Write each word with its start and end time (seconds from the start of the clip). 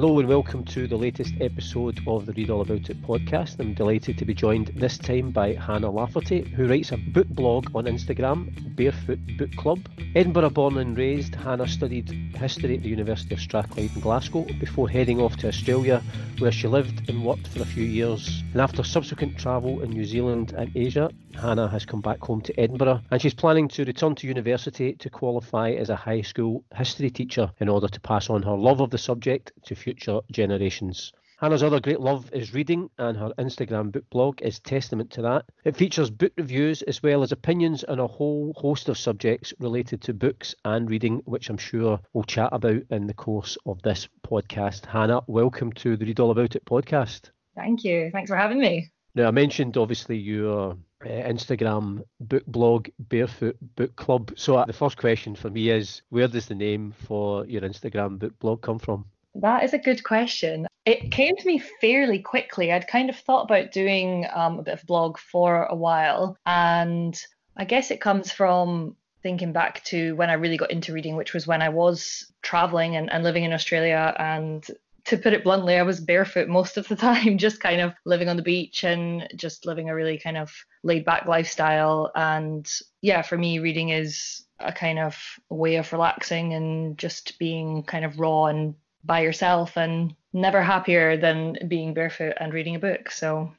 Hello 0.00 0.20
and 0.20 0.28
welcome 0.28 0.64
to 0.66 0.86
the 0.86 0.96
latest 0.96 1.34
episode 1.40 1.98
of 2.06 2.24
the 2.24 2.32
Read 2.34 2.50
All 2.50 2.60
About 2.60 2.88
It 2.88 3.02
podcast. 3.02 3.58
I'm 3.58 3.74
delighted 3.74 4.16
to 4.18 4.24
be 4.24 4.32
joined 4.32 4.68
this 4.76 4.96
time 4.96 5.32
by 5.32 5.54
Hannah 5.54 5.90
Lafferty, 5.90 6.42
who 6.42 6.68
writes 6.68 6.92
a 6.92 6.96
book 6.96 7.26
blog 7.26 7.74
on 7.74 7.86
Instagram, 7.86 8.76
Barefoot 8.76 9.18
Book 9.36 9.50
Club. 9.56 9.80
Edinburgh 10.14 10.50
born 10.50 10.78
and 10.78 10.96
raised, 10.96 11.34
Hannah 11.34 11.66
studied 11.66 12.10
history 12.36 12.76
at 12.76 12.84
the 12.84 12.88
University 12.88 13.34
of 13.34 13.40
Strathclyde 13.40 13.90
in 13.92 14.00
Glasgow 14.00 14.46
before 14.60 14.88
heading 14.88 15.20
off 15.20 15.36
to 15.38 15.48
Australia, 15.48 16.00
where 16.38 16.52
she 16.52 16.68
lived 16.68 17.10
and 17.10 17.24
worked 17.24 17.48
for 17.48 17.62
a 17.62 17.66
few 17.66 17.82
years. 17.82 18.44
And 18.52 18.60
after 18.60 18.84
subsequent 18.84 19.36
travel 19.36 19.82
in 19.82 19.90
New 19.90 20.04
Zealand 20.04 20.54
and 20.56 20.70
Asia, 20.76 21.10
Hannah 21.38 21.68
has 21.68 21.86
come 21.86 22.00
back 22.00 22.20
home 22.20 22.40
to 22.42 22.60
Edinburgh 22.60 23.00
and 23.12 23.22
she's 23.22 23.32
planning 23.32 23.68
to 23.68 23.84
return 23.84 24.16
to 24.16 24.26
university 24.26 24.94
to 24.94 25.08
qualify 25.08 25.70
as 25.70 25.88
a 25.88 25.94
high 25.94 26.22
school 26.22 26.64
history 26.74 27.10
teacher 27.10 27.52
in 27.60 27.68
order 27.68 27.86
to 27.86 28.00
pass 28.00 28.28
on 28.28 28.42
her 28.42 28.56
love 28.56 28.80
of 28.80 28.90
the 28.90 28.98
subject 28.98 29.52
to 29.64 29.76
future 29.76 30.18
generations. 30.32 31.12
Hannah's 31.40 31.62
other 31.62 31.78
great 31.78 32.00
love 32.00 32.28
is 32.32 32.52
reading, 32.52 32.90
and 32.98 33.16
her 33.16 33.32
Instagram 33.38 33.92
book 33.92 34.02
blog 34.10 34.42
is 34.42 34.58
testament 34.58 35.12
to 35.12 35.22
that. 35.22 35.44
It 35.64 35.76
features 35.76 36.10
book 36.10 36.32
reviews 36.36 36.82
as 36.82 37.00
well 37.00 37.22
as 37.22 37.30
opinions 37.30 37.84
on 37.84 38.00
a 38.00 38.08
whole 38.08 38.52
host 38.56 38.88
of 38.88 38.98
subjects 38.98 39.54
related 39.60 40.02
to 40.02 40.14
books 40.14 40.56
and 40.64 40.90
reading, 40.90 41.22
which 41.26 41.48
I'm 41.48 41.56
sure 41.56 42.00
we'll 42.12 42.24
chat 42.24 42.48
about 42.50 42.82
in 42.90 43.06
the 43.06 43.14
course 43.14 43.56
of 43.64 43.80
this 43.82 44.08
podcast. 44.26 44.86
Hannah, 44.86 45.22
welcome 45.28 45.70
to 45.74 45.96
the 45.96 46.06
Read 46.06 46.18
All 46.18 46.32
About 46.32 46.56
It 46.56 46.64
podcast. 46.64 47.30
Thank 47.54 47.84
you. 47.84 48.10
Thanks 48.10 48.30
for 48.30 48.36
having 48.36 48.58
me. 48.58 48.90
Now, 49.18 49.26
I 49.26 49.32
mentioned 49.32 49.76
obviously 49.76 50.16
your 50.16 50.76
uh, 51.04 51.08
Instagram 51.08 52.04
book 52.20 52.46
blog, 52.46 52.86
Barefoot 53.00 53.56
Book 53.74 53.96
Club. 53.96 54.32
So, 54.36 54.56
uh, 54.56 54.64
the 54.64 54.72
first 54.72 54.96
question 54.96 55.34
for 55.34 55.50
me 55.50 55.70
is 55.70 56.02
where 56.10 56.28
does 56.28 56.46
the 56.46 56.54
name 56.54 56.94
for 57.04 57.44
your 57.46 57.62
Instagram 57.62 58.20
book 58.20 58.38
blog 58.38 58.62
come 58.62 58.78
from? 58.78 59.06
That 59.34 59.64
is 59.64 59.74
a 59.74 59.78
good 59.78 60.04
question. 60.04 60.68
It 60.86 61.10
came 61.10 61.34
to 61.34 61.46
me 61.48 61.60
fairly 61.80 62.20
quickly. 62.20 62.70
I'd 62.70 62.86
kind 62.86 63.10
of 63.10 63.16
thought 63.16 63.42
about 63.42 63.72
doing 63.72 64.24
um, 64.32 64.60
a 64.60 64.62
bit 64.62 64.74
of 64.74 64.86
blog 64.86 65.18
for 65.18 65.64
a 65.64 65.74
while, 65.74 66.36
and 66.46 67.20
I 67.56 67.64
guess 67.64 67.90
it 67.90 68.00
comes 68.00 68.30
from 68.30 68.94
thinking 69.24 69.52
back 69.52 69.82
to 69.86 70.14
when 70.14 70.30
I 70.30 70.34
really 70.34 70.56
got 70.56 70.70
into 70.70 70.92
reading, 70.92 71.16
which 71.16 71.34
was 71.34 71.44
when 71.44 71.60
I 71.60 71.70
was 71.70 72.32
traveling 72.42 72.94
and, 72.94 73.12
and 73.12 73.24
living 73.24 73.42
in 73.42 73.52
Australia. 73.52 74.14
And 74.16 74.64
to 75.08 75.16
put 75.16 75.32
it 75.32 75.42
bluntly, 75.42 75.76
I 75.76 75.82
was 75.82 76.00
barefoot 76.00 76.48
most 76.48 76.76
of 76.76 76.86
the 76.86 76.96
time, 76.96 77.38
just 77.46 77.60
kind 77.60 77.80
of 77.80 77.94
living 78.04 78.28
on 78.28 78.36
the 78.36 78.42
beach 78.42 78.84
and 78.84 79.26
just 79.34 79.64
living 79.64 79.88
a 79.88 79.94
really 79.94 80.18
kind 80.18 80.36
of 80.36 80.52
laid 80.82 81.04
back 81.04 81.26
lifestyle. 81.26 82.12
And 82.14 82.70
yeah, 83.00 83.22
for 83.22 83.38
me, 83.38 83.58
reading 83.58 83.88
is 83.88 84.44
a 84.60 84.72
kind 84.72 84.98
of 84.98 85.16
way 85.48 85.76
of 85.76 85.92
relaxing 85.92 86.52
and 86.52 86.98
just 86.98 87.38
being 87.38 87.82
kind 87.84 88.04
of 88.04 88.18
raw 88.18 88.46
and 88.46 88.74
by 89.04 89.20
yourself 89.20 89.76
and 89.78 90.14
never 90.32 90.62
happier 90.62 91.16
than 91.16 91.56
being 91.68 91.94
barefoot 91.94 92.34
and 92.38 92.52
reading 92.52 92.74
a 92.74 92.80
book. 92.80 93.10
So 93.10 93.52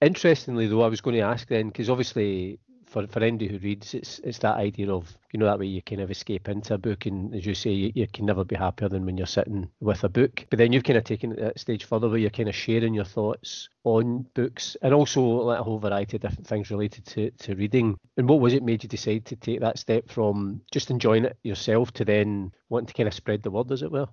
interestingly 0.00 0.66
though, 0.66 0.82
I 0.82 0.88
was 0.88 1.00
going 1.00 1.16
to 1.16 1.22
ask 1.22 1.46
then, 1.46 1.68
because 1.68 1.88
obviously 1.88 2.58
for, 2.96 3.06
for 3.08 3.22
anybody 3.22 3.48
who 3.48 3.58
reads, 3.58 3.92
it's 3.92 4.20
it's 4.20 4.38
that 4.38 4.56
idea 4.56 4.90
of 4.90 5.18
you 5.30 5.38
know 5.38 5.44
that 5.44 5.58
way 5.58 5.66
you 5.66 5.82
kind 5.82 6.00
of 6.00 6.10
escape 6.10 6.48
into 6.48 6.72
a 6.72 6.78
book, 6.78 7.04
and 7.04 7.34
as 7.34 7.44
you 7.44 7.52
say, 7.52 7.70
you, 7.70 7.92
you, 7.94 8.06
can 8.06 8.24
never 8.24 8.42
be 8.42 8.56
happier 8.56 8.88
than 8.88 9.04
when 9.04 9.18
you're 9.18 9.26
sitting 9.26 9.68
with 9.80 10.02
a 10.02 10.08
book. 10.08 10.46
But 10.48 10.58
then 10.58 10.72
you've 10.72 10.84
kind 10.84 10.96
of 10.96 11.04
taken 11.04 11.32
it 11.32 11.40
that 11.40 11.60
stage 11.60 11.84
further, 11.84 12.08
where 12.08 12.16
you're 12.16 12.30
kind 12.30 12.48
of 12.48 12.54
sharing 12.54 12.94
your 12.94 13.04
thoughts 13.04 13.68
on 13.84 14.26
books, 14.32 14.78
and 14.80 14.94
also 14.94 15.20
like 15.20 15.60
a 15.60 15.62
whole 15.62 15.78
variety 15.78 16.16
of 16.16 16.22
different 16.22 16.46
things 16.46 16.70
related 16.70 17.04
to 17.06 17.30
to 17.30 17.54
reading. 17.54 17.98
And 18.16 18.26
what 18.26 18.40
was 18.40 18.54
it 18.54 18.62
made 18.62 18.82
you 18.82 18.88
decide 18.88 19.26
to 19.26 19.36
take 19.36 19.60
that 19.60 19.78
step 19.78 20.08
from 20.08 20.62
just 20.72 20.90
enjoying 20.90 21.26
it 21.26 21.36
yourself 21.42 21.92
to 21.94 22.04
then 22.06 22.50
wanting 22.70 22.86
to 22.86 22.94
kind 22.94 23.08
of 23.08 23.14
spread 23.14 23.42
the 23.42 23.50
word, 23.50 23.70
as 23.72 23.82
it 23.82 23.92
were? 23.92 24.08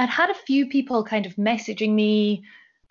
I'd 0.00 0.08
had 0.08 0.30
a 0.30 0.34
few 0.34 0.66
people 0.66 1.04
kind 1.04 1.24
of 1.24 1.36
messaging 1.36 1.94
me 1.94 2.42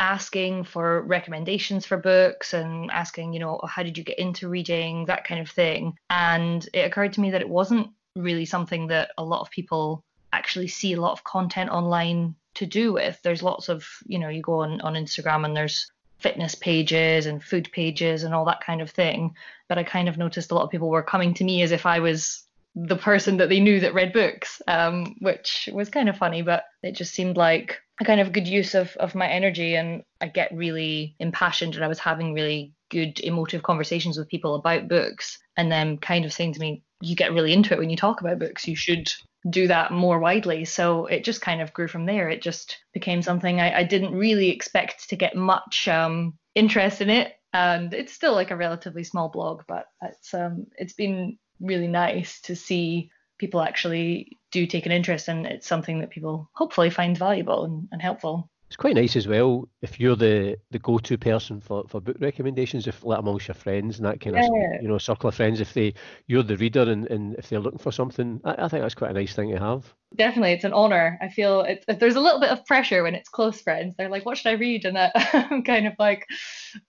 asking 0.04 0.66
for 0.66 1.02
recommendations 1.04 1.86
for 1.86 1.96
books 1.96 2.54
and 2.54 2.92
asking, 2.92 3.32
you 3.32 3.40
know, 3.40 3.58
how 3.66 3.82
did 3.82 3.98
you 3.98 4.04
get 4.04 4.20
into 4.20 4.50
reading, 4.50 5.06
that 5.06 5.24
kind 5.24 5.40
of 5.40 5.50
thing. 5.50 5.98
And 6.10 6.68
it 6.74 6.82
occurred 6.82 7.14
to 7.14 7.22
me 7.22 7.32
that 7.32 7.40
it 7.40 7.48
wasn't 7.48 7.88
really 8.18 8.44
something 8.44 8.88
that 8.88 9.12
a 9.18 9.24
lot 9.24 9.40
of 9.40 9.50
people 9.50 10.04
actually 10.34 10.68
see 10.68 10.92
a 10.92 11.00
lot 11.00 11.14
of 11.14 11.24
content 11.24 11.70
online 11.70 12.36
to 12.56 12.66
do 12.66 12.92
with. 12.92 13.18
There's 13.24 13.42
lots 13.42 13.70
of, 13.70 13.88
you 14.06 14.20
know, 14.20 14.28
you 14.28 14.42
go 14.42 14.60
on, 14.60 14.82
on 14.82 14.96
Instagram 14.96 15.46
and 15.46 15.56
there's 15.56 15.90
fitness 16.20 16.54
pages 16.54 17.26
and 17.26 17.42
food 17.42 17.70
pages 17.72 18.24
and 18.24 18.34
all 18.34 18.44
that 18.46 18.62
kind 18.62 18.82
of 18.82 18.92
thing. 18.92 19.34
But 19.70 19.78
I 19.78 19.84
kind 19.84 20.10
of 20.10 20.18
noticed 20.18 20.52
a 20.52 20.56
lot 20.56 20.66
of 20.66 20.70
people 20.70 20.90
were 20.90 21.02
coming 21.02 21.34
to 21.36 21.46
me 21.46 21.62
as 21.62 21.72
if 21.72 21.86
I 21.86 22.00
was 22.00 22.44
the 22.76 22.98
person 22.98 23.38
that 23.38 23.48
they 23.48 23.62
knew 23.62 23.80
that 23.80 23.94
read 23.94 24.12
books, 24.12 24.62
um, 24.68 25.16
which 25.20 25.70
was 25.72 25.90
kind 25.90 26.10
of 26.10 26.18
funny, 26.18 26.42
but 26.42 26.66
it 26.82 26.92
just 26.92 27.14
seemed 27.14 27.38
like 27.38 27.83
a 28.00 28.06
kind 28.06 28.20
of 28.20 28.32
good 28.32 28.48
use 28.48 28.76
of, 28.76 28.96
of 28.98 29.16
my 29.16 29.28
energy. 29.28 29.76
And 29.76 30.04
I 30.22 30.28
get 30.28 30.56
really 30.56 31.16
impassioned, 31.20 31.76
and 31.76 31.84
I 31.84 31.88
was 31.88 32.00
having 32.00 32.34
really 32.34 32.74
good 32.90 33.20
emotive 33.20 33.64
conversations 33.64 34.18
with 34.18 34.30
people 34.30 34.56
about 34.56 34.88
books, 34.88 35.40
and 35.58 35.72
then 35.72 35.98
kind 35.98 36.26
of 36.26 36.34
saying 36.34 36.54
to 36.54 36.60
me, 36.60 36.84
You 37.02 37.16
get 37.16 37.34
really 37.34 37.54
into 37.54 37.74
it 37.74 37.80
when 37.80 37.90
you 37.90 37.98
talk 37.98 38.22
about 38.22 38.40
books. 38.40 38.68
You 38.68 38.76
should 38.76 39.12
do 39.50 39.68
that 39.68 39.92
more 39.92 40.20
widely. 40.20 40.66
So 40.66 41.06
it 41.06 41.24
just 41.24 41.42
kind 41.42 41.62
of 41.62 41.74
grew 41.74 41.88
from 41.88 42.06
there. 42.06 42.30
It 42.30 42.42
just 42.42 42.78
became 42.94 43.22
something 43.22 43.60
I, 43.60 43.80
I 43.80 43.84
didn't 43.84 44.16
really 44.16 44.50
expect 44.50 45.10
to 45.10 45.16
get 45.16 45.36
much 45.36 45.88
um, 45.88 46.38
interest 46.56 47.02
in 47.02 47.10
it. 47.10 47.34
And 47.52 47.94
it's 47.94 48.14
still 48.14 48.34
like 48.34 48.52
a 48.52 48.56
relatively 48.56 49.04
small 49.04 49.30
blog, 49.30 49.64
but 49.68 49.86
it's 50.02 50.34
um, 50.34 50.68
it's 50.78 50.94
been 50.94 51.38
really 51.60 51.88
nice 51.88 52.42
to 52.42 52.56
see 52.56 53.12
people 53.38 53.62
actually 53.62 54.40
do 54.54 54.66
take 54.68 54.86
an 54.86 54.92
interest 54.92 55.28
and 55.28 55.46
it's 55.46 55.68
something 55.68 56.00
that 56.00 56.12
people 56.12 56.50
hopefully 56.54 56.90
find 56.90 57.18
valuable 57.18 57.66
and, 57.66 57.90
and 57.92 58.02
helpful. 58.02 58.50
It's 58.68 58.78
quite 58.78 58.96
nice 58.96 59.16
as 59.16 59.28
well 59.28 59.70
if 59.84 60.00
you're 60.00 60.16
the, 60.16 60.58
the 60.72 60.80
go 60.80 60.98
to 60.98 61.16
person 61.16 61.62
for, 61.62 61.84
for 61.88 62.02
book 62.02 62.18
recommendations, 62.20 62.88
if 62.88 63.06
let 63.06 63.20
amongst 63.20 63.48
your 63.48 63.54
friends 63.54 64.00
and 64.00 64.08
that 64.08 64.20
kind 64.20 64.36
yeah. 64.36 64.46
of 64.46 64.82
you 64.82 64.88
know 64.88 64.98
circle 64.98 65.30
of 65.30 65.36
friends, 65.36 65.62
if 65.62 65.74
they 65.76 65.94
you're 66.26 66.42
the 66.42 66.58
reader 66.58 66.82
and, 66.82 67.06
and 67.12 67.36
if 67.36 67.50
they're 67.50 67.60
looking 67.60 67.78
for 67.78 67.92
something, 67.92 68.42
I, 68.44 68.66
I 68.66 68.68
think 68.70 68.82
that's 68.82 68.96
quite 68.96 69.12
a 69.12 69.14
nice 69.14 69.36
thing 69.36 69.52
to 69.52 69.60
have. 69.60 69.94
Definitely, 70.16 70.54
it's 70.54 70.64
an 70.64 70.74
honor. 70.74 71.20
I 71.22 71.30
feel 71.30 71.62
it's, 71.62 71.86
there's 72.00 72.16
a 72.16 72.20
little 72.20 72.40
bit 72.40 72.50
of 72.50 72.66
pressure 72.66 73.04
when 73.04 73.14
it's 73.14 73.30
close 73.30 73.62
friends. 73.62 73.94
They're 73.96 74.10
like, 74.10 74.26
"What 74.26 74.40
should 74.40 74.50
I 74.50 74.54
read?" 74.54 74.86
And 74.86 74.98
I'm 75.34 75.64
kind 75.64 75.86
of 75.86 75.94
like, 76.00 76.26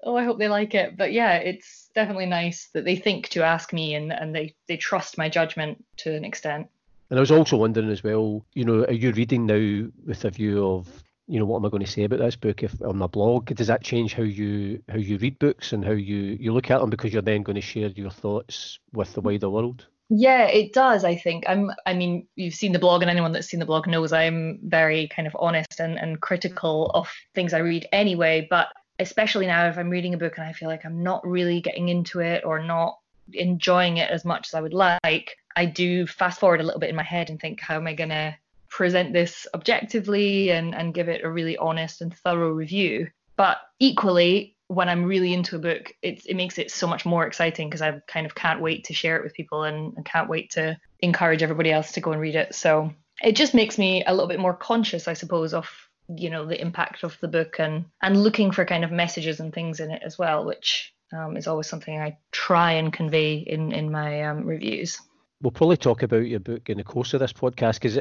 "Oh, 0.03 0.17
I 0.17 0.25
hope 0.25 0.39
they 0.39 0.49
like 0.49 0.75
it." 0.75 0.97
But 0.97 1.13
yeah, 1.13 1.35
it's 1.35 1.91
definitely 1.95 2.27
nice 2.27 2.71
that 2.73 2.87
they 2.87 2.97
think 2.97 3.29
to 3.31 3.43
ask 3.43 3.75
me 3.75 3.95
and 3.95 4.11
and 4.11 4.35
they 4.35 4.55
they 4.69 4.79
trust 4.79 5.19
my 5.19 5.29
judgment 5.29 5.85
to 5.99 6.15
an 6.15 6.25
extent. 6.25 6.69
And 7.11 7.19
I 7.19 7.21
was 7.21 7.31
also 7.31 7.57
wondering 7.57 7.91
as 7.91 8.03
well, 8.03 8.45
you 8.55 8.65
know, 8.65 8.85
are 8.85 8.93
you 8.93 9.13
reading 9.13 9.47
now 9.47 9.89
with 10.07 10.25
a 10.25 10.31
view 10.31 10.67
of 10.67 11.05
you 11.27 11.39
know 11.39 11.47
what 11.47 11.59
am 11.59 11.65
I 11.67 11.71
going 11.71 11.85
to 11.85 11.91
say 11.91 12.05
about 12.05 12.19
this 12.19 12.37
book 12.37 12.63
if 12.63 12.81
on 12.83 12.99
my 12.99 13.07
blog? 13.07 13.47
Does 13.47 13.69
that 13.69 13.83
change 13.83 14.15
how 14.15 14.23
you 14.23 14.83
how 14.89 14.97
you 14.97 15.17
read 15.19 15.39
books 15.39 15.73
and 15.73 15.85
how 15.85 15.93
you 15.93 16.37
you 16.39 16.53
look 16.53 16.71
at 16.71 16.81
them 16.81 16.91
because 16.91 17.13
you're 17.13 17.23
then 17.23 17.43
going 17.43 17.57
to 17.57 17.63
share 17.63 17.89
your 17.89 18.11
thoughts 18.11 18.79
with 18.93 19.13
the 19.15 19.21
wider 19.21 19.49
world? 19.49 19.87
Yeah 20.11 20.47
it 20.47 20.75
does 20.75 21.03
i 21.03 21.17
think. 21.17 21.45
I'm 21.49 21.71
i 21.87 21.95
mean 21.95 22.27
you've 22.37 22.55
seen 22.55 22.73
the 22.73 22.79
blog 22.79 23.03
and 23.03 23.11
anyone 23.11 23.33
that's 23.33 23.49
seen 23.49 23.61
the 23.61 23.67
blog 23.67 23.87
knows 23.87 24.12
i'm 24.12 24.59
very 24.62 25.09
kind 25.09 25.27
of 25.27 25.35
honest 25.39 25.81
and, 25.81 25.99
and 25.99 26.21
critical 26.21 26.91
of 26.95 27.11
things 27.35 27.55
i 27.55 27.59
read 27.59 27.89
anyway. 27.91 28.47
But 28.49 28.69
especially 28.99 29.47
now 29.47 29.67
if 29.67 29.79
i'm 29.79 29.91
reading 29.91 30.15
a 30.15 30.19
book 30.19 30.35
and 30.37 30.47
i 30.47 30.53
feel 30.53 30.69
like 30.69 30.85
i'm 30.85 31.03
not 31.03 31.27
really 31.27 31.61
getting 31.61 31.89
into 31.89 32.21
it 32.21 32.45
or 32.45 32.62
not 32.62 32.99
enjoying 33.33 33.97
it 33.97 34.11
as 34.11 34.25
much 34.25 34.49
as 34.49 34.55
i 34.55 34.61
would 34.61 34.75
like 34.75 35.37
i 35.56 35.65
do 35.65 36.06
fast 36.06 36.41
forward 36.41 36.61
a 36.61 36.65
little 36.65 36.81
bit 36.81 36.91
in 36.91 36.97
my 36.97 37.03
head 37.03 37.31
and 37.31 37.41
think 37.41 37.61
how 37.61 37.77
am 37.77 37.87
i 37.87 37.95
going 37.95 38.11
to 38.11 38.35
present 38.75 39.12
this 39.12 39.47
objectively 39.55 40.51
and, 40.51 40.75
and 40.75 40.95
give 40.95 41.09
it 41.09 41.23
a 41.23 41.31
really 41.31 41.56
honest 41.59 42.01
and 42.01 42.12
thorough 42.12 42.51
review. 42.51 43.06
But 43.37 43.59
equally, 43.79 44.56
when 44.67 44.89
I'm 44.89 45.05
really 45.05 45.33
into 45.33 45.55
a 45.55 45.61
book, 45.61 45.93
it, 46.03 46.27
it 46.27 46.35
makes 46.35 46.59
it 46.59 46.73
so 46.73 46.89
much 46.89 47.06
more 47.06 47.25
exciting 47.25 47.69
because 47.69 47.83
I 47.83 48.01
kind 48.09 48.27
of 48.27 48.35
can't 48.35 48.61
wait 48.61 48.83
to 48.85 48.93
share 48.93 49.17
it 49.17 49.23
with 49.23 49.33
people 49.33 49.62
and, 49.62 49.97
and 49.97 50.05
can't 50.05 50.29
wait 50.29 50.51
to 50.53 50.77
encourage 50.99 51.41
everybody 51.41 51.71
else 51.71 51.93
to 51.93 52.00
go 52.00 52.11
and 52.11 52.21
read 52.21 52.35
it. 52.35 52.57
So 52.57 52.93
it 53.23 53.37
just 53.37 53.55
makes 53.55 53.79
me 53.79 54.03
a 54.05 54.12
little 54.12 54.29
bit 54.29 54.41
more 54.41 54.55
conscious, 54.55 55.07
I 55.07 55.12
suppose, 55.12 55.55
of 55.55 55.71
you 56.09 56.29
know 56.29 56.45
the 56.45 56.61
impact 56.61 57.03
of 57.03 57.17
the 57.21 57.29
book 57.29 57.59
and 57.59 57.87
and 58.03 58.23
looking 58.23 58.50
for 58.50 58.67
kind 58.67 58.85
of 58.85 58.93
messages 58.93 59.41
and 59.41 59.55
things 59.55 59.79
in 59.79 59.93
it 59.93 60.03
as 60.05 60.19
well, 60.19 60.45
which 60.45 60.93
um, 61.17 61.37
is 61.37 61.47
always 61.47 61.69
something 61.69 61.99
I 61.99 62.19
try 62.33 62.73
and 62.73 62.93
convey 62.93 63.37
in 63.37 63.73
in 63.73 63.91
my 63.93 64.25
um, 64.25 64.45
reviews 64.45 64.99
we'll 65.44 65.50
probably 65.50 65.76
talk 65.76 66.02
about 66.02 66.26
your 66.26 66.41
book 66.41 66.70
in 66.70 66.79
the 66.79 66.85
course 66.85 67.12
of 67.12 67.20
this 67.20 67.35
podcast 67.35 67.75
because 67.75 67.99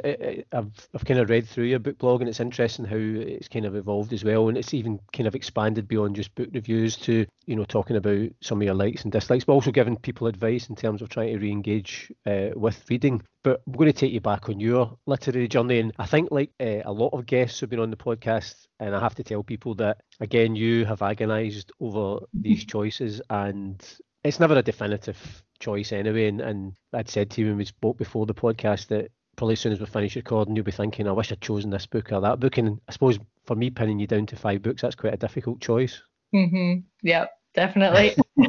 I've, 0.53 0.71
I've 0.95 1.05
kind 1.05 1.19
of 1.19 1.29
read 1.29 1.45
through 1.45 1.65
your 1.65 1.79
book 1.79 1.97
blog 1.97 2.21
and 2.21 2.29
it's 2.29 2.39
interesting 2.39 2.85
how 2.85 2.95
it's 2.95 3.49
kind 3.49 3.65
of 3.65 3.75
evolved 3.75 4.13
as 4.13 4.23
well 4.23 4.47
and 4.47 4.57
it's 4.57 4.73
even 4.73 4.97
kind 5.11 5.27
of 5.27 5.35
expanded 5.35 5.85
beyond 5.85 6.15
just 6.15 6.33
book 6.35 6.47
reviews 6.53 6.95
to 6.97 7.25
you 7.45 7.55
know 7.57 7.65
talking 7.65 7.97
about 7.97 8.29
some 8.39 8.61
of 8.61 8.63
your 8.63 8.73
likes 8.73 9.03
and 9.03 9.11
dislikes 9.11 9.43
but 9.43 9.51
also 9.51 9.71
giving 9.71 9.97
people 9.97 10.27
advice 10.27 10.69
in 10.69 10.75
terms 10.77 11.01
of 11.01 11.09
trying 11.09 11.33
to 11.33 11.39
re-engage 11.39 12.13
uh, 12.25 12.51
with 12.55 12.81
reading. 12.89 13.21
But 13.43 13.61
we're 13.67 13.79
going 13.79 13.91
to 13.91 13.99
take 13.99 14.13
you 14.13 14.21
back 14.21 14.47
on 14.47 14.61
your 14.61 14.97
literary 15.05 15.49
journey 15.49 15.79
and 15.79 15.91
i 15.99 16.05
think 16.05 16.31
like 16.31 16.51
uh, 16.61 16.79
a 16.85 16.93
lot 16.93 17.09
of 17.09 17.25
guests 17.25 17.59
who've 17.59 17.69
been 17.69 17.79
on 17.79 17.89
the 17.89 17.97
podcast 17.97 18.67
and 18.79 18.95
i 18.95 18.99
have 19.01 19.15
to 19.15 19.23
tell 19.23 19.43
people 19.43 19.75
that 19.75 19.97
again 20.21 20.55
you 20.55 20.85
have 20.85 21.01
agonized 21.01 21.73
over 21.81 22.25
these 22.33 22.63
choices 22.75 23.21
and 23.29 23.85
it's 24.23 24.39
never 24.39 24.55
a 24.55 24.61
definitive 24.61 25.43
choice 25.63 25.91
anyway. 25.91 26.27
And, 26.27 26.41
and 26.41 26.73
I'd 26.91 27.09
said 27.09 27.29
to 27.31 27.41
you 27.41 27.47
when 27.47 27.57
we 27.57 27.65
spoke 27.65 27.97
before 27.97 28.25
the 28.25 28.33
podcast 28.33 28.87
that 28.87 29.11
probably 29.35 29.53
as 29.53 29.61
soon 29.61 29.71
as 29.71 29.79
we 29.79 29.85
finish 29.85 30.15
recording, 30.15 30.55
you'll 30.55 30.65
be 30.65 30.71
thinking, 30.71 31.07
I 31.07 31.11
wish 31.11 31.31
I'd 31.31 31.41
chosen 31.41 31.69
this 31.69 31.87
book 31.87 32.11
or 32.11 32.21
that 32.21 32.39
book. 32.39 32.57
And 32.57 32.79
I 32.87 32.91
suppose 32.91 33.17
for 33.45 33.55
me, 33.55 33.69
pinning 33.69 33.99
you 33.99 34.07
down 34.07 34.25
to 34.27 34.35
five 34.35 34.61
books, 34.61 34.81
that's 34.81 34.95
quite 34.95 35.13
a 35.13 35.17
difficult 35.17 35.61
choice. 35.61 36.01
Mm-hmm. 36.35 36.81
Yeah, 37.01 37.27
definitely. 37.53 38.15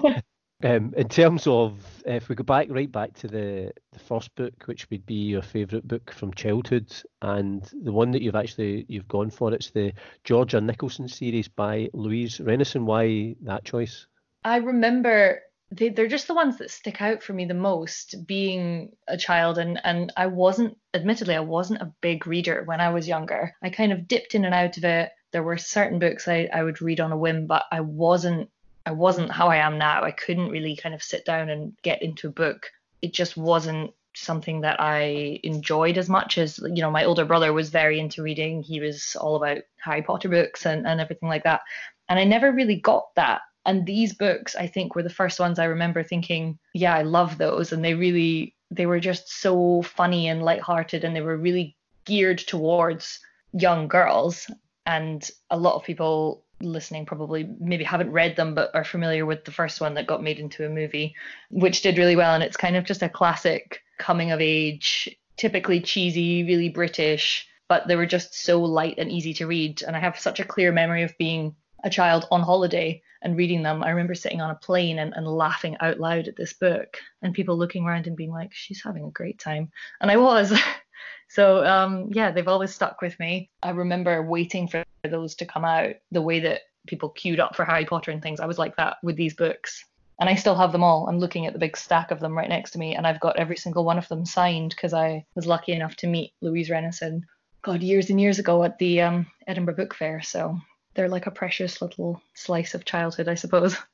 um, 0.64 0.92
in 0.96 1.08
terms 1.08 1.46
of, 1.46 1.78
if 2.04 2.28
we 2.28 2.34
go 2.34 2.44
back 2.44 2.66
right 2.70 2.90
back 2.90 3.14
to 3.14 3.28
the, 3.28 3.72
the 3.92 3.98
first 3.98 4.34
book, 4.34 4.54
which 4.66 4.88
would 4.90 5.06
be 5.06 5.14
your 5.14 5.42
favourite 5.42 5.86
book 5.86 6.12
from 6.12 6.34
childhood, 6.34 6.92
and 7.22 7.70
the 7.82 7.92
one 7.92 8.10
that 8.10 8.22
you've 8.22 8.34
actually 8.34 8.84
you've 8.88 9.08
gone 9.08 9.30
for, 9.30 9.52
it's 9.54 9.70
the 9.70 9.92
Georgia 10.24 10.58
Nicolson 10.58 11.08
series 11.08 11.48
by 11.48 11.88
Louise 11.92 12.38
Rennison. 12.38 12.84
Why 12.84 13.36
that 13.42 13.64
choice? 13.64 14.06
I 14.44 14.56
remember 14.56 15.40
they, 15.76 15.88
they're 15.88 16.06
just 16.06 16.28
the 16.28 16.34
ones 16.34 16.58
that 16.58 16.70
stick 16.70 17.02
out 17.02 17.22
for 17.22 17.32
me 17.32 17.44
the 17.44 17.54
most 17.54 18.26
being 18.26 18.92
a 19.08 19.16
child. 19.16 19.58
And 19.58 19.80
and 19.84 20.12
I 20.16 20.26
wasn't 20.26 20.78
admittedly 20.92 21.34
I 21.34 21.40
wasn't 21.40 21.82
a 21.82 21.92
big 22.00 22.26
reader 22.26 22.62
when 22.64 22.80
I 22.80 22.90
was 22.90 23.08
younger. 23.08 23.54
I 23.62 23.70
kind 23.70 23.92
of 23.92 24.08
dipped 24.08 24.34
in 24.34 24.44
and 24.44 24.54
out 24.54 24.76
of 24.76 24.84
it. 24.84 25.10
There 25.32 25.42
were 25.42 25.58
certain 25.58 25.98
books 25.98 26.28
I, 26.28 26.48
I 26.52 26.62
would 26.62 26.80
read 26.80 27.00
on 27.00 27.12
a 27.12 27.16
whim 27.16 27.46
but 27.46 27.64
I 27.72 27.80
wasn't 27.80 28.50
I 28.86 28.92
wasn't 28.92 29.32
how 29.32 29.48
I 29.48 29.56
am 29.56 29.78
now. 29.78 30.04
I 30.04 30.10
couldn't 30.10 30.50
really 30.50 30.76
kind 30.76 30.94
of 30.94 31.02
sit 31.02 31.24
down 31.24 31.48
and 31.48 31.74
get 31.82 32.02
into 32.02 32.28
a 32.28 32.32
book. 32.32 32.70
It 33.02 33.12
just 33.12 33.36
wasn't 33.36 33.92
something 34.16 34.60
that 34.60 34.80
I 34.80 35.40
enjoyed 35.42 35.98
as 35.98 36.08
much 36.08 36.38
as 36.38 36.58
you 36.58 36.82
know 36.82 36.90
my 36.90 37.04
older 37.04 37.24
brother 37.24 37.52
was 37.52 37.70
very 37.70 37.98
into 37.98 38.22
reading. 38.22 38.62
He 38.62 38.80
was 38.80 39.16
all 39.20 39.36
about 39.36 39.62
Harry 39.78 40.02
Potter 40.02 40.28
books 40.28 40.66
and, 40.66 40.86
and 40.86 41.00
everything 41.00 41.28
like 41.28 41.44
that. 41.44 41.62
And 42.08 42.18
I 42.18 42.24
never 42.24 42.52
really 42.52 42.76
got 42.76 43.14
that 43.16 43.40
and 43.66 43.86
these 43.86 44.12
books, 44.12 44.54
I 44.54 44.66
think, 44.66 44.94
were 44.94 45.02
the 45.02 45.10
first 45.10 45.40
ones 45.40 45.58
I 45.58 45.64
remember 45.64 46.02
thinking, 46.02 46.58
yeah, 46.74 46.94
I 46.94 47.02
love 47.02 47.38
those. 47.38 47.72
And 47.72 47.84
they 47.84 47.94
really, 47.94 48.54
they 48.70 48.86
were 48.86 49.00
just 49.00 49.40
so 49.40 49.82
funny 49.82 50.28
and 50.28 50.42
lighthearted 50.42 51.04
and 51.04 51.16
they 51.16 51.22
were 51.22 51.36
really 51.36 51.76
geared 52.04 52.38
towards 52.38 53.20
young 53.52 53.88
girls. 53.88 54.50
And 54.84 55.28
a 55.50 55.56
lot 55.56 55.76
of 55.76 55.84
people 55.84 56.44
listening 56.60 57.06
probably 57.06 57.48
maybe 57.58 57.84
haven't 57.84 58.12
read 58.12 58.36
them 58.36 58.54
but 58.54 58.74
are 58.74 58.84
familiar 58.84 59.26
with 59.26 59.44
the 59.44 59.50
first 59.50 59.80
one 59.80 59.94
that 59.94 60.06
got 60.06 60.22
made 60.22 60.38
into 60.38 60.66
a 60.66 60.70
movie, 60.70 61.14
which 61.50 61.80
did 61.80 61.96
really 61.96 62.16
well. 62.16 62.34
And 62.34 62.44
it's 62.44 62.56
kind 62.56 62.76
of 62.76 62.84
just 62.84 63.02
a 63.02 63.08
classic 63.08 63.80
coming 63.98 64.30
of 64.30 64.42
age, 64.42 65.08
typically 65.38 65.80
cheesy, 65.80 66.44
really 66.44 66.68
British, 66.68 67.48
but 67.68 67.88
they 67.88 67.96
were 67.96 68.06
just 68.06 68.34
so 68.34 68.62
light 68.62 68.96
and 68.98 69.10
easy 69.10 69.32
to 69.34 69.46
read. 69.46 69.82
And 69.82 69.96
I 69.96 70.00
have 70.00 70.18
such 70.18 70.38
a 70.38 70.44
clear 70.44 70.70
memory 70.70 71.02
of 71.02 71.16
being 71.18 71.56
a 71.82 71.88
child 71.88 72.26
on 72.30 72.42
holiday 72.42 73.02
and 73.24 73.36
reading 73.36 73.62
them. 73.62 73.82
I 73.82 73.90
remember 73.90 74.14
sitting 74.14 74.40
on 74.40 74.50
a 74.50 74.54
plane 74.54 74.98
and, 74.98 75.14
and 75.14 75.26
laughing 75.26 75.76
out 75.80 75.98
loud 75.98 76.28
at 76.28 76.36
this 76.36 76.52
book 76.52 76.98
and 77.22 77.34
people 77.34 77.56
looking 77.56 77.84
around 77.84 78.06
and 78.06 78.16
being 78.16 78.30
like, 78.30 78.52
she's 78.52 78.82
having 78.82 79.04
a 79.04 79.10
great 79.10 79.38
time. 79.38 79.72
And 80.00 80.10
I 80.10 80.16
was. 80.18 80.56
so, 81.28 81.64
um, 81.64 82.10
yeah, 82.12 82.30
they've 82.30 82.46
always 82.46 82.74
stuck 82.74 83.00
with 83.00 83.18
me. 83.18 83.50
I 83.62 83.70
remember 83.70 84.22
waiting 84.22 84.68
for 84.68 84.84
those 85.08 85.34
to 85.36 85.46
come 85.46 85.64
out 85.64 85.94
the 86.12 86.22
way 86.22 86.38
that 86.40 86.62
people 86.86 87.08
queued 87.08 87.40
up 87.40 87.56
for 87.56 87.64
Harry 87.64 87.86
Potter 87.86 88.10
and 88.10 88.22
things. 88.22 88.40
I 88.40 88.46
was 88.46 88.58
like 88.58 88.76
that 88.76 88.98
with 89.02 89.16
these 89.16 89.34
books. 89.34 89.84
And 90.20 90.28
I 90.28 90.36
still 90.36 90.54
have 90.54 90.70
them 90.70 90.84
all. 90.84 91.08
I'm 91.08 91.18
looking 91.18 91.46
at 91.46 91.54
the 91.54 91.58
big 91.58 91.76
stack 91.76 92.12
of 92.12 92.20
them 92.20 92.36
right 92.36 92.48
next 92.48 92.70
to 92.72 92.78
me, 92.78 92.94
and 92.94 93.04
I've 93.04 93.18
got 93.18 93.36
every 93.36 93.56
single 93.56 93.84
one 93.84 93.98
of 93.98 94.06
them 94.06 94.24
signed 94.24 94.70
because 94.70 94.94
I 94.94 95.26
was 95.34 95.44
lucky 95.44 95.72
enough 95.72 95.96
to 95.96 96.06
meet 96.06 96.34
Louise 96.40 96.68
Rennison, 96.68 97.22
God, 97.62 97.82
years 97.82 98.10
and 98.10 98.20
years 98.20 98.38
ago 98.38 98.62
at 98.62 98.78
the 98.78 99.00
um, 99.00 99.26
Edinburgh 99.48 99.74
Book 99.74 99.92
Fair. 99.92 100.22
So 100.22 100.60
they're 100.94 101.08
like 101.08 101.26
a 101.26 101.30
precious 101.30 101.82
little 101.82 102.22
slice 102.34 102.74
of 102.74 102.84
childhood, 102.84 103.28
I 103.28 103.34
suppose. 103.34 103.76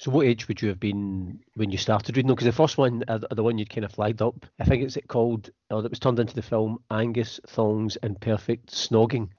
So, 0.00 0.12
what 0.12 0.26
age 0.26 0.46
would 0.46 0.62
you 0.62 0.68
have 0.68 0.78
been 0.78 1.40
when 1.54 1.72
you 1.72 1.76
started 1.76 2.16
reading 2.16 2.28
them? 2.28 2.36
Because 2.36 2.46
the 2.46 2.52
first 2.52 2.78
one, 2.78 3.02
uh, 3.08 3.18
the 3.32 3.42
one 3.42 3.58
you'd 3.58 3.68
kind 3.68 3.84
of 3.84 3.90
flagged 3.90 4.22
up, 4.22 4.46
I 4.60 4.64
think 4.64 4.84
it's 4.84 4.96
it 4.96 5.08
called, 5.08 5.50
or 5.70 5.82
that 5.82 5.90
was 5.90 5.98
turned 5.98 6.20
into 6.20 6.36
the 6.36 6.42
film, 6.42 6.78
Angus 6.88 7.40
Thongs 7.48 7.96
and 7.96 8.20
Perfect 8.20 8.70
Snogging. 8.70 9.30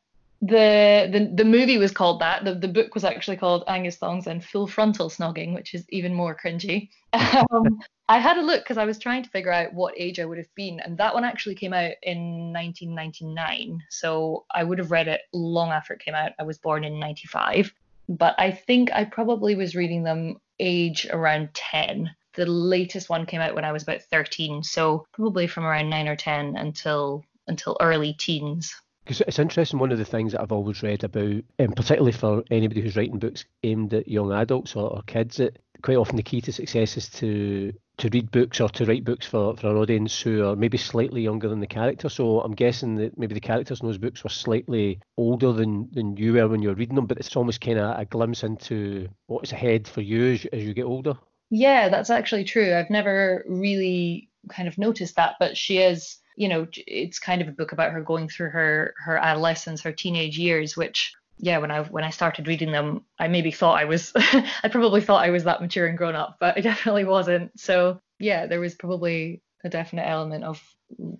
The, 0.41 1.07
the 1.11 1.31
the 1.33 1.45
movie 1.45 1.77
was 1.77 1.93
called 1.93 2.19
that. 2.19 2.43
The 2.43 2.55
the 2.55 2.67
book 2.67 2.93
was 2.93 3.05
actually 3.05 3.37
called 3.37 3.63
Angus 3.67 3.95
Thongs 3.95 4.27
and 4.27 4.43
Full 4.43 4.67
Frontal 4.67 5.09
Snogging, 5.09 5.53
which 5.53 5.73
is 5.73 5.85
even 5.89 6.13
more 6.13 6.35
cringy. 6.35 6.89
Um, 7.51 7.79
I 8.09 8.17
had 8.17 8.37
a 8.37 8.41
look 8.41 8.63
because 8.63 8.79
I 8.79 8.85
was 8.85 8.97
trying 8.97 9.21
to 9.21 9.29
figure 9.29 9.53
out 9.53 9.71
what 9.75 9.93
age 9.95 10.19
I 10.19 10.25
would 10.25 10.39
have 10.39 10.53
been, 10.55 10.79
and 10.79 10.97
that 10.97 11.13
one 11.13 11.23
actually 11.23 11.53
came 11.53 11.73
out 11.73 11.93
in 12.01 12.51
1999. 12.51 13.83
So 13.91 14.45
I 14.49 14.63
would 14.63 14.79
have 14.79 14.89
read 14.89 15.07
it 15.07 15.21
long 15.31 15.69
after 15.69 15.93
it 15.93 15.99
came 15.99 16.15
out. 16.15 16.31
I 16.39 16.43
was 16.43 16.57
born 16.57 16.83
in 16.83 16.99
95, 16.99 17.71
but 18.09 18.33
I 18.39 18.49
think 18.49 18.91
I 18.91 19.03
probably 19.05 19.53
was 19.53 19.75
reading 19.75 20.01
them 20.01 20.41
age 20.59 21.05
around 21.11 21.53
10. 21.53 22.09
The 22.33 22.47
latest 22.47 23.09
one 23.09 23.27
came 23.27 23.41
out 23.41 23.53
when 23.53 23.63
I 23.63 23.71
was 23.71 23.83
about 23.83 24.01
13, 24.01 24.63
so 24.63 25.05
probably 25.13 25.45
from 25.45 25.65
around 25.65 25.91
9 25.91 26.07
or 26.07 26.15
10 26.15 26.55
until 26.57 27.23
until 27.47 27.77
early 27.79 28.13
teens. 28.13 28.73
Because 29.03 29.21
it's 29.21 29.39
interesting, 29.39 29.79
one 29.79 29.91
of 29.91 29.99
the 29.99 30.05
things 30.05 30.31
that 30.31 30.41
I've 30.41 30.51
always 30.51 30.81
read 30.81 31.03
about, 31.03 31.43
and 31.59 31.75
particularly 31.75 32.11
for 32.11 32.43
anybody 32.49 32.81
who's 32.81 32.95
writing 32.95 33.19
books 33.19 33.45
aimed 33.63 33.93
at 33.93 34.07
young 34.07 34.31
adults 34.31 34.75
or, 34.75 34.89
or 34.89 35.01
kids, 35.03 35.37
that 35.37 35.57
quite 35.83 35.97
often 35.97 36.15
the 36.15 36.23
key 36.23 36.41
to 36.41 36.51
success 36.51 36.97
is 36.97 37.09
to 37.09 37.73
to 37.99 38.09
read 38.09 38.31
books 38.31 38.59
or 38.59 38.69
to 38.69 38.85
write 38.85 39.03
books 39.03 39.25
for, 39.25 39.55
for 39.55 39.69
an 39.69 39.77
audience 39.77 40.21
who 40.21 40.45
are 40.45 40.55
maybe 40.55 40.77
slightly 40.77 41.21
younger 41.21 41.47
than 41.47 41.59
the 41.59 41.67
character. 41.67 42.09
So 42.09 42.41
I'm 42.41 42.55
guessing 42.55 42.95
that 42.95 43.17
maybe 43.17 43.33
the 43.33 43.39
characters 43.39 43.81
in 43.81 43.87
those 43.87 43.97
books 43.97 44.23
were 44.23 44.29
slightly 44.29 44.99
older 45.17 45.53
than, 45.53 45.89
than 45.91 46.17
you 46.17 46.33
were 46.33 46.47
when 46.47 46.61
you 46.61 46.69
were 46.69 46.75
reading 46.75 46.95
them, 46.95 47.05
but 47.05 47.17
it's 47.17 47.35
almost 47.35 47.61
kind 47.61 47.77
of 47.77 47.99
a 47.99 48.05
glimpse 48.05 48.43
into 48.43 49.07
what's 49.27 49.51
ahead 49.51 49.87
for 49.87 50.01
you 50.01 50.33
as, 50.33 50.45
as 50.45 50.63
you 50.63 50.73
get 50.73 50.85
older. 50.85 51.17
Yeah, 51.49 51.89
that's 51.89 52.09
actually 52.09 52.43
true. 52.45 52.73
I've 52.73 52.89
never 52.89 53.43
really 53.47 54.29
kind 54.49 54.67
of 54.67 54.77
noticed 54.77 55.15
that, 55.15 55.35
but 55.39 55.57
she 55.57 55.79
is, 55.79 56.17
you 56.37 56.47
know, 56.47 56.67
it's 56.87 57.19
kind 57.19 57.41
of 57.41 57.47
a 57.47 57.53
book 57.53 57.71
about 57.71 57.91
her 57.91 58.01
going 58.01 58.29
through 58.29 58.51
her 58.51 58.93
her 59.03 59.17
adolescence, 59.17 59.81
her 59.81 59.91
teenage 59.91 60.37
years, 60.37 60.77
which 60.77 61.13
yeah, 61.39 61.57
when 61.59 61.71
I 61.71 61.81
when 61.81 62.03
I 62.03 62.09
started 62.09 62.47
reading 62.47 62.71
them, 62.71 63.05
I 63.17 63.29
maybe 63.29 63.51
thought 63.51 63.79
I 63.79 63.85
was 63.85 64.11
I 64.15 64.69
probably 64.69 65.01
thought 65.01 65.23
I 65.23 65.29
was 65.29 65.45
that 65.45 65.61
mature 65.61 65.87
and 65.87 65.97
grown 65.97 66.15
up, 66.15 66.37
but 66.39 66.57
I 66.57 66.61
definitely 66.69 67.05
wasn't. 67.05 67.57
So 67.59 68.01
yeah, 68.19 68.45
there 68.45 68.59
was 68.59 68.75
probably 68.75 69.41
a 69.63 69.69
definite 69.69 70.07
element 70.07 70.43
of 70.43 70.61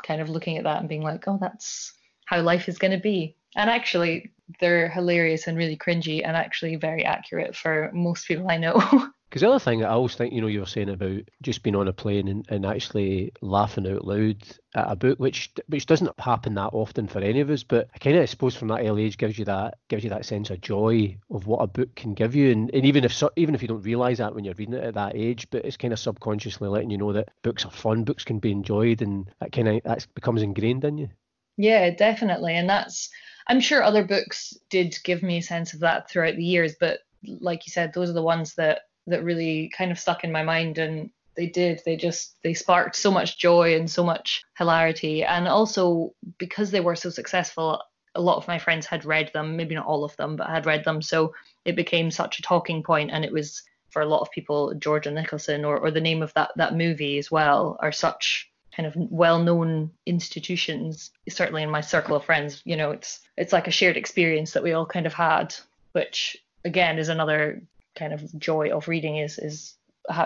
kind 0.04 0.22
of 0.22 0.30
looking 0.30 0.58
at 0.58 0.66
that 0.66 0.80
and 0.80 0.90
being 0.90 1.02
like, 1.02 1.28
oh, 1.28 1.38
that's 1.40 1.94
how 2.26 2.42
life 2.42 2.68
is 2.68 2.78
going 2.78 2.92
to 2.92 3.00
be. 3.00 3.38
And 3.56 3.70
actually, 3.70 4.32
they're 4.60 4.90
hilarious 4.90 5.48
and 5.48 5.58
really 5.58 5.78
cringy, 5.78 6.22
and 6.26 6.36
actually 6.36 6.76
very 6.76 7.06
accurate 7.06 7.56
for 7.56 7.90
most 7.94 8.28
people 8.28 8.50
I 8.50 8.58
know. 8.58 9.10
Because 9.30 9.44
the 9.44 9.50
other 9.50 9.60
thing 9.60 9.82
that 9.82 9.90
I 9.90 9.94
always 9.94 10.16
think, 10.16 10.34
you 10.34 10.42
know, 10.42 10.48
you 10.48 10.60
were 10.60 10.66
saying 10.66 10.90
about 10.90 11.22
just 11.44 11.62
being 11.62 11.76
on 11.76 11.88
a 11.88 11.94
plane 11.94 12.28
and, 12.28 12.46
and 12.50 12.66
actually 12.66 13.32
laughing 13.42 13.88
out 13.88 14.04
loud 14.04 14.38
at 14.74 14.92
a 14.92 14.96
book, 14.96 15.20
which 15.20 15.52
which 15.68 15.86
doesn't 15.86 16.20
happen 16.20 16.56
that 16.56 16.74
often 16.74 17.08
for 17.08 17.20
any 17.20 17.40
of 17.40 17.52
us, 17.52 17.62
but 17.62 17.90
I 17.94 18.00
kind 18.00 18.18
of 18.18 18.28
suppose 18.28 18.56
from 18.56 18.70
that 18.70 18.84
early 18.84 19.04
age 19.04 19.20
gives 19.20 19.38
you 19.38 19.46
that 19.46 19.78
gives 19.88 20.04
you 20.04 20.10
that 20.10 20.26
sense 20.26 20.50
of 20.50 20.62
joy 20.62 21.16
of 21.30 21.46
what 21.46 21.60
a 21.60 21.68
book 21.68 21.94
can 21.94 22.16
give 22.16 22.34
you, 22.34 22.52
and, 22.52 22.74
and 22.74 22.86
even 22.86 23.04
if 23.04 23.22
even 23.36 23.54
if 23.54 23.62
you 23.62 23.68
don't 23.68 23.84
realise 23.84 24.18
that 24.18 24.34
when 24.34 24.46
you're 24.46 24.56
reading 24.56 24.74
it 24.74 24.84
at 24.84 24.96
that 24.96 25.16
age, 25.16 25.48
but 25.52 25.64
it's 25.64 25.78
kind 25.78 25.94
of 25.94 26.00
subconsciously 26.00 26.68
letting 26.68 26.90
you 26.90 26.98
know 26.98 27.14
that 27.14 27.30
books 27.44 27.66
are 27.66 27.72
fun, 27.72 28.04
books 28.04 28.24
can 28.24 28.40
be 28.40 28.52
enjoyed, 28.52 29.04
and 29.04 29.30
that 29.40 29.52
kind 29.52 29.68
of 29.68 29.84
that 29.84 30.08
becomes 30.16 30.42
ingrained 30.42 30.84
in 30.86 30.98
you. 30.98 31.10
Yeah, 31.56 31.92
definitely, 31.92 32.56
and 32.56 32.68
that's 32.68 33.10
I'm 33.46 33.60
sure 33.60 33.84
other 33.84 34.04
books 34.04 34.58
did 34.72 34.96
give 35.04 35.22
me 35.22 35.38
a 35.38 35.44
sense 35.44 35.76
of 35.76 35.82
that 35.82 36.10
throughout 36.10 36.36
the 36.36 36.44
years, 36.44 36.76
but 36.80 37.02
like 37.24 37.68
you 37.68 37.72
said, 37.72 37.94
those 37.94 38.10
are 38.10 38.14
the 38.14 38.24
ones 38.24 38.56
that 38.56 38.82
that 39.10 39.24
really 39.24 39.72
kind 39.78 39.92
of 39.92 40.00
stuck 40.00 40.24
in 40.24 40.32
my 40.32 40.44
mind 40.44 40.78
and 40.78 41.10
they 41.36 41.48
did. 41.48 41.82
They 41.86 41.96
just 41.96 42.36
they 42.44 42.54
sparked 42.54 42.96
so 42.96 43.12
much 43.12 43.38
joy 43.38 43.76
and 43.76 43.90
so 43.90 44.04
much 44.04 44.44
hilarity. 44.58 45.24
And 45.24 45.48
also 45.48 46.14
because 46.38 46.72
they 46.72 46.82
were 46.82 46.96
so 46.96 47.10
successful 47.10 47.82
a 48.16 48.22
lot 48.22 48.38
of 48.38 48.48
my 48.48 48.58
friends 48.58 48.86
had 48.86 49.06
read 49.06 49.32
them 49.34 49.56
maybe 49.56 49.76
not 49.76 49.86
all 49.86 50.04
of 50.04 50.16
them 50.18 50.36
but 50.36 50.50
had 50.50 50.66
read 50.66 50.84
them. 50.84 51.02
So 51.02 51.34
it 51.66 51.76
became 51.76 52.12
such 52.12 52.40
a 52.40 52.42
talking 52.42 52.84
point 52.84 53.12
and 53.12 53.24
it 53.24 53.32
was 53.32 53.64
for 53.92 54.02
a 54.02 54.06
lot 54.06 54.22
of 54.22 54.32
people 54.32 54.74
georgia 54.76 55.10
nicolson 55.10 55.66
or, 55.66 55.80
or 55.80 55.90
the 55.90 56.02
name 56.02 56.22
of 56.22 56.34
that 56.36 56.52
that 56.58 56.76
movie 56.76 57.18
as 57.18 57.32
well 57.32 57.78
are 57.80 57.92
such 57.92 58.52
kind 58.76 58.86
of 58.86 58.94
well-known 58.96 59.90
institutions 60.06 61.12
certainly 61.28 61.64
in 61.64 61.70
my 61.70 61.82
circle 61.82 62.16
of 62.16 62.24
friends. 62.24 62.62
You 62.66 62.76
know 62.76 62.92
it's 62.92 63.20
it's 63.38 63.54
like 63.54 63.68
a 63.68 63.72
shared 63.72 63.98
experience 63.98 64.52
that 64.52 64.64
we 64.64 64.74
all 64.74 64.86
kind 64.86 65.06
of 65.06 65.14
had 65.14 65.56
which 65.94 66.38
again 66.66 67.00
is 67.00 67.10
another 67.10 67.62
kind 68.00 68.14
of 68.14 68.40
joy 68.40 68.72
of 68.72 68.88
reading 68.88 69.18
is 69.18 69.38
is 69.38 69.76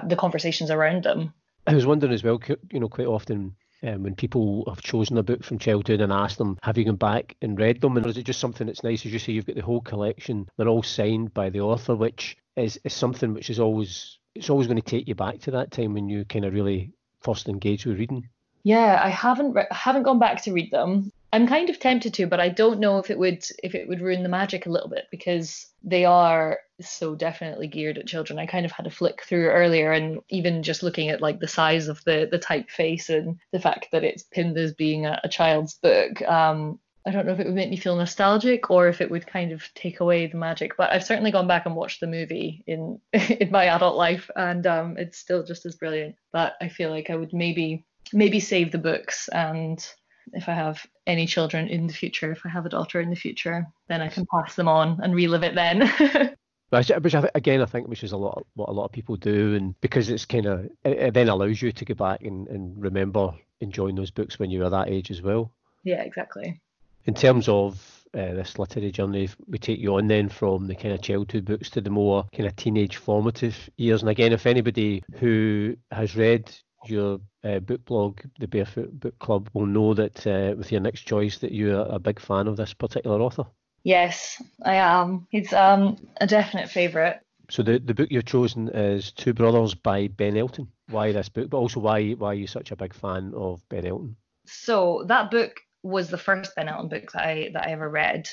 the 0.08 0.16
conversations 0.16 0.72
around 0.72 1.04
them. 1.04 1.34
I 1.68 1.74
was 1.74 1.86
wondering 1.86 2.14
as 2.14 2.24
well, 2.24 2.40
you 2.72 2.80
know, 2.80 2.90
quite 2.90 3.08
often 3.08 3.56
um, 3.84 4.04
when 4.04 4.16
people 4.16 4.64
have 4.68 4.82
chosen 4.82 5.18
a 5.18 5.24
book 5.24 5.44
from 5.44 5.60
childhood 5.60 6.02
and 6.02 6.12
asked 6.12 6.38
them, 6.38 6.58
have 6.62 6.78
you 6.78 6.86
gone 6.86 6.96
back 6.96 7.36
and 7.42 7.60
read 7.60 7.82
them? 7.82 7.98
And 7.98 8.06
is 8.06 8.18
it 8.18 8.26
just 8.26 8.40
something 8.40 8.68
that's 8.68 8.84
nice, 8.84 9.06
as 9.06 9.12
you 9.12 9.20
say, 9.20 9.34
you've 9.34 9.46
got 9.46 9.56
the 9.56 9.62
whole 9.62 9.82
collection, 9.82 10.48
they're 10.58 10.68
all 10.70 10.84
signed 10.84 11.34
by 11.34 11.50
the 11.50 11.62
author, 11.62 11.96
which 11.96 12.38
is, 12.56 12.80
is 12.84 12.94
something 12.94 13.34
which 13.34 13.50
is 13.50 13.60
always, 13.60 14.20
it's 14.36 14.50
always 14.50 14.68
going 14.68 14.82
to 14.82 14.90
take 14.90 15.08
you 15.08 15.16
back 15.16 15.40
to 15.40 15.52
that 15.52 15.72
time 15.72 15.94
when 15.94 16.08
you 16.08 16.26
kind 16.26 16.46
of 16.46 16.54
really 16.54 16.94
first 17.22 17.50
engaged 17.50 17.86
with 17.86 18.00
reading. 18.00 18.30
Yeah, 18.64 19.02
I 19.04 19.10
haven't 19.10 19.54
re- 19.54 19.68
haven't 19.72 20.04
gone 20.04 20.20
back 20.20 20.44
to 20.44 20.54
read 20.54 20.72
them. 20.72 21.12
I'm 21.34 21.48
kind 21.48 21.72
of 21.72 21.80
tempted 21.80 22.14
to, 22.14 22.28
but 22.28 22.40
I 22.40 22.50
don't 22.50 22.80
know 22.80 23.00
if 23.00 23.10
it 23.10 23.18
would 23.18 23.44
if 23.64 23.74
it 23.74 23.88
would 23.88 24.02
ruin 24.02 24.22
the 24.22 24.30
magic 24.30 24.68
a 24.68 24.70
little 24.70 24.88
bit 24.88 25.06
because 25.10 25.66
they 25.84 26.06
are 26.06 26.60
so 26.80 27.16
definitely 27.16 27.66
geared 27.66 27.98
at 27.98 28.06
children. 28.06 28.38
I 28.38 28.46
kind 28.46 28.68
of 28.68 28.72
had 28.72 28.86
a 28.86 28.92
flick 28.92 29.24
through 29.24 29.50
earlier, 29.50 29.92
and 29.92 30.20
even 30.30 30.62
just 30.62 30.84
looking 30.84 31.10
at 31.10 31.22
like 31.22 31.40
the 31.40 31.48
size 31.48 31.88
of 31.88 32.04
the 32.04 32.28
the 32.30 32.38
typeface 32.38 33.10
and 33.10 33.40
the 33.52 33.60
fact 33.60 33.88
that 33.92 34.04
it's 34.04 34.22
pinned 34.22 34.56
as 34.60 34.76
being 34.76 35.08
a, 35.08 35.20
a 35.24 35.28
child's 35.28 35.74
book, 35.74 36.22
um, 36.22 36.78
I 37.08 37.10
don't 37.10 37.26
know 37.26 37.34
if 37.34 37.40
it 37.40 37.48
would 37.48 37.56
make 37.56 37.72
me 37.72 37.78
feel 37.78 37.96
nostalgic 37.96 38.70
or 38.70 38.88
if 38.88 39.02
it 39.02 39.10
would 39.10 39.26
kind 39.26 39.52
of 39.52 39.64
take 39.74 40.02
away 40.02 40.28
the 40.28 40.38
magic. 40.38 40.78
But 40.78 40.92
I've 40.92 41.04
certainly 41.04 41.32
gone 41.32 41.48
back 41.48 41.66
and 41.66 41.76
watched 41.76 42.00
the 42.00 42.06
movie 42.06 42.64
in 42.68 43.00
in 43.12 43.50
my 43.50 43.66
adult 43.66 43.98
life, 43.98 44.30
and 44.36 44.68
um, 44.68 44.98
it's 45.00 45.18
still 45.18 45.44
just 45.44 45.66
as 45.66 45.78
brilliant. 45.78 46.16
But 46.32 46.54
I 46.62 46.70
feel 46.70 46.92
like 46.92 47.10
I 47.10 47.16
would 47.16 47.34
maybe 47.34 47.88
maybe 48.12 48.40
save 48.40 48.72
the 48.72 48.78
books 48.78 49.30
and 49.30 49.84
if 50.32 50.48
I 50.48 50.54
have 50.54 50.86
any 51.06 51.26
children 51.26 51.68
in 51.68 51.88
the 51.88 51.94
future, 51.94 52.32
if 52.32 52.46
I 52.46 52.50
have 52.50 52.66
a 52.66 52.70
daughter 52.70 53.02
in 53.02 53.10
the 53.10 53.16
future, 53.16 53.68
then 53.88 54.02
I 54.02 54.08
can 54.08 54.26
pass 54.26 54.56
them 54.56 54.68
on 54.68 55.00
and 55.04 55.14
relive 55.14 55.44
it 55.44 55.56
then. 55.56 55.92
which, 56.70 56.90
which 57.02 57.16
I 57.16 57.30
again 57.36 57.62
I 57.62 57.66
think 57.66 57.88
which 57.88 58.04
is 58.04 58.12
a 58.12 58.18
lot 58.18 58.46
what 58.56 58.70
a 58.70 58.72
lot 58.72 58.86
of 58.86 58.92
people 58.92 59.16
do, 59.16 59.56
and 59.56 59.80
because 59.82 60.10
it's 60.10 60.26
kind 60.26 60.46
of 60.46 60.66
it, 60.84 60.98
it, 60.98 61.14
then 61.14 61.30
allows 61.30 61.62
you 61.62 61.72
to 61.72 61.86
go 61.86 61.94
back 61.94 62.22
and, 62.22 62.48
and 62.48 62.82
remember 62.82 63.34
enjoying 63.62 63.96
those 63.96 64.12
books 64.12 64.40
when 64.40 64.50
you 64.50 64.62
were 64.62 64.70
that 64.70 64.90
age 64.90 65.12
as 65.12 65.22
well. 65.22 65.52
Yeah, 65.84 66.02
exactly. 66.02 66.62
In 67.06 67.14
terms 67.14 67.50
of 67.50 67.76
uh, 68.14 68.34
this 68.34 68.58
literary 68.58 68.92
journey, 68.92 69.30
we 69.48 69.58
take 69.58 69.80
you 69.80 69.96
on 69.96 70.08
then 70.08 70.30
from 70.30 70.68
the 70.68 70.76
kind 70.76 70.94
of 70.94 71.02
childhood 71.02 71.46
books 71.46 71.70
to 71.72 71.82
the 71.82 71.90
more 71.90 72.26
kind 72.36 72.48
of 72.48 72.56
teenage 72.56 72.98
formative 72.98 73.70
years. 73.78 74.02
And 74.02 74.10
again, 74.10 74.32
if 74.32 74.46
anybody 74.46 75.04
who 75.20 75.76
has 75.92 76.16
read 76.16 76.52
your 76.90 77.20
uh, 77.44 77.60
book 77.60 77.86
blog, 77.86 78.20
the 78.40 78.48
Barefoot 78.48 79.00
Book 79.00 79.18
Club, 79.20 79.50
will 79.54 79.66
know 79.66 79.94
that 79.94 80.26
uh, 80.26 80.56
with 80.58 80.72
your 80.72 80.82
next 80.82 81.02
choice 81.02 81.38
that 81.40 81.52
you're 81.52 81.86
a 81.90 82.00
big 82.00 82.20
fan 82.20 82.48
of 82.48 82.58
this 82.58 82.74
particular 82.74 83.22
author. 83.22 83.46
Yes, 83.84 84.42
I 84.64 84.76
am. 84.76 85.28
It's 85.32 85.52
um, 85.52 85.98
a 86.22 86.28
definite 86.28 86.70
favourite. 86.70 87.20
So 87.50 87.64
the, 87.64 87.80
the 87.80 87.94
book 87.94 88.10
you've 88.10 88.26
chosen 88.26 88.70
is 88.70 89.12
Two 89.12 89.34
Brothers 89.34 89.76
by 89.76 90.08
Ben 90.08 90.38
Elton. 90.38 90.70
Why 90.90 91.12
this 91.12 91.30
book, 91.30 91.50
but 91.50 91.58
also 91.58 91.80
why 91.80 92.12
why 92.12 92.30
are 92.30 92.34
you 92.34 92.48
such 92.48 92.72
a 92.72 92.76
big 92.76 92.94
fan 92.94 93.34
of 93.36 93.62
Ben 93.70 93.86
Elton? 93.86 94.16
So 94.46 95.04
that 95.08 95.32
book 95.32 95.60
was 95.82 96.10
the 96.10 96.18
first 96.18 96.56
Ben 96.56 96.70
Elton 96.70 96.88
book 96.88 97.12
that 97.12 97.26
I 97.26 97.50
that 97.54 97.68
I 97.68 97.72
ever 97.72 97.90
read. 97.90 98.30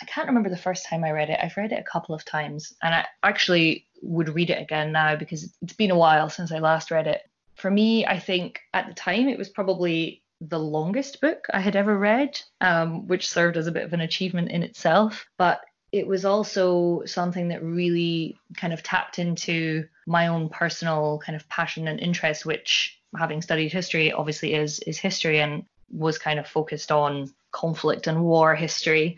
I 0.00 0.04
can't 0.04 0.28
remember 0.28 0.48
the 0.48 0.56
first 0.56 0.86
time 0.86 1.04
I 1.04 1.10
read 1.10 1.30
it. 1.30 1.38
I've 1.42 1.56
read 1.56 1.72
it 1.72 1.80
a 1.80 1.90
couple 1.90 2.14
of 2.14 2.24
times, 2.24 2.74
and 2.82 2.94
I 2.94 3.06
actually 3.22 3.86
would 4.02 4.28
read 4.30 4.50
it 4.50 4.62
again 4.62 4.92
now 4.92 5.16
because 5.16 5.52
it's 5.62 5.74
been 5.74 5.90
a 5.90 5.98
while 5.98 6.30
since 6.30 6.52
I 6.52 6.58
last 6.58 6.90
read 6.90 7.06
it 7.06 7.22
for 7.60 7.70
me, 7.70 8.06
I 8.06 8.18
think 8.18 8.60
at 8.74 8.88
the 8.88 8.94
time 8.94 9.28
it 9.28 9.38
was 9.38 9.48
probably 9.48 10.22
the 10.40 10.58
longest 10.58 11.20
book 11.20 11.46
I 11.52 11.60
had 11.60 11.76
ever 11.76 11.96
read, 11.96 12.40
um, 12.60 13.06
which 13.06 13.28
served 13.28 13.56
as 13.56 13.66
a 13.66 13.72
bit 13.72 13.84
of 13.84 13.92
an 13.92 14.00
achievement 14.00 14.50
in 14.50 14.62
itself. 14.62 15.26
But 15.36 15.60
it 15.92 16.06
was 16.06 16.24
also 16.24 17.02
something 17.04 17.48
that 17.48 17.62
really 17.62 18.38
kind 18.56 18.72
of 18.72 18.82
tapped 18.82 19.18
into 19.18 19.86
my 20.06 20.28
own 20.28 20.48
personal 20.48 21.20
kind 21.24 21.36
of 21.36 21.48
passion 21.48 21.88
and 21.88 22.00
interest, 22.00 22.46
which 22.46 22.98
having 23.18 23.42
studied 23.42 23.72
history 23.72 24.12
obviously 24.12 24.54
is 24.54 24.78
is 24.80 24.98
history 24.98 25.40
and 25.40 25.64
was 25.90 26.18
kind 26.18 26.38
of 26.38 26.46
focused 26.46 26.92
on 26.92 27.32
conflict 27.52 28.06
and 28.06 28.24
war 28.24 28.54
history. 28.54 29.16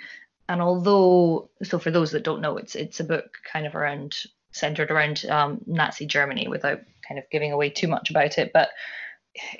And 0.48 0.60
although, 0.60 1.50
so 1.62 1.78
for 1.78 1.90
those 1.90 2.10
that 2.12 2.24
don't 2.24 2.40
know, 2.40 2.56
it's 2.56 2.74
it's 2.74 3.00
a 3.00 3.04
book 3.04 3.38
kind 3.50 3.66
of 3.66 3.76
around 3.76 4.16
centered 4.52 4.90
around 4.90 5.24
um, 5.26 5.60
Nazi 5.66 6.06
Germany 6.06 6.48
without 6.48 6.80
kind 7.12 7.18
of 7.22 7.30
giving 7.30 7.52
away 7.52 7.68
too 7.68 7.88
much 7.88 8.08
about 8.08 8.38
it, 8.38 8.52
but 8.54 8.70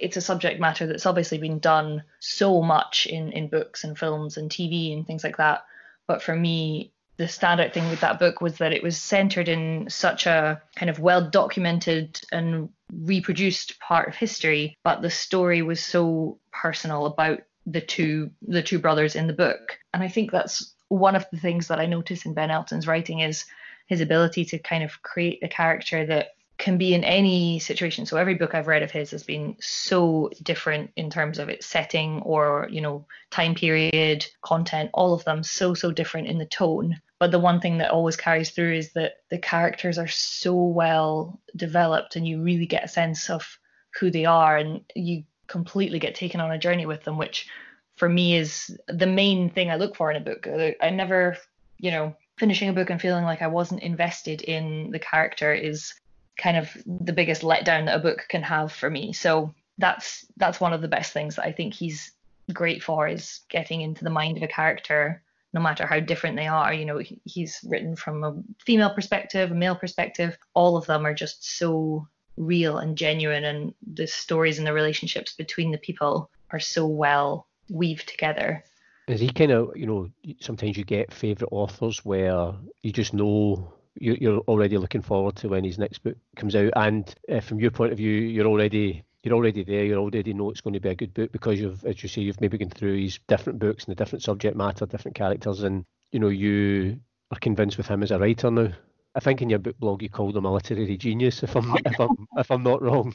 it's 0.01 0.17
a 0.17 0.23
subject 0.23 0.59
matter 0.59 0.87
that's 0.87 1.07
obviously 1.07 1.39
been 1.39 1.59
done 1.59 2.03
so 2.19 2.63
much 2.63 3.07
in, 3.07 3.31
in 3.33 3.49
books 3.49 3.85
and 3.85 3.99
films 3.99 4.37
and 4.37 4.51
TV 4.51 4.93
and 4.93 5.07
things 5.07 5.23
like 5.23 5.37
that. 5.37 5.65
But 6.07 6.23
for 6.23 6.35
me, 6.35 6.93
the 7.19 7.25
standout 7.25 7.75
thing 7.75 7.89
with 7.91 8.01
that 8.01 8.19
book 8.19 8.41
was 8.41 8.57
that 8.59 8.73
it 8.73 8.83
was 8.83 8.97
centered 8.97 9.49
in 9.49 9.89
such 9.91 10.27
a 10.27 10.63
kind 10.77 10.89
of 10.89 10.99
well 10.99 11.29
documented 11.29 12.21
and 12.33 12.71
reproduced 12.91 13.79
part 13.81 14.09
of 14.09 14.15
history, 14.15 14.77
but 14.83 15.03
the 15.03 15.11
story 15.11 15.61
was 15.61 15.83
so 15.83 16.39
personal 16.53 17.07
about 17.07 17.41
the 17.67 17.81
two 17.81 18.31
the 18.41 18.63
two 18.63 18.79
brothers 18.79 19.15
in 19.15 19.27
the 19.27 19.33
book. 19.33 19.79
And 19.93 20.03
I 20.03 20.09
think 20.09 20.31
that's 20.31 20.75
one 20.89 21.17
of 21.17 21.27
the 21.33 21.39
things 21.39 21.69
that 21.69 21.79
I 21.79 21.87
notice 21.87 22.25
in 22.25 22.35
Ben 22.35 22.51
Elton's 22.51 22.87
writing 22.87 23.21
is 23.21 23.45
his 23.87 24.01
ability 24.01 24.47
to 24.47 24.59
kind 24.59 24.83
of 24.83 25.03
create 25.03 25.43
a 25.43 25.49
character 25.49 26.07
that 26.07 26.29
can 26.59 26.79
be 26.79 26.95
in 26.95 27.03
any 27.03 27.59
situation. 27.59 28.07
So 28.07 28.17
every 28.17 28.35
book 28.35 28.55
I've 28.55 28.69
read 28.69 28.83
of 28.83 28.91
his 28.91 29.11
has 29.11 29.25
been 29.25 29.57
so 29.61 30.31
different 30.43 30.91
in 30.97 31.11
terms 31.11 31.39
of 31.39 31.49
its 31.49 31.67
setting 31.67 32.21
or, 32.23 32.69
you 32.71 32.81
know, 32.81 33.07
time 33.31 33.55
period, 33.55 34.27
content, 34.43 34.91
all 34.95 35.13
of 35.13 35.25
them 35.25 35.43
so, 35.43 35.75
so 35.75 35.91
different 35.91 36.29
in 36.29 36.39
the 36.39 36.47
tone. 36.47 37.01
But 37.19 37.31
the 37.31 37.39
one 37.39 37.61
thing 37.61 37.79
that 37.79 37.91
always 37.91 38.17
carries 38.17 38.51
through 38.51 38.75
is 38.75 38.93
that 38.93 39.15
the 39.29 39.39
characters 39.39 39.99
are 39.99 40.09
so 40.09 40.55
well 40.55 41.41
developed 41.57 42.17
and 42.17 42.27
you 42.27 42.43
really 42.43 42.67
get 42.67 42.85
a 42.85 42.89
sense 42.89 43.29
of 43.29 43.59
who 43.99 44.11
they 44.11 44.25
are 44.25 44.57
and 44.57 44.83
you 44.95 45.25
completely 45.47 45.99
get 45.99 46.15
taken 46.15 46.41
on 46.41 46.53
a 46.53 46.59
journey 46.59 46.87
with 46.87 47.05
them, 47.05 47.19
which 47.19 47.49
for 47.97 48.09
me 48.09 48.37
is 48.37 48.77
the 48.89 49.07
main 49.07 49.51
thing 49.51 49.71
I 49.71 49.77
look 49.77 49.97
for 49.97 50.11
in 50.11 50.17
a 50.17 50.25
book. 50.25 50.47
Uh, 50.47 50.71
I 50.81 50.91
never, 50.91 51.37
you 51.79 51.91
know, 51.91 52.17
finishing 52.39 52.69
a 52.69 52.73
book 52.73 52.91
and 52.91 53.01
feeling 53.01 53.25
like 53.25 53.43
I 53.43 53.47
wasn't 53.47 53.83
invested 53.83 54.43
in 54.43 54.91
the 54.91 54.99
character 54.99 55.53
is 55.53 55.95
kind 56.37 56.57
of 56.57 56.71
the 56.87 57.13
biggest 57.13 57.43
letdown 57.43 57.87
that 57.87 57.97
a 57.97 58.03
book 58.03 58.27
can 58.29 58.43
have 58.43 58.73
for 58.73 58.91
me. 58.91 59.13
So 59.13 59.55
that's 59.79 60.27
that's 60.37 60.61
one 60.61 60.73
of 60.73 60.83
the 60.83 60.89
best 60.89 61.13
things 61.13 61.37
that 61.37 61.45
I 61.45 61.53
think 61.53 61.75
he's 61.75 62.13
great 62.53 62.83
for 62.83 63.07
is 63.07 63.41
getting 63.49 63.81
into 63.81 64.05
the 64.05 64.11
mind 64.11 64.37
of 64.37 64.43
a 64.43 64.49
character 64.49 65.23
no 65.55 65.61
matter 65.61 65.87
how 65.87 66.01
different 66.01 66.37
they 66.37 66.47
are. 66.47 66.73
You 66.73 66.87
know 66.87 67.03
he's 67.25 67.61
written 67.65 67.95
from 67.95 68.25
a 68.25 68.35
female 68.65 68.95
perspective 68.95 69.51
a 69.51 69.55
male 69.55 69.77
perspective. 69.77 70.37
All 70.55 70.77
of 70.77 70.87
them 70.87 71.07
are 71.07 71.15
just 71.15 71.59
so 71.59 72.07
real 72.37 72.79
and 72.79 72.97
genuine 72.97 73.45
and 73.45 73.75
the 73.93 74.07
stories 74.07 74.59
and 74.59 74.67
the 74.67 74.73
relationships 74.73 75.35
between 75.35 75.71
the 75.71 75.79
people 75.79 76.31
are 76.51 76.61
so 76.61 76.87
well 76.87 77.47
weaved 77.71 78.09
together. 78.09 78.65
Is 79.09 79.21
he 79.21 79.29
kind 79.29 79.51
of 79.51 79.77
you 79.77 79.87
know 79.87 80.09
sometimes 80.41 80.77
you 80.77 80.85
get 80.85 81.13
favorite 81.13 81.51
authors 81.53 82.05
where 82.05 82.55
you 82.83 82.93
just 82.93 83.13
know 83.13 83.75
you're 83.95 84.41
already 84.41 84.79
looking 84.79 85.03
forward 85.03 85.37
to 85.37 85.49
when 85.49 85.65
his 85.65 85.79
next 85.79 85.99
book 85.99 86.17
comes 86.37 86.57
out, 86.57 86.73
and 86.77 87.15
uh, 87.31 87.41
from 87.41 87.61
your 87.61 87.71
point 87.71 87.93
of 87.93 87.99
view, 87.99 88.13
you're 88.13 88.47
already 88.47 89.05
you're 89.23 89.35
already 89.35 89.65
there. 89.65 89.85
You 89.85 89.97
already 89.97 90.35
know 90.35 90.51
it's 90.51 90.61
going 90.61 90.75
to 90.75 90.81
be 90.81 90.89
a 90.89 90.95
good 90.95 91.15
book 91.15 91.31
because 91.31 91.61
you've, 91.61 91.85
as 91.85 92.03
you 92.03 92.09
say, 92.09 92.23
you've 92.23 92.41
maybe 92.41 92.59
gone 92.59 92.71
through 92.71 93.01
his 93.01 93.19
different 93.29 93.59
books 93.59 93.85
and 93.85 93.93
the 93.93 94.03
different 94.03 94.23
subject 94.23 94.57
matter, 94.57 94.87
different 94.87 95.15
characters, 95.15 95.63
and 95.63 95.85
you 96.11 96.19
know 96.19 96.29
you 96.29 96.99
are 97.31 97.39
convinced 97.39 97.77
with 97.77 97.89
him 97.89 98.03
as 98.03 98.11
a 98.11 98.19
writer 98.19 98.51
now. 98.51 98.73
I 99.15 99.21
think 99.21 99.43
in 99.43 99.51
your 99.51 99.59
book 99.59 99.79
blog 99.79 100.03
you 100.03 100.09
called 100.09 100.37
him 100.37 100.47
a 100.47 100.53
literary 100.53 100.97
genius, 100.97 101.43
if 101.43 101.55
I'm 101.55 101.77
if 101.85 102.01
I'm 102.01 102.27
if 102.37 102.51
I'm 102.51 102.63
not 102.63 102.83
wrong. 102.83 103.15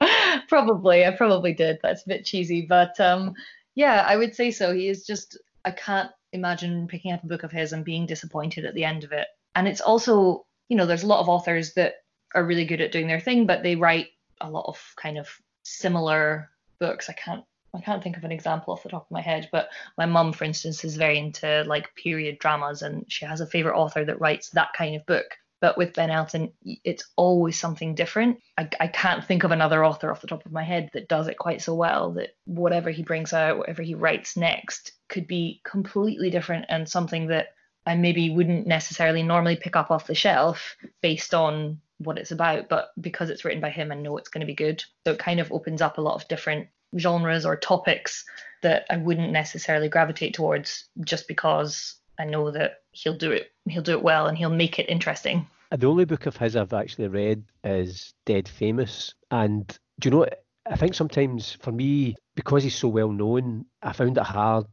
probably, 0.48 1.04
I 1.04 1.10
probably 1.10 1.52
did. 1.52 1.78
That's 1.82 2.04
a 2.04 2.08
bit 2.08 2.24
cheesy, 2.24 2.66
but 2.68 2.98
um, 3.00 3.34
yeah, 3.74 4.04
I 4.06 4.16
would 4.16 4.34
say 4.34 4.50
so. 4.50 4.72
He 4.72 4.88
is 4.88 5.04
just 5.04 5.38
I 5.64 5.72
can't 5.72 6.10
imagine 6.32 6.86
picking 6.88 7.12
up 7.12 7.24
a 7.24 7.26
book 7.26 7.42
of 7.42 7.52
his 7.52 7.72
and 7.72 7.84
being 7.84 8.06
disappointed 8.06 8.64
at 8.64 8.74
the 8.74 8.84
end 8.84 9.04
of 9.04 9.12
it. 9.12 9.26
And 9.54 9.68
it's 9.68 9.80
also, 9.80 10.46
you 10.68 10.76
know, 10.76 10.86
there's 10.86 11.02
a 11.02 11.08
lot 11.08 11.20
of 11.20 11.28
authors 11.28 11.74
that 11.74 11.96
are 12.34 12.44
really 12.44 12.64
good 12.64 12.80
at 12.80 12.92
doing 12.92 13.06
their 13.06 13.20
thing, 13.20 13.46
but 13.46 13.62
they 13.62 13.76
write 13.76 14.08
a 14.40 14.50
lot 14.50 14.66
of 14.66 14.80
kind 14.96 15.18
of 15.18 15.28
similar 15.62 16.50
books. 16.78 17.08
I 17.08 17.12
can't 17.12 17.44
I 17.74 17.80
can't 17.80 18.02
think 18.02 18.18
of 18.18 18.24
an 18.24 18.32
example 18.32 18.74
off 18.74 18.82
the 18.82 18.90
top 18.90 19.06
of 19.06 19.10
my 19.10 19.22
head, 19.22 19.48
but 19.50 19.70
my 19.96 20.04
mum, 20.04 20.34
for 20.34 20.44
instance, 20.44 20.84
is 20.84 20.96
very 20.96 21.18
into 21.18 21.64
like 21.66 21.94
period 21.94 22.38
dramas 22.38 22.82
and 22.82 23.06
she 23.08 23.24
has 23.24 23.40
a 23.40 23.46
favorite 23.46 23.78
author 23.78 24.04
that 24.04 24.20
writes 24.20 24.50
that 24.50 24.74
kind 24.76 24.94
of 24.94 25.06
book. 25.06 25.24
But 25.60 25.78
with 25.78 25.94
Ben 25.94 26.10
Elton, 26.10 26.52
it's 26.64 27.08
always 27.16 27.58
something 27.58 27.94
different. 27.94 28.40
I, 28.58 28.68
I 28.80 28.88
can't 28.88 29.24
think 29.24 29.44
of 29.44 29.52
another 29.52 29.84
author 29.84 30.10
off 30.10 30.20
the 30.20 30.26
top 30.26 30.44
of 30.44 30.52
my 30.52 30.64
head 30.64 30.90
that 30.92 31.08
does 31.08 31.28
it 31.28 31.38
quite 31.38 31.62
so 31.62 31.74
well. 31.74 32.12
That 32.12 32.30
whatever 32.44 32.90
he 32.90 33.04
brings 33.04 33.32
out, 33.32 33.58
whatever 33.58 33.82
he 33.82 33.94
writes 33.94 34.36
next, 34.36 34.92
could 35.08 35.26
be 35.26 35.60
completely 35.64 36.30
different 36.30 36.66
and 36.68 36.86
something 36.86 37.28
that 37.28 37.54
I 37.86 37.96
maybe 37.96 38.30
wouldn't 38.30 38.66
necessarily 38.66 39.22
normally 39.22 39.56
pick 39.56 39.76
up 39.76 39.90
off 39.90 40.06
the 40.06 40.14
shelf 40.14 40.76
based 41.00 41.34
on 41.34 41.80
what 41.98 42.18
it's 42.18 42.30
about, 42.30 42.68
but 42.68 42.90
because 43.00 43.30
it's 43.30 43.44
written 43.44 43.60
by 43.60 43.70
him, 43.70 43.92
I 43.92 43.96
know 43.96 44.16
it's 44.16 44.28
going 44.28 44.40
to 44.40 44.46
be 44.46 44.54
good. 44.54 44.84
So 45.06 45.12
it 45.12 45.18
kind 45.18 45.40
of 45.40 45.52
opens 45.52 45.82
up 45.82 45.98
a 45.98 46.02
lot 46.02 46.14
of 46.14 46.28
different 46.28 46.68
genres 46.98 47.46
or 47.46 47.56
topics 47.56 48.24
that 48.62 48.84
I 48.90 48.96
wouldn't 48.96 49.32
necessarily 49.32 49.88
gravitate 49.88 50.34
towards 50.34 50.88
just 51.04 51.26
because 51.26 51.96
I 52.18 52.24
know 52.24 52.50
that 52.50 52.82
he'll 52.92 53.16
do 53.16 53.30
it 53.32 53.50
he'll 53.68 53.82
do 53.82 53.92
it 53.92 54.02
well 54.02 54.26
and 54.26 54.36
he'll 54.36 54.50
make 54.50 54.78
it 54.78 54.90
interesting. 54.90 55.46
The 55.70 55.86
only 55.86 56.04
book 56.04 56.26
of 56.26 56.36
his 56.36 56.54
I've 56.54 56.74
actually 56.74 57.08
read 57.08 57.44
is 57.64 58.12
Dead 58.26 58.46
Famous. 58.46 59.14
And 59.30 59.66
do 60.00 60.08
you 60.08 60.10
know 60.10 60.26
I 60.66 60.76
think 60.76 60.94
sometimes 60.94 61.56
for 61.60 61.72
me, 61.72 62.14
because 62.36 62.62
he's 62.62 62.76
so 62.76 62.88
well 62.88 63.10
known, 63.10 63.64
I 63.82 63.92
found 63.92 64.16
it 64.16 64.22
hard 64.22 64.66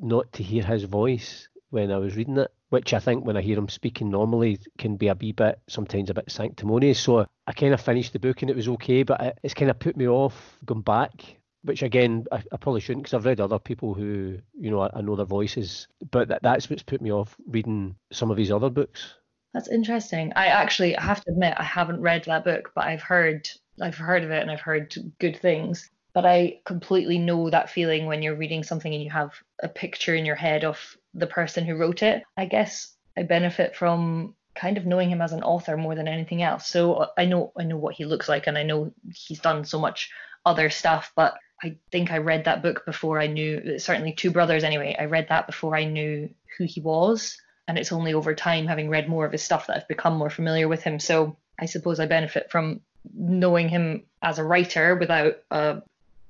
not 0.00 0.32
to 0.34 0.42
hear 0.42 0.62
his 0.62 0.84
voice 0.84 1.48
when 1.72 1.90
I 1.90 1.96
was 1.96 2.16
reading 2.16 2.36
it, 2.36 2.52
which 2.68 2.92
I 2.92 2.98
think 2.98 3.24
when 3.24 3.36
I 3.36 3.40
hear 3.40 3.56
him 3.56 3.68
speaking 3.68 4.10
normally 4.10 4.58
can 4.76 4.96
be 4.96 5.08
a 5.08 5.14
wee 5.14 5.32
bit, 5.32 5.58
sometimes 5.68 6.10
a 6.10 6.14
bit 6.14 6.30
sanctimonious. 6.30 7.00
So 7.00 7.26
I 7.46 7.52
kind 7.52 7.72
of 7.72 7.80
finished 7.80 8.12
the 8.12 8.18
book 8.18 8.42
and 8.42 8.50
it 8.50 8.56
was 8.56 8.68
okay, 8.68 9.02
but 9.04 9.38
it's 9.42 9.54
kind 9.54 9.70
of 9.70 9.78
put 9.78 9.96
me 9.96 10.06
off 10.06 10.58
going 10.64 10.82
back. 10.82 11.38
Which 11.64 11.82
again, 11.82 12.26
I, 12.30 12.42
I 12.52 12.56
probably 12.56 12.80
shouldn't 12.80 13.04
because 13.04 13.14
I've 13.14 13.24
read 13.24 13.40
other 13.40 13.58
people 13.58 13.94
who, 13.94 14.38
you 14.58 14.70
know, 14.70 14.80
I, 14.80 14.90
I 14.94 15.00
know 15.00 15.16
their 15.16 15.24
voices, 15.24 15.86
but 16.10 16.28
that, 16.28 16.42
that's 16.42 16.68
what's 16.68 16.82
put 16.82 17.00
me 17.00 17.12
off 17.12 17.36
reading 17.46 17.94
some 18.12 18.30
of 18.30 18.36
his 18.36 18.50
other 18.50 18.68
books. 18.68 19.14
That's 19.54 19.68
interesting. 19.68 20.32
I 20.34 20.46
actually 20.46 20.96
I 20.96 21.02
have 21.02 21.24
to 21.24 21.30
admit 21.30 21.54
I 21.56 21.62
haven't 21.62 22.00
read 22.00 22.24
that 22.24 22.44
book, 22.44 22.72
but 22.74 22.84
I've 22.84 23.02
heard 23.02 23.48
I've 23.80 23.96
heard 23.96 24.24
of 24.24 24.30
it 24.30 24.42
and 24.42 24.50
I've 24.50 24.60
heard 24.60 24.94
good 25.20 25.38
things. 25.38 25.88
But 26.12 26.26
I 26.26 26.60
completely 26.66 27.18
know 27.18 27.48
that 27.48 27.70
feeling 27.70 28.06
when 28.06 28.22
you're 28.22 28.36
reading 28.36 28.62
something 28.62 28.92
and 28.92 29.02
you 29.02 29.10
have 29.10 29.32
a 29.62 29.68
picture 29.68 30.14
in 30.14 30.26
your 30.26 30.36
head 30.36 30.64
of 30.64 30.98
the 31.14 31.26
person 31.26 31.64
who 31.64 31.76
wrote 31.76 32.02
it. 32.02 32.22
I 32.36 32.46
guess 32.46 32.94
I 33.16 33.22
benefit 33.22 33.76
from 33.76 34.34
kind 34.54 34.76
of 34.76 34.86
knowing 34.86 35.10
him 35.10 35.22
as 35.22 35.32
an 35.32 35.42
author 35.42 35.76
more 35.76 35.94
than 35.94 36.08
anything 36.08 36.42
else. 36.42 36.66
So 36.66 36.94
uh, 36.94 37.06
I 37.16 37.24
know 37.24 37.52
I 37.58 37.64
know 37.64 37.76
what 37.76 37.94
he 37.94 38.04
looks 38.04 38.28
like 38.28 38.46
and 38.46 38.58
I 38.58 38.62
know 38.62 38.92
he's 39.14 39.40
done 39.40 39.64
so 39.64 39.78
much 39.78 40.10
other 40.44 40.70
stuff, 40.70 41.12
but 41.16 41.34
I 41.62 41.76
think 41.90 42.10
I 42.10 42.18
read 42.18 42.44
that 42.44 42.62
book 42.62 42.84
before 42.84 43.20
I 43.20 43.28
knew 43.28 43.78
certainly 43.78 44.12
Two 44.12 44.30
Brothers 44.30 44.64
anyway. 44.64 44.96
I 44.98 45.04
read 45.04 45.28
that 45.28 45.46
before 45.46 45.76
I 45.76 45.84
knew 45.84 46.28
who 46.58 46.64
he 46.64 46.80
was 46.80 47.36
and 47.68 47.78
it's 47.78 47.92
only 47.92 48.12
over 48.12 48.34
time 48.34 48.66
having 48.66 48.88
read 48.88 49.08
more 49.08 49.24
of 49.24 49.32
his 49.32 49.42
stuff 49.42 49.66
that 49.66 49.76
I've 49.76 49.88
become 49.88 50.16
more 50.16 50.30
familiar 50.30 50.68
with 50.68 50.82
him. 50.82 50.98
So 50.98 51.36
I 51.58 51.66
suppose 51.66 52.00
I 52.00 52.06
benefit 52.06 52.50
from 52.50 52.80
knowing 53.14 53.68
him 53.68 54.04
as 54.20 54.38
a 54.38 54.44
writer 54.44 54.96
without 54.96 55.36
a 55.50 55.82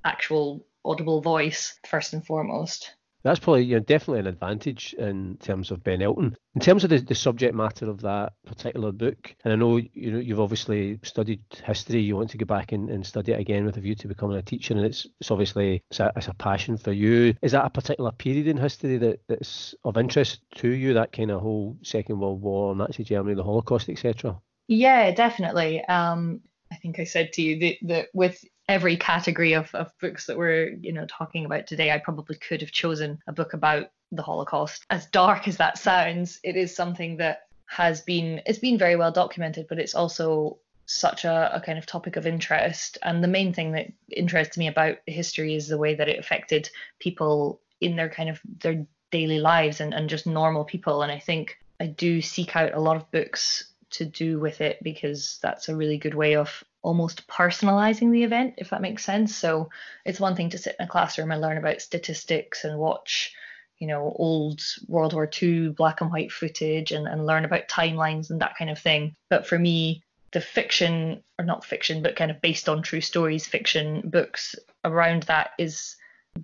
actual 0.05 0.65
audible 0.85 1.21
voice 1.21 1.77
first 1.87 2.13
and 2.13 2.25
foremost. 2.25 2.93
That's 3.23 3.39
probably 3.39 3.63
you 3.63 3.75
know, 3.75 3.79
definitely 3.79 4.19
an 4.19 4.27
advantage 4.27 4.93
in 4.93 5.37
terms 5.37 5.71
of 5.71 5.83
Ben 5.83 6.01
Elton. 6.01 6.35
In 6.55 6.61
terms 6.61 6.83
of 6.83 6.89
the, 6.89 6.99
the 6.99 7.15
subject 7.15 7.55
matter 7.55 7.89
of 7.89 8.01
that 8.01 8.33
particular 8.45 8.91
book, 8.91 9.35
and 9.43 9.53
I 9.53 9.55
know 9.55 9.77
you 9.77 10.11
know 10.11 10.19
you've 10.19 10.39
obviously 10.39 10.99
studied 11.03 11.41
history. 11.63 12.01
You 12.01 12.17
want 12.17 12.31
to 12.31 12.37
go 12.37 12.45
back 12.45 12.73
and, 12.73 12.89
and 12.89 13.05
study 13.05 13.31
it 13.31 13.39
again 13.39 13.65
with 13.65 13.77
a 13.77 13.79
view 13.79 13.95
to 13.95 14.07
becoming 14.07 14.37
a 14.37 14.41
teacher, 14.41 14.73
and 14.73 14.85
it's 14.85 15.07
it's 15.19 15.31
obviously 15.31 15.81
it's 15.89 15.99
a, 15.99 16.11
it's 16.15 16.27
a 16.27 16.33
passion 16.33 16.77
for 16.77 16.91
you. 16.91 17.33
Is 17.41 17.53
that 17.53 17.65
a 17.65 17.69
particular 17.69 18.11
period 18.11 18.47
in 18.47 18.57
history 18.57 18.97
that, 18.97 19.21
that's 19.27 19.73
of 19.83 19.97
interest 19.97 20.41
to 20.55 20.69
you? 20.69 20.93
That 20.93 21.13
kind 21.13 21.31
of 21.31 21.41
whole 21.41 21.77
Second 21.81 22.19
World 22.19 22.41
War, 22.41 22.75
Nazi 22.75 23.03
Germany, 23.03 23.35
the 23.35 23.43
Holocaust, 23.43 23.89
etc. 23.89 24.39
Yeah, 24.67 25.11
definitely. 25.11 25.83
Um, 25.85 26.41
I 26.71 26.75
think 26.75 26.99
I 26.99 27.03
said 27.03 27.33
to 27.33 27.41
you 27.41 27.59
that, 27.59 27.75
that 27.83 28.07
with 28.13 28.43
every 28.69 28.95
category 28.97 29.53
of, 29.53 29.73
of 29.75 29.91
books 29.99 30.25
that 30.25 30.37
we're 30.37 30.69
you 30.81 30.93
know 30.93 31.05
talking 31.07 31.45
about 31.45 31.67
today 31.67 31.91
i 31.91 31.97
probably 31.97 32.35
could 32.37 32.61
have 32.61 32.71
chosen 32.71 33.19
a 33.27 33.33
book 33.33 33.53
about 33.53 33.87
the 34.13 34.21
holocaust. 34.21 34.85
As 34.89 35.07
dark 35.07 35.47
as 35.47 35.57
that 35.57 35.77
sounds 35.77 36.39
it 36.43 36.55
is 36.55 36.75
something 36.75 37.17
that 37.17 37.47
has 37.65 38.01
been 38.01 38.41
it's 38.45 38.59
been 38.59 38.77
very 38.77 38.95
well 38.95 39.11
documented 39.11 39.67
but 39.67 39.79
it's 39.79 39.95
also 39.95 40.59
such 40.85 41.25
a, 41.25 41.55
a 41.55 41.61
kind 41.61 41.77
of 41.77 41.85
topic 41.85 42.17
of 42.17 42.27
interest. 42.27 42.97
And 43.03 43.23
the 43.23 43.27
main 43.29 43.53
thing 43.53 43.71
that 43.71 43.87
interests 44.11 44.57
me 44.57 44.67
about 44.67 44.97
history 45.07 45.55
is 45.55 45.67
the 45.67 45.77
way 45.77 45.95
that 45.95 46.09
it 46.09 46.19
affected 46.19 46.69
people 46.99 47.61
in 47.79 47.95
their 47.95 48.09
kind 48.09 48.29
of 48.29 48.41
their 48.59 48.85
daily 49.09 49.39
lives 49.39 49.79
and, 49.79 49.93
and 49.93 50.09
just 50.09 50.27
normal 50.27 50.65
people. 50.65 51.01
And 51.01 51.11
i 51.11 51.19
think 51.19 51.57
i 51.79 51.87
do 51.87 52.21
seek 52.21 52.55
out 52.55 52.73
a 52.73 52.79
lot 52.79 52.97
of 52.97 53.09
books 53.11 53.71
to 53.91 54.05
do 54.05 54.39
with 54.39 54.59
it 54.59 54.79
because 54.83 55.39
that's 55.41 55.69
a 55.69 55.75
really 55.75 55.97
good 55.97 56.15
way 56.15 56.35
of 56.35 56.63
almost 56.83 57.27
personalizing 57.27 58.11
the 58.11 58.23
event, 58.23 58.55
if 58.57 58.69
that 58.69 58.81
makes 58.81 59.03
sense. 59.03 59.35
So 59.35 59.69
it's 60.05 60.19
one 60.19 60.35
thing 60.35 60.49
to 60.51 60.57
sit 60.57 60.75
in 60.79 60.85
a 60.85 60.89
classroom 60.89 61.31
and 61.31 61.41
learn 61.41 61.57
about 61.57 61.81
statistics 61.81 62.65
and 62.65 62.77
watch, 62.77 63.33
you 63.79 63.87
know, 63.87 64.13
old 64.17 64.61
World 64.87 65.13
War 65.13 65.29
II 65.41 65.69
black 65.69 66.01
and 66.01 66.11
white 66.11 66.31
footage 66.31 66.91
and, 66.91 67.07
and 67.07 67.25
learn 67.25 67.45
about 67.45 67.69
timelines 67.69 68.29
and 68.29 68.41
that 68.41 68.57
kind 68.57 68.69
of 68.69 68.77
thing. 68.77 69.15
But 69.29 69.47
for 69.47 69.57
me, 69.57 70.03
the 70.33 70.41
fiction, 70.41 71.23
or 71.39 71.45
not 71.45 71.65
fiction, 71.65 72.03
but 72.03 72.17
kind 72.17 72.29
of 72.29 72.41
based 72.41 72.67
on 72.67 72.81
true 72.81 73.01
stories, 73.01 73.47
fiction 73.47 74.01
books 74.03 74.55
around 74.83 75.23
that 75.23 75.51
is 75.57 75.95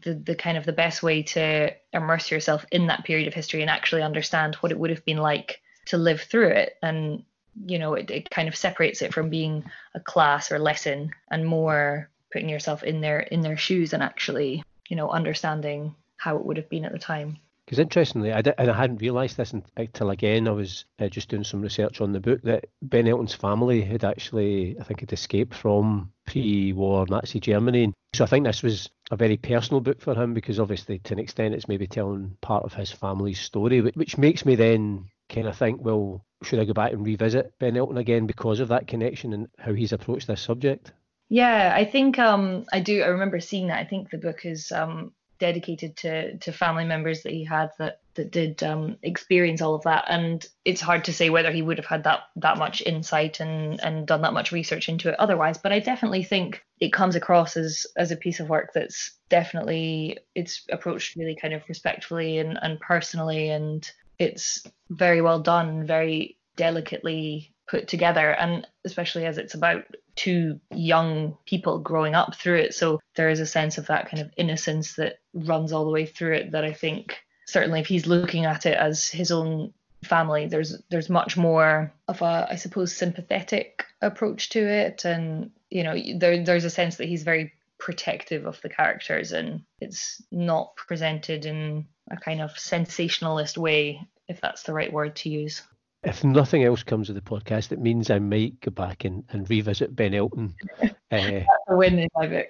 the, 0.04 0.14
the 0.14 0.36
kind 0.36 0.58
of 0.58 0.66
the 0.66 0.72
best 0.72 1.04
way 1.04 1.24
to 1.24 1.72
immerse 1.92 2.32
yourself 2.32 2.66
in 2.72 2.88
that 2.88 3.04
period 3.04 3.28
of 3.28 3.34
history 3.34 3.62
and 3.62 3.70
actually 3.70 4.04
understand 4.04 4.56
what 4.56 4.72
it 4.72 4.80
would 4.80 4.90
have 4.92 5.04
been 5.04 5.18
like 5.18 5.62
to 5.88 5.98
live 5.98 6.22
through 6.22 6.50
it 6.50 6.78
and 6.84 7.24
you 7.66 7.80
know 7.80 7.94
it, 7.94 8.10
it 8.12 8.30
kind 8.30 8.48
of 8.48 8.56
separates 8.56 9.02
it 9.02 9.14
from 9.14 9.30
being 9.30 9.64
a 9.96 10.00
class 10.00 10.52
or 10.52 10.60
lesson 10.60 11.12
and 11.32 11.46
more 11.46 12.10
putting 12.32 12.50
yourself 12.50 12.84
in 12.84 13.02
their 13.02 13.20
in 13.20 13.42
their 13.42 13.58
shoes 13.58 13.94
and 13.94 14.04
actually 14.04 14.64
you 14.90 14.96
know 14.96 15.10
understanding 15.10 15.96
how 16.18 16.36
it 16.38 16.46
would 16.46 16.58
have 16.58 16.70
been 16.70 16.86
at 16.86 16.92
the 16.92 17.00
time 17.00 17.38
because 17.70 17.78
interestingly, 17.78 18.34
I, 18.34 18.42
and 18.58 18.72
I 18.72 18.76
hadn't 18.76 19.00
realised 19.00 19.38
this 19.38 19.54
until 19.78 20.10
again 20.10 20.48
I 20.48 20.52
was 20.54 20.86
uh, 20.98 21.08
just 21.08 21.30
doing 21.30 21.44
some 21.44 21.62
research 21.62 22.02
on 22.02 22.14
the 22.14 22.20
book 22.20 22.42
that 22.42 22.66
Ben 22.82 23.08
Elton's 23.08 23.36
family 23.36 23.84
had 23.84 24.04
actually, 24.04 24.76
I 24.80 24.84
think, 24.84 25.02
had 25.02 25.14
escaped 25.14 25.54
from 25.54 26.12
pre-war 26.26 27.06
Nazi 27.08 27.40
Germany. 27.40 27.94
So 28.16 28.24
I 28.24 28.28
think 28.28 28.48
this 28.48 28.64
was 28.64 28.90
a 29.12 29.16
very 29.16 29.38
personal 29.38 29.82
book 29.82 30.02
for 30.02 30.16
him 30.16 30.34
because 30.34 30.60
obviously, 30.60 30.98
to 30.98 31.14
an 31.14 31.20
extent, 31.20 31.54
it's 31.54 31.68
maybe 31.68 31.86
telling 31.86 32.38
part 32.42 32.64
of 32.64 32.74
his 32.74 32.92
family's 32.92 33.40
story, 33.40 33.82
which 33.82 34.18
makes 34.18 34.48
me 34.48 34.56
then 34.56 35.06
kind 35.30 35.48
of 35.48 35.58
think, 35.58 35.82
well, 35.82 36.26
should 36.44 36.60
I 36.60 36.66
go 36.66 36.74
back 36.74 36.94
and 36.94 37.06
revisit 37.06 37.54
Ben 37.60 37.78
Elton 37.78 37.98
again 37.98 38.26
because 38.26 38.60
of 38.60 38.70
that 38.70 38.88
connection 38.88 39.34
and 39.34 39.48
how 39.58 39.74
he's 39.74 39.94
approached 39.94 40.28
this 40.28 40.42
subject? 40.42 40.92
Yeah, 41.30 41.74
I 41.76 41.86
think 41.86 42.18
um, 42.18 42.66
I 42.74 42.80
do. 42.80 43.04
I 43.04 43.08
remember 43.08 43.40
seeing 43.40 43.68
that. 43.68 43.80
I 43.80 43.86
think 43.86 44.10
the 44.10 44.18
book 44.18 44.46
is 44.46 44.72
um, 44.72 45.12
dedicated 45.38 45.96
to 45.98 46.38
to 46.38 46.52
family 46.52 46.86
members 46.86 47.22
that 47.24 47.32
he 47.32 47.44
had 47.44 47.70
that 47.78 48.02
that 48.16 48.32
did 48.32 48.64
um, 48.64 48.98
experience 49.04 49.62
all 49.62 49.76
of 49.76 49.84
that, 49.84 50.06
and 50.08 50.46
it's 50.66 50.82
hard 50.82 51.06
to 51.06 51.14
say 51.14 51.30
whether 51.30 51.52
he 51.52 51.62
would 51.62 51.78
have 51.78 51.86
had 51.86 52.04
that 52.06 52.22
that 52.38 52.58
much 52.58 52.82
insight 52.82 53.40
and 53.40 53.80
and 53.82 54.08
done 54.08 54.24
that 54.24 54.34
much 54.34 54.52
research 54.52 54.90
into 54.90 55.10
it 55.10 55.20
otherwise. 55.20 55.60
But 55.60 55.72
I 55.72 55.80
definitely 55.80 56.24
think 56.24 56.64
it 56.80 56.94
comes 56.94 57.16
across 57.16 57.56
as 57.56 57.86
as 57.96 58.12
a 58.12 58.18
piece 58.18 58.40
of 58.40 58.50
work 58.50 58.72
that's 58.74 59.12
definitely 59.30 60.18
it's 60.34 60.66
approached 60.72 61.16
really 61.16 61.36
kind 61.36 61.54
of 61.54 61.62
respectfully 61.70 62.40
and 62.40 62.58
and 62.62 62.80
personally 62.80 63.50
and 63.50 63.90
it's 64.20 64.64
very 64.90 65.22
well 65.22 65.40
done, 65.40 65.88
very 65.88 66.38
delicately 66.56 67.54
put 67.68 67.88
together, 67.88 68.32
and 68.32 68.68
especially 68.86 69.26
as 69.26 69.38
it's 69.38 69.54
about 69.54 69.86
two 70.16 70.60
young 70.72 71.38
people 71.46 71.80
growing 71.80 72.16
up 72.16 72.36
through 72.36 72.58
it. 72.58 72.74
So 72.74 73.00
there 73.16 73.30
is 73.30 73.40
a 73.40 73.46
sense 73.46 73.78
of 73.78 73.88
that 73.88 74.10
kind 74.10 74.22
of 74.22 74.32
innocence 74.38 74.96
that 74.96 75.20
runs 75.34 75.72
all 75.72 75.86
the 75.86 75.92
way 75.92 76.06
through 76.06 76.34
it 76.34 76.52
that 76.52 76.66
I 76.66 76.74
think 76.74 77.18
certainly 77.46 77.80
if 77.80 77.88
he's 77.88 78.06
looking 78.06 78.46
at 78.46 78.66
it 78.66 78.78
as 78.78 79.08
his 79.08 79.32
own 79.32 79.74
family 80.04 80.48
there's 80.48 80.82
there's 80.90 81.10
much 81.10 81.36
more 81.36 81.92
of 82.08 82.22
a 82.22 82.48
i 82.50 82.56
suppose 82.56 82.96
sympathetic 82.96 83.86
approach 84.02 84.50
to 84.50 84.60
it 84.60 85.04
and 85.04 85.52
you 85.70 85.84
know 85.84 85.96
there 86.16 86.42
there's 86.44 86.64
a 86.64 86.70
sense 86.70 86.96
that 86.96 87.10
he's 87.10 87.24
very 87.24 87.52
protective 87.78 88.46
of 88.46 88.62
the 88.62 88.70
characters 88.70 89.32
and 89.34 89.62
it's 89.82 90.22
not 90.32 90.76
presented 90.76 91.46
in 91.46 91.86
a 92.10 92.18
kind 92.18 92.42
of 92.42 92.58
sensationalist 92.58 93.58
way, 93.58 94.02
if 94.28 94.42
that's 94.42 94.64
the 94.64 94.74
right 94.74 94.92
word 94.92 95.16
to 95.18 95.30
use. 95.30 95.62
If 96.04 96.24
nothing 96.24 96.64
else 96.64 96.82
comes 96.82 97.10
of 97.10 97.16
the 97.16 97.22
podcast, 97.22 97.72
it 97.72 97.80
means 97.80 98.10
I 98.10 98.20
might 98.20 98.60
go 98.62 98.72
back 98.72 99.04
and, 99.04 99.24
and 99.30 99.50
revisit 99.50 99.96
Ben 99.96 100.14
Elton. 100.14 100.56
uh, 100.82 100.88
that's 101.12 101.48
a 101.68 101.76
win 101.76 102.00
in 102.00 102.08
my 102.16 102.28
book. 102.28 102.50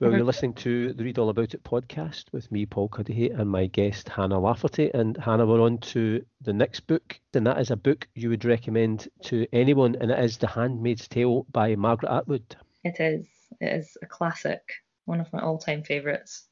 Well, 0.00 0.10
mm-hmm. 0.10 0.18
you're 0.18 0.26
listening 0.26 0.54
to 0.54 0.92
the 0.92 1.02
Read 1.02 1.18
All 1.18 1.28
About 1.28 1.54
It 1.54 1.64
podcast 1.64 2.26
with 2.30 2.52
me, 2.52 2.66
Paul 2.66 2.88
Cuddihy, 2.88 3.36
and 3.36 3.50
my 3.50 3.66
guest, 3.66 4.08
Hannah 4.08 4.38
Lafferty. 4.38 4.92
And 4.94 5.16
Hannah, 5.16 5.44
we're 5.44 5.60
on 5.60 5.78
to 5.78 6.24
the 6.40 6.52
next 6.52 6.86
book, 6.86 7.18
and 7.34 7.44
that 7.48 7.58
is 7.58 7.72
a 7.72 7.76
book 7.76 8.06
you 8.14 8.28
would 8.28 8.44
recommend 8.44 9.08
to 9.24 9.48
anyone, 9.52 9.96
and 10.00 10.12
it 10.12 10.20
is 10.20 10.36
The 10.36 10.46
Handmaid's 10.46 11.08
Tale 11.08 11.46
by 11.50 11.74
Margaret 11.74 12.12
Atwood. 12.12 12.54
It 12.84 13.00
is. 13.00 13.26
It 13.60 13.72
is 13.72 13.96
a 14.00 14.06
classic, 14.06 14.62
one 15.06 15.18
of 15.20 15.32
my 15.32 15.40
all 15.40 15.58
time 15.58 15.82
favourites. 15.82 16.44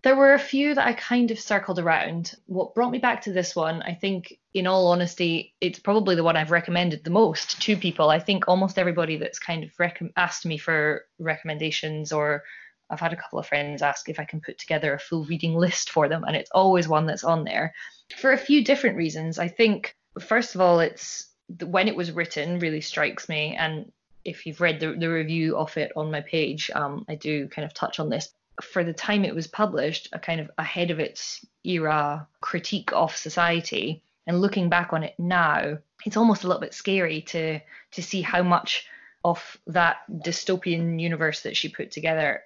There 0.00 0.16
were 0.16 0.32
a 0.32 0.38
few 0.38 0.74
that 0.74 0.86
I 0.86 0.94
kind 0.94 1.30
of 1.30 1.38
circled 1.38 1.78
around. 1.78 2.34
What 2.46 2.74
brought 2.74 2.90
me 2.90 3.00
back 3.00 3.20
to 3.22 3.32
this 3.32 3.54
one, 3.54 3.82
I 3.82 3.92
think, 3.92 4.38
in 4.54 4.66
all 4.66 4.86
honesty, 4.86 5.54
it's 5.60 5.78
probably 5.78 6.14
the 6.14 6.24
one 6.24 6.38
I've 6.38 6.50
recommended 6.50 7.04
the 7.04 7.10
most 7.10 7.60
to 7.60 7.76
people. 7.76 8.08
I 8.08 8.18
think 8.18 8.48
almost 8.48 8.78
everybody 8.78 9.18
that's 9.18 9.38
kind 9.38 9.62
of 9.62 9.78
rec- 9.78 10.02
asked 10.16 10.46
me 10.46 10.56
for 10.56 11.04
recommendations 11.18 12.10
or 12.10 12.44
I've 12.90 13.00
had 13.00 13.12
a 13.12 13.16
couple 13.16 13.38
of 13.38 13.46
friends 13.46 13.82
ask 13.82 14.08
if 14.08 14.20
I 14.20 14.24
can 14.24 14.40
put 14.40 14.58
together 14.58 14.94
a 14.94 14.98
full 14.98 15.24
reading 15.24 15.54
list 15.54 15.90
for 15.90 16.08
them, 16.08 16.24
and 16.24 16.36
it's 16.36 16.50
always 16.52 16.86
one 16.86 17.06
that's 17.06 17.24
on 17.24 17.44
there 17.44 17.74
for 18.18 18.32
a 18.32 18.38
few 18.38 18.62
different 18.62 18.96
reasons. 18.96 19.38
I 19.38 19.48
think, 19.48 19.96
first 20.20 20.54
of 20.54 20.60
all, 20.60 20.80
it's 20.80 21.28
when 21.64 21.88
it 21.88 21.96
was 21.96 22.12
written 22.12 22.58
really 22.58 22.80
strikes 22.80 23.28
me, 23.28 23.56
and 23.58 23.90
if 24.24 24.46
you've 24.46 24.60
read 24.60 24.80
the, 24.80 24.92
the 24.92 25.10
review 25.10 25.56
of 25.56 25.76
it 25.76 25.92
on 25.96 26.10
my 26.10 26.20
page, 26.22 26.70
um, 26.74 27.04
I 27.08 27.14
do 27.14 27.48
kind 27.48 27.66
of 27.66 27.74
touch 27.74 28.00
on 28.00 28.08
this. 28.08 28.32
for 28.62 28.84
the 28.84 28.92
time 28.92 29.24
it 29.24 29.34
was 29.34 29.46
published, 29.46 30.08
a 30.12 30.18
kind 30.18 30.40
of 30.40 30.50
ahead 30.58 30.90
of 30.90 31.00
its 31.00 31.44
era 31.64 32.26
critique 32.40 32.92
of 32.92 33.16
society. 33.16 34.02
And 34.26 34.40
looking 34.40 34.68
back 34.70 34.92
on 34.92 35.02
it 35.02 35.14
now, 35.18 35.78
it's 36.06 36.16
almost 36.16 36.44
a 36.44 36.46
little 36.46 36.60
bit 36.60 36.74
scary 36.74 37.22
to 37.22 37.60
to 37.92 38.02
see 38.02 38.22
how 38.22 38.42
much 38.42 38.86
of 39.24 39.56
that 39.66 39.98
dystopian 40.10 41.00
universe 41.00 41.42
that 41.42 41.56
she 41.56 41.68
put 41.68 41.90
together 41.90 42.42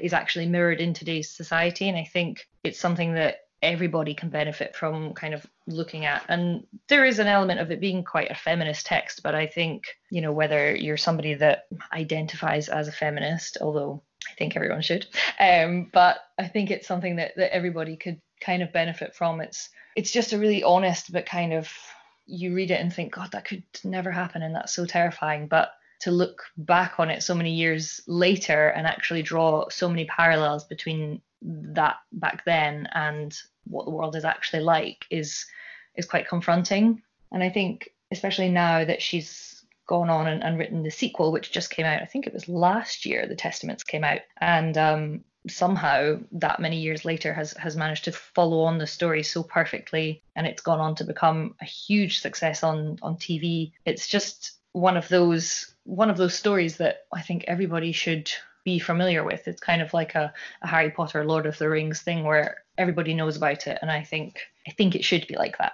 is 0.00 0.12
actually 0.12 0.46
mirrored 0.46 0.80
in 0.80 0.94
today's 0.94 1.28
society. 1.28 1.88
And 1.88 1.98
I 1.98 2.04
think 2.04 2.46
it's 2.62 2.78
something 2.78 3.14
that 3.14 3.40
everybody 3.62 4.14
can 4.14 4.30
benefit 4.30 4.74
from 4.74 5.12
kind 5.12 5.34
of 5.34 5.44
looking 5.66 6.06
at. 6.06 6.24
And 6.28 6.66
there 6.88 7.04
is 7.04 7.18
an 7.18 7.26
element 7.26 7.60
of 7.60 7.70
it 7.70 7.80
being 7.80 8.04
quite 8.04 8.30
a 8.30 8.34
feminist 8.34 8.86
text, 8.86 9.22
but 9.22 9.34
I 9.34 9.46
think, 9.46 9.84
you 10.10 10.22
know, 10.22 10.32
whether 10.32 10.74
you're 10.74 10.96
somebody 10.96 11.34
that 11.34 11.66
identifies 11.92 12.68
as 12.68 12.88
a 12.88 12.92
feminist, 12.92 13.58
although 13.60 14.02
I 14.30 14.34
think 14.36 14.56
everyone 14.56 14.82
should, 14.82 15.06
um, 15.38 15.90
but 15.92 16.20
I 16.38 16.46
think 16.46 16.70
it's 16.70 16.86
something 16.86 17.16
that, 17.16 17.32
that 17.36 17.54
everybody 17.54 17.96
could 17.96 18.20
kind 18.40 18.62
of 18.62 18.72
benefit 18.72 19.14
from. 19.14 19.40
It's 19.40 19.68
it's 19.96 20.12
just 20.12 20.32
a 20.32 20.38
really 20.38 20.62
honest 20.62 21.12
but 21.12 21.26
kind 21.26 21.52
of 21.52 21.68
you 22.26 22.54
read 22.54 22.70
it 22.70 22.80
and 22.80 22.92
think, 22.92 23.12
God, 23.12 23.32
that 23.32 23.44
could 23.44 23.64
never 23.82 24.10
happen 24.10 24.42
and 24.42 24.54
that's 24.54 24.72
so 24.72 24.86
terrifying. 24.86 25.48
But 25.48 25.72
to 26.00 26.10
look 26.10 26.42
back 26.56 26.94
on 26.98 27.10
it 27.10 27.22
so 27.22 27.34
many 27.34 27.52
years 27.52 28.00
later 28.06 28.68
and 28.68 28.86
actually 28.86 29.22
draw 29.22 29.68
so 29.68 29.88
many 29.88 30.04
parallels 30.06 30.64
between 30.64 31.20
that 31.42 31.96
back 32.12 32.44
then 32.44 32.88
and 32.94 33.36
what 33.64 33.84
the 33.84 33.90
world 33.90 34.16
is 34.16 34.24
actually 34.24 34.62
like 34.62 35.04
is 35.10 35.46
is 35.96 36.06
quite 36.06 36.28
confronting. 36.28 37.02
And 37.32 37.42
I 37.42 37.50
think 37.50 37.90
especially 38.10 38.48
now 38.48 38.84
that 38.84 39.02
she's 39.02 39.64
gone 39.86 40.10
on 40.10 40.26
and, 40.26 40.42
and 40.42 40.58
written 40.58 40.82
the 40.82 40.90
sequel, 40.90 41.32
which 41.32 41.52
just 41.52 41.70
came 41.70 41.86
out, 41.86 42.02
I 42.02 42.06
think 42.06 42.26
it 42.26 42.32
was 42.32 42.48
last 42.48 43.04
year, 43.04 43.26
the 43.26 43.34
Testaments 43.34 43.82
came 43.82 44.04
out, 44.04 44.20
and 44.40 44.78
um, 44.78 45.24
somehow 45.48 46.20
that 46.32 46.60
many 46.60 46.78
years 46.80 47.04
later 47.04 47.32
has 47.32 47.52
has 47.54 47.76
managed 47.76 48.04
to 48.04 48.12
follow 48.12 48.60
on 48.60 48.78
the 48.78 48.86
story 48.86 49.22
so 49.22 49.42
perfectly, 49.42 50.22
and 50.36 50.46
it's 50.46 50.62
gone 50.62 50.80
on 50.80 50.94
to 50.96 51.04
become 51.04 51.54
a 51.60 51.64
huge 51.64 52.20
success 52.20 52.62
on 52.62 52.98
on 53.02 53.16
TV. 53.16 53.72
It's 53.84 54.06
just 54.06 54.59
one 54.72 54.96
of 54.96 55.08
those 55.08 55.74
one 55.84 56.10
of 56.10 56.16
those 56.16 56.34
stories 56.34 56.76
that 56.76 57.06
I 57.12 57.22
think 57.22 57.44
everybody 57.48 57.92
should 57.92 58.30
be 58.64 58.78
familiar 58.78 59.24
with. 59.24 59.48
It's 59.48 59.60
kind 59.60 59.82
of 59.82 59.92
like 59.94 60.14
a, 60.14 60.32
a 60.62 60.66
Harry 60.66 60.90
Potter, 60.90 61.24
Lord 61.24 61.46
of 61.46 61.58
the 61.58 61.68
Rings 61.68 62.02
thing 62.02 62.24
where 62.24 62.58
everybody 62.78 63.14
knows 63.14 63.36
about 63.36 63.66
it, 63.66 63.78
and 63.82 63.90
I 63.90 64.02
think 64.02 64.40
I 64.66 64.72
think 64.72 64.94
it 64.94 65.04
should 65.04 65.26
be 65.26 65.36
like 65.36 65.58
that. 65.58 65.72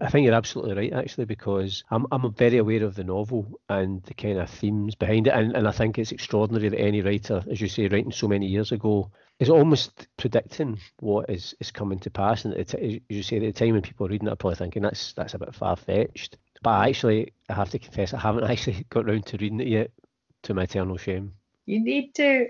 I 0.00 0.08
think 0.10 0.24
you're 0.24 0.34
absolutely 0.34 0.74
right, 0.74 0.92
actually, 0.92 1.26
because 1.26 1.84
I'm 1.90 2.06
I'm 2.10 2.32
very 2.34 2.58
aware 2.58 2.82
of 2.82 2.94
the 2.94 3.04
novel 3.04 3.60
and 3.68 4.02
the 4.04 4.14
kind 4.14 4.38
of 4.38 4.50
themes 4.50 4.94
behind 4.94 5.28
it, 5.28 5.34
and, 5.34 5.56
and 5.56 5.68
I 5.68 5.70
think 5.70 5.98
it's 5.98 6.12
extraordinary 6.12 6.68
that 6.68 6.80
any 6.80 7.02
writer, 7.02 7.44
as 7.50 7.60
you 7.60 7.68
say, 7.68 7.88
writing 7.88 8.12
so 8.12 8.26
many 8.26 8.46
years 8.46 8.72
ago, 8.72 9.10
is 9.38 9.50
almost 9.50 10.08
predicting 10.16 10.78
what 11.00 11.30
is, 11.30 11.54
is 11.60 11.70
coming 11.70 11.98
to 12.00 12.10
pass. 12.10 12.44
And 12.44 12.54
as 12.54 12.74
you 13.08 13.22
say, 13.22 13.36
at 13.36 13.42
the 13.42 13.52
time 13.52 13.74
when 13.74 13.82
people 13.82 14.06
are 14.06 14.10
reading 14.10 14.28
it, 14.28 14.32
are 14.32 14.36
probably 14.36 14.56
thinking 14.56 14.82
that's 14.82 15.12
that's 15.12 15.34
a 15.34 15.38
bit 15.38 15.54
far 15.54 15.76
fetched. 15.76 16.36
But 16.66 16.88
actually, 16.88 17.32
I 17.48 17.52
have 17.52 17.70
to 17.70 17.78
confess, 17.78 18.12
I 18.12 18.18
haven't 18.18 18.42
actually 18.50 18.84
got 18.90 19.06
round 19.06 19.24
to 19.26 19.36
reading 19.36 19.60
it 19.60 19.68
yet, 19.68 19.92
to 20.42 20.52
my 20.52 20.64
eternal 20.64 20.96
shame. 20.96 21.34
You 21.64 21.78
need 21.78 22.12
to. 22.16 22.48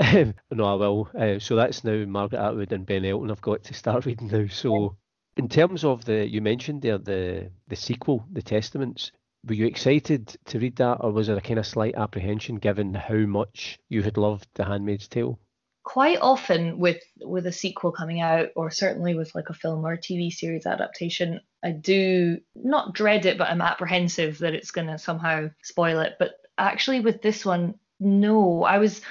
no, 0.50 0.64
I 0.64 0.74
will. 0.74 1.08
Uh, 1.16 1.38
so 1.38 1.54
that's 1.54 1.84
now 1.84 2.04
Margaret 2.04 2.40
Atwood 2.40 2.72
and 2.72 2.84
Ben 2.84 3.04
Elton. 3.04 3.30
I've 3.30 3.40
got 3.40 3.62
to 3.62 3.74
start 3.74 4.06
reading 4.06 4.26
now. 4.26 4.48
So, 4.48 4.96
in 5.36 5.48
terms 5.48 5.84
of 5.84 6.04
the, 6.04 6.28
you 6.28 6.40
mentioned 6.40 6.82
there 6.82 6.98
the 6.98 7.52
the 7.68 7.76
sequel, 7.76 8.26
the 8.32 8.42
Testaments. 8.42 9.12
Were 9.46 9.54
you 9.54 9.66
excited 9.66 10.36
to 10.46 10.58
read 10.58 10.74
that, 10.78 10.96
or 10.98 11.12
was 11.12 11.28
there 11.28 11.36
a 11.36 11.40
kind 11.40 11.60
of 11.60 11.66
slight 11.66 11.94
apprehension 11.94 12.56
given 12.56 12.92
how 12.92 13.18
much 13.18 13.78
you 13.88 14.02
had 14.02 14.16
loved 14.16 14.48
The 14.54 14.64
Handmaid's 14.64 15.06
Tale? 15.06 15.38
Quite 15.84 16.18
often 16.20 16.80
with 16.80 17.04
with 17.20 17.46
a 17.46 17.52
sequel 17.52 17.92
coming 17.92 18.20
out, 18.20 18.48
or 18.56 18.68
certainly 18.72 19.14
with 19.14 19.32
like 19.36 19.48
a 19.48 19.54
film 19.54 19.86
or 19.86 19.92
a 19.92 19.98
TV 19.98 20.32
series 20.32 20.66
adaptation, 20.66 21.40
I 21.62 21.72
do 21.72 22.40
not 22.54 22.94
dread 22.94 23.26
it, 23.26 23.38
but 23.38 23.48
I'm 23.48 23.60
apprehensive 23.60 24.38
that 24.38 24.54
it's 24.54 24.70
going 24.70 24.86
to 24.86 24.98
somehow 24.98 25.50
spoil 25.62 26.00
it. 26.00 26.16
But 26.18 26.32
actually, 26.56 27.00
with 27.00 27.22
this 27.22 27.44
one, 27.44 27.74
no, 27.98 28.62
I 28.64 28.78
was, 28.78 29.02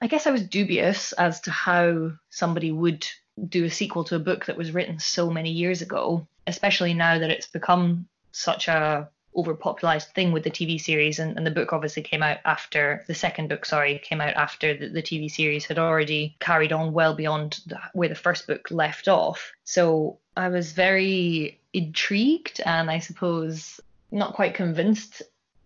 I 0.00 0.08
guess 0.08 0.26
I 0.26 0.32
was 0.32 0.46
dubious 0.46 1.12
as 1.12 1.40
to 1.42 1.50
how 1.50 2.12
somebody 2.30 2.72
would 2.72 3.06
do 3.48 3.64
a 3.64 3.70
sequel 3.70 4.04
to 4.04 4.16
a 4.16 4.20
book 4.20 4.46
that 4.46 4.56
was 4.56 4.72
written 4.72 4.98
so 4.98 5.30
many 5.30 5.50
years 5.50 5.80
ago, 5.80 6.26
especially 6.46 6.94
now 6.94 7.18
that 7.18 7.30
it's 7.30 7.46
become 7.46 8.08
such 8.32 8.68
a 8.68 9.08
overpopularized 9.36 10.12
thing 10.12 10.32
with 10.32 10.44
the 10.44 10.50
TV 10.50 10.80
series 10.80 11.18
and, 11.18 11.36
and 11.36 11.46
the 11.46 11.50
book 11.50 11.72
obviously 11.72 12.02
came 12.02 12.22
out 12.22 12.38
after 12.44 13.04
the 13.06 13.14
second 13.14 13.48
book 13.48 13.64
sorry 13.64 13.98
came 13.98 14.20
out 14.20 14.34
after 14.34 14.76
the, 14.76 14.88
the 14.88 15.02
TV 15.02 15.30
series 15.30 15.64
had 15.64 15.78
already 15.78 16.36
carried 16.40 16.72
on 16.72 16.92
well 16.92 17.14
beyond 17.14 17.60
the, 17.66 17.78
where 17.94 18.08
the 18.08 18.14
first 18.14 18.46
book 18.46 18.70
left 18.70 19.08
off. 19.08 19.52
So 19.64 20.18
I 20.36 20.48
was 20.48 20.72
very 20.72 21.60
intrigued 21.72 22.60
and 22.64 22.90
I 22.90 22.98
suppose 22.98 23.80
not 24.10 24.34
quite 24.34 24.54
convinced 24.54 25.22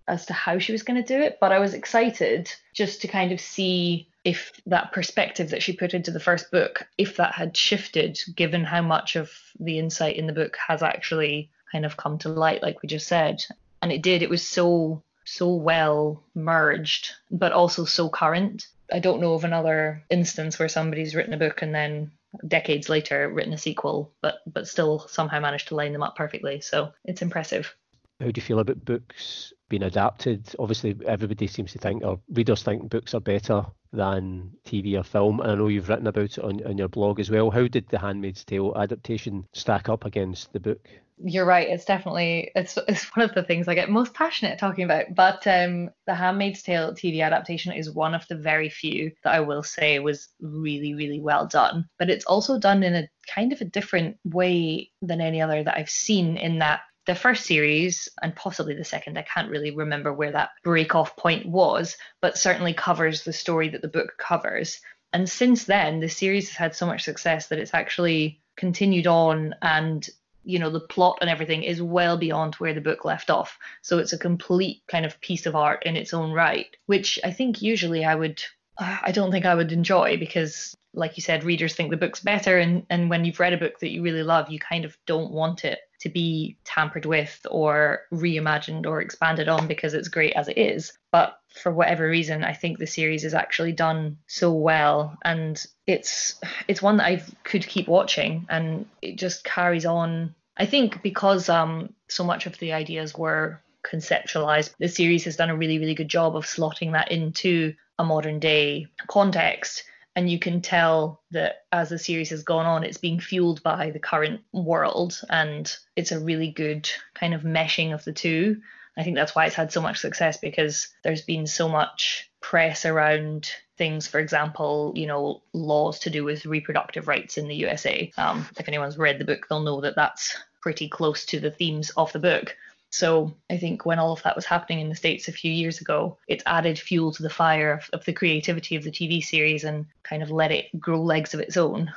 as 0.09 0.26
to 0.26 0.33
how 0.33 0.59
she 0.59 0.72
was 0.72 0.83
going 0.83 1.02
to 1.02 1.14
do 1.14 1.20
it, 1.20 1.38
but 1.40 1.50
I 1.52 1.59
was 1.59 1.74
excited 1.74 2.52
just 2.72 3.00
to 3.02 3.09
kind 3.09 3.33
of 3.33 3.40
see 3.40 4.09
if 4.24 4.52
that 4.66 4.92
perspective 4.92 5.50
that 5.50 5.62
she 5.62 5.72
put 5.72 5.94
into 5.94 6.11
the 6.11 6.20
first 6.20 6.50
book, 6.50 6.87
if 6.98 7.16
that 7.16 7.33
had 7.33 7.57
shifted, 7.57 8.18
given 8.35 8.64
how 8.64 8.83
much 8.83 9.16
of 9.16 9.31
the 9.59 9.79
insight 9.79 10.16
in 10.16 10.26
the 10.26 10.33
book 10.33 10.57
has 10.68 10.83
actually 10.83 11.50
kind 11.70 11.85
of 11.85 11.96
come 11.96 12.18
to 12.18 12.29
light, 12.29 12.62
like 12.62 12.83
we 12.83 12.88
just 12.88 13.09
said. 13.09 13.44
And 13.83 13.92
it 13.92 14.02
did. 14.02 14.22
It 14.22 14.31
was 14.31 14.46
so 14.46 15.02
so 15.24 15.55
well 15.55 16.22
merged, 16.35 17.11
but 17.31 17.52
also 17.52 17.85
so 17.85 18.09
current. 18.09 18.66
I 18.92 19.00
don't 19.00 19.20
know 19.20 19.35
of 19.35 19.44
another 19.44 20.05
instance 20.09 20.59
where 20.59 20.68
somebody's 20.68 21.14
written 21.14 21.35
a 21.35 21.38
book 21.38 21.62
and 21.62 21.74
then 21.74 22.12
decades 22.46 22.88
later 22.88 23.29
written 23.29 23.52
a 23.52 23.59
sequel, 23.59 24.12
but 24.22 24.38
but 24.46 24.68
still 24.68 25.00
somehow 25.09 25.40
managed 25.40 25.68
to 25.68 25.74
line 25.74 25.92
them 25.92 26.02
up 26.02 26.16
perfectly. 26.16 26.61
So 26.61 26.92
it's 27.05 27.22
impressive. 27.22 27.74
How 28.20 28.31
do 28.31 28.38
you 28.38 28.42
feel 28.42 28.61
about 28.61 28.85
books 28.85 29.52
being 29.68 29.83
adapted? 29.83 30.55
Obviously, 30.59 30.96
everybody 31.07 31.46
seems 31.46 31.72
to 31.72 31.79
think, 31.79 32.02
or 32.02 32.20
readers 32.31 32.62
think, 32.62 32.88
books 32.88 33.14
are 33.14 33.20
better 33.20 33.66
than 33.92 34.52
TV 34.64 34.98
or 34.98 35.02
film. 35.02 35.40
And 35.40 35.50
I 35.50 35.55
know 35.55 35.68
you've 35.68 35.88
written 35.88 36.07
about 36.07 36.24
it 36.24 36.38
on, 36.38 36.64
on 36.66 36.79
your 36.79 36.88
blog 36.88 37.20
as 37.20 37.31
well. 37.31 37.50
How 37.50 37.66
did 37.66 37.88
The 37.88 37.98
Handmaid's 37.98 38.44
Tale 38.44 38.72
adaptation 38.76 39.46
stack 39.52 39.88
up 39.88 40.05
against 40.05 40.52
the 40.52 40.61
book? 40.61 40.88
You're 41.18 41.46
right. 41.46 41.68
It's 41.68 41.87
definitely 41.87 42.50
it's 42.55 42.76
it's 42.88 43.05
one 43.16 43.24
of 43.24 43.35
the 43.35 43.42
things 43.42 43.68
I 43.68 43.74
get 43.74 43.88
most 43.88 44.12
passionate 44.12 44.59
talking 44.59 44.85
about. 44.85 45.14
But 45.14 45.46
um, 45.46 45.90
the 46.07 46.14
Handmaid's 46.14 46.62
Tale 46.62 46.92
TV 46.92 47.22
adaptation 47.22 47.72
is 47.72 47.90
one 47.90 48.14
of 48.14 48.26
the 48.29 48.37
very 48.37 48.68
few 48.68 49.12
that 49.24 49.35
I 49.35 49.40
will 49.40 49.62
say 49.62 49.98
was 49.98 50.29
really 50.40 50.94
really 50.94 51.20
well 51.20 51.46
done. 51.46 51.88
But 51.98 52.11
it's 52.11 52.26
also 52.26 52.59
done 52.59 52.83
in 52.83 52.94
a 52.94 53.09
kind 53.35 53.52
of 53.52 53.62
a 53.62 53.66
different 53.66 54.18
way 54.24 54.90
than 55.00 55.22
any 55.22 55.40
other 55.40 55.62
that 55.62 55.79
I've 55.79 55.90
seen. 55.90 56.37
In 56.37 56.59
that 56.59 56.81
the 57.06 57.14
first 57.14 57.46
series 57.46 58.08
and 58.20 58.34
possibly 58.34 58.74
the 58.74 58.84
second, 58.84 59.16
I 59.16 59.22
can't 59.22 59.50
really 59.50 59.70
remember 59.70 60.12
where 60.12 60.32
that 60.32 60.50
break 60.62 60.94
off 60.94 61.16
point 61.16 61.46
was, 61.46 61.96
but 62.20 62.36
certainly 62.36 62.74
covers 62.74 63.22
the 63.22 63.32
story 63.32 63.68
that 63.70 63.82
the 63.82 63.88
book 63.88 64.14
covers. 64.18 64.80
And 65.12 65.28
since 65.28 65.64
then, 65.64 66.00
the 66.00 66.08
series 66.08 66.48
has 66.50 66.56
had 66.56 66.74
so 66.74 66.86
much 66.86 67.04
success 67.04 67.46
that 67.48 67.58
it's 67.58 67.74
actually 67.74 68.40
continued 68.56 69.06
on 69.06 69.54
and 69.62 70.08
you 70.44 70.58
know 70.58 70.70
the 70.70 70.80
plot 70.80 71.18
and 71.20 71.28
everything 71.28 71.62
is 71.62 71.82
well 71.82 72.16
beyond 72.16 72.54
where 72.54 72.72
the 72.72 72.80
book 72.80 73.04
left 73.04 73.30
off 73.30 73.58
so 73.82 73.98
it's 73.98 74.12
a 74.12 74.18
complete 74.18 74.80
kind 74.86 75.04
of 75.04 75.20
piece 75.20 75.44
of 75.44 75.56
art 75.56 75.82
in 75.84 75.96
its 75.96 76.14
own 76.14 76.32
right 76.32 76.76
which 76.86 77.18
i 77.24 77.32
think 77.32 77.60
usually 77.60 78.04
i 78.04 78.14
would 78.14 78.42
i 78.78 79.10
don't 79.12 79.30
think 79.30 79.44
i 79.44 79.54
would 79.54 79.72
enjoy 79.72 80.16
because 80.16 80.74
like 80.94 81.16
you 81.16 81.22
said 81.22 81.44
readers 81.44 81.74
think 81.74 81.90
the 81.90 81.96
book's 81.96 82.20
better 82.20 82.58
and 82.58 82.86
and 82.88 83.10
when 83.10 83.24
you've 83.24 83.40
read 83.40 83.52
a 83.52 83.58
book 83.58 83.78
that 83.80 83.90
you 83.90 84.02
really 84.02 84.22
love 84.22 84.48
you 84.48 84.58
kind 84.58 84.84
of 84.84 84.96
don't 85.04 85.32
want 85.32 85.64
it 85.64 85.80
to 86.06 86.12
be 86.12 86.56
tampered 86.64 87.04
with 87.04 87.44
or 87.50 88.02
reimagined 88.12 88.86
or 88.86 89.00
expanded 89.00 89.48
on 89.48 89.66
because 89.66 89.92
it's 89.92 90.06
great 90.06 90.32
as 90.34 90.46
it 90.46 90.56
is. 90.56 90.92
But 91.10 91.36
for 91.52 91.72
whatever 91.72 92.08
reason, 92.08 92.44
I 92.44 92.52
think 92.52 92.78
the 92.78 92.86
series 92.86 93.24
is 93.24 93.34
actually 93.34 93.72
done 93.72 94.18
so 94.28 94.52
well, 94.52 95.18
and 95.24 95.62
it's 95.86 96.36
it's 96.68 96.80
one 96.80 96.98
that 96.98 97.06
I 97.06 97.22
could 97.42 97.66
keep 97.66 97.88
watching, 97.88 98.46
and 98.48 98.86
it 99.02 99.16
just 99.16 99.42
carries 99.42 99.84
on. 99.84 100.34
I 100.56 100.66
think 100.66 101.02
because 101.02 101.48
um 101.48 101.92
so 102.08 102.22
much 102.22 102.46
of 102.46 102.56
the 102.58 102.72
ideas 102.72 103.14
were 103.14 103.60
conceptualized, 103.82 104.74
the 104.78 104.88
series 104.88 105.24
has 105.24 105.36
done 105.36 105.50
a 105.50 105.56
really 105.56 105.78
really 105.78 105.94
good 105.94 106.08
job 106.08 106.36
of 106.36 106.46
slotting 106.46 106.92
that 106.92 107.10
into 107.10 107.74
a 107.98 108.04
modern 108.04 108.38
day 108.38 108.86
context 109.08 109.82
and 110.16 110.31
you 110.31 110.38
can 110.38 110.62
tell 110.62 111.22
that 111.31 111.66
as 111.70 111.90
the 111.90 111.98
series 111.98 112.31
has 112.31 112.42
gone 112.42 112.66
on 112.66 112.83
it's 112.83 112.98
being 112.98 113.20
fueled 113.20 113.62
by 113.62 113.90
the 113.90 113.98
current 113.98 114.40
world 114.52 115.20
and 115.29 115.76
it's 115.94 116.11
a 116.11 116.18
really 116.18 116.50
good 116.50 116.88
kind 117.14 117.35
of 117.35 117.42
meshing 117.42 117.94
of 117.94 118.02
the 118.05 118.12
two. 118.12 118.61
I 118.96 119.05
think 119.05 119.14
that's 119.14 119.35
why 119.35 119.44
it's 119.44 119.55
had 119.55 119.70
so 119.70 119.83
much 119.83 119.98
success 119.98 120.38
because 120.38 120.88
there's 121.05 121.20
been 121.20 121.46
so 121.46 121.68
much 121.68 122.31
press 122.40 122.87
around 122.87 123.50
things 123.76 124.07
for 124.07 124.18
example 124.18 124.92
you 124.96 125.07
know 125.07 125.42
laws 125.52 125.98
to 125.98 126.11
do 126.11 126.24
with 126.24 126.46
reproductive 126.46 127.09
rights 127.09 127.37
in 127.37 127.46
the 127.48 127.57
usa 127.57 128.11
um, 128.16 128.46
if 128.59 128.68
anyone's 128.68 128.96
read 128.96 129.18
the 129.18 129.24
book 129.24 129.46
they'll 129.48 129.61
know 129.61 129.81
that 129.83 129.96
that's 129.96 130.37
pretty 130.62 130.88
close 130.88 131.26
to 131.26 131.40
the 131.40 131.50
themes 131.50 131.90
of 131.90 132.11
the 132.12 132.18
book 132.18 132.57
So 132.90 133.35
I 133.51 133.59
think 133.59 133.85
when 133.85 133.99
all 133.99 134.12
of 134.12 134.22
that 134.22 134.37
was 134.37 134.46
happening 134.46 134.81
in 134.81 134.88
the 134.88 134.94
States 134.94 135.29
a 135.29 135.33
few 135.33 135.53
years 135.53 135.81
ago, 135.81 136.18
it's 136.29 136.44
added 136.46 136.79
fuel 136.79 137.12
to 137.12 137.22
the 137.22 137.31
fire 137.31 137.72
of, 137.72 137.90
of 137.92 138.05
the 138.05 138.12
creativity 138.12 138.77
of 138.77 138.85
the 138.85 138.90
TV 138.90 139.22
series 139.22 139.64
and 139.64 139.87
kind 140.03 140.22
of 140.22 140.31
let 140.31 140.53
it 140.53 140.66
grow 140.81 141.03
legs 141.03 141.35
of 141.35 141.40
its 141.40 141.57
own. 141.57 141.92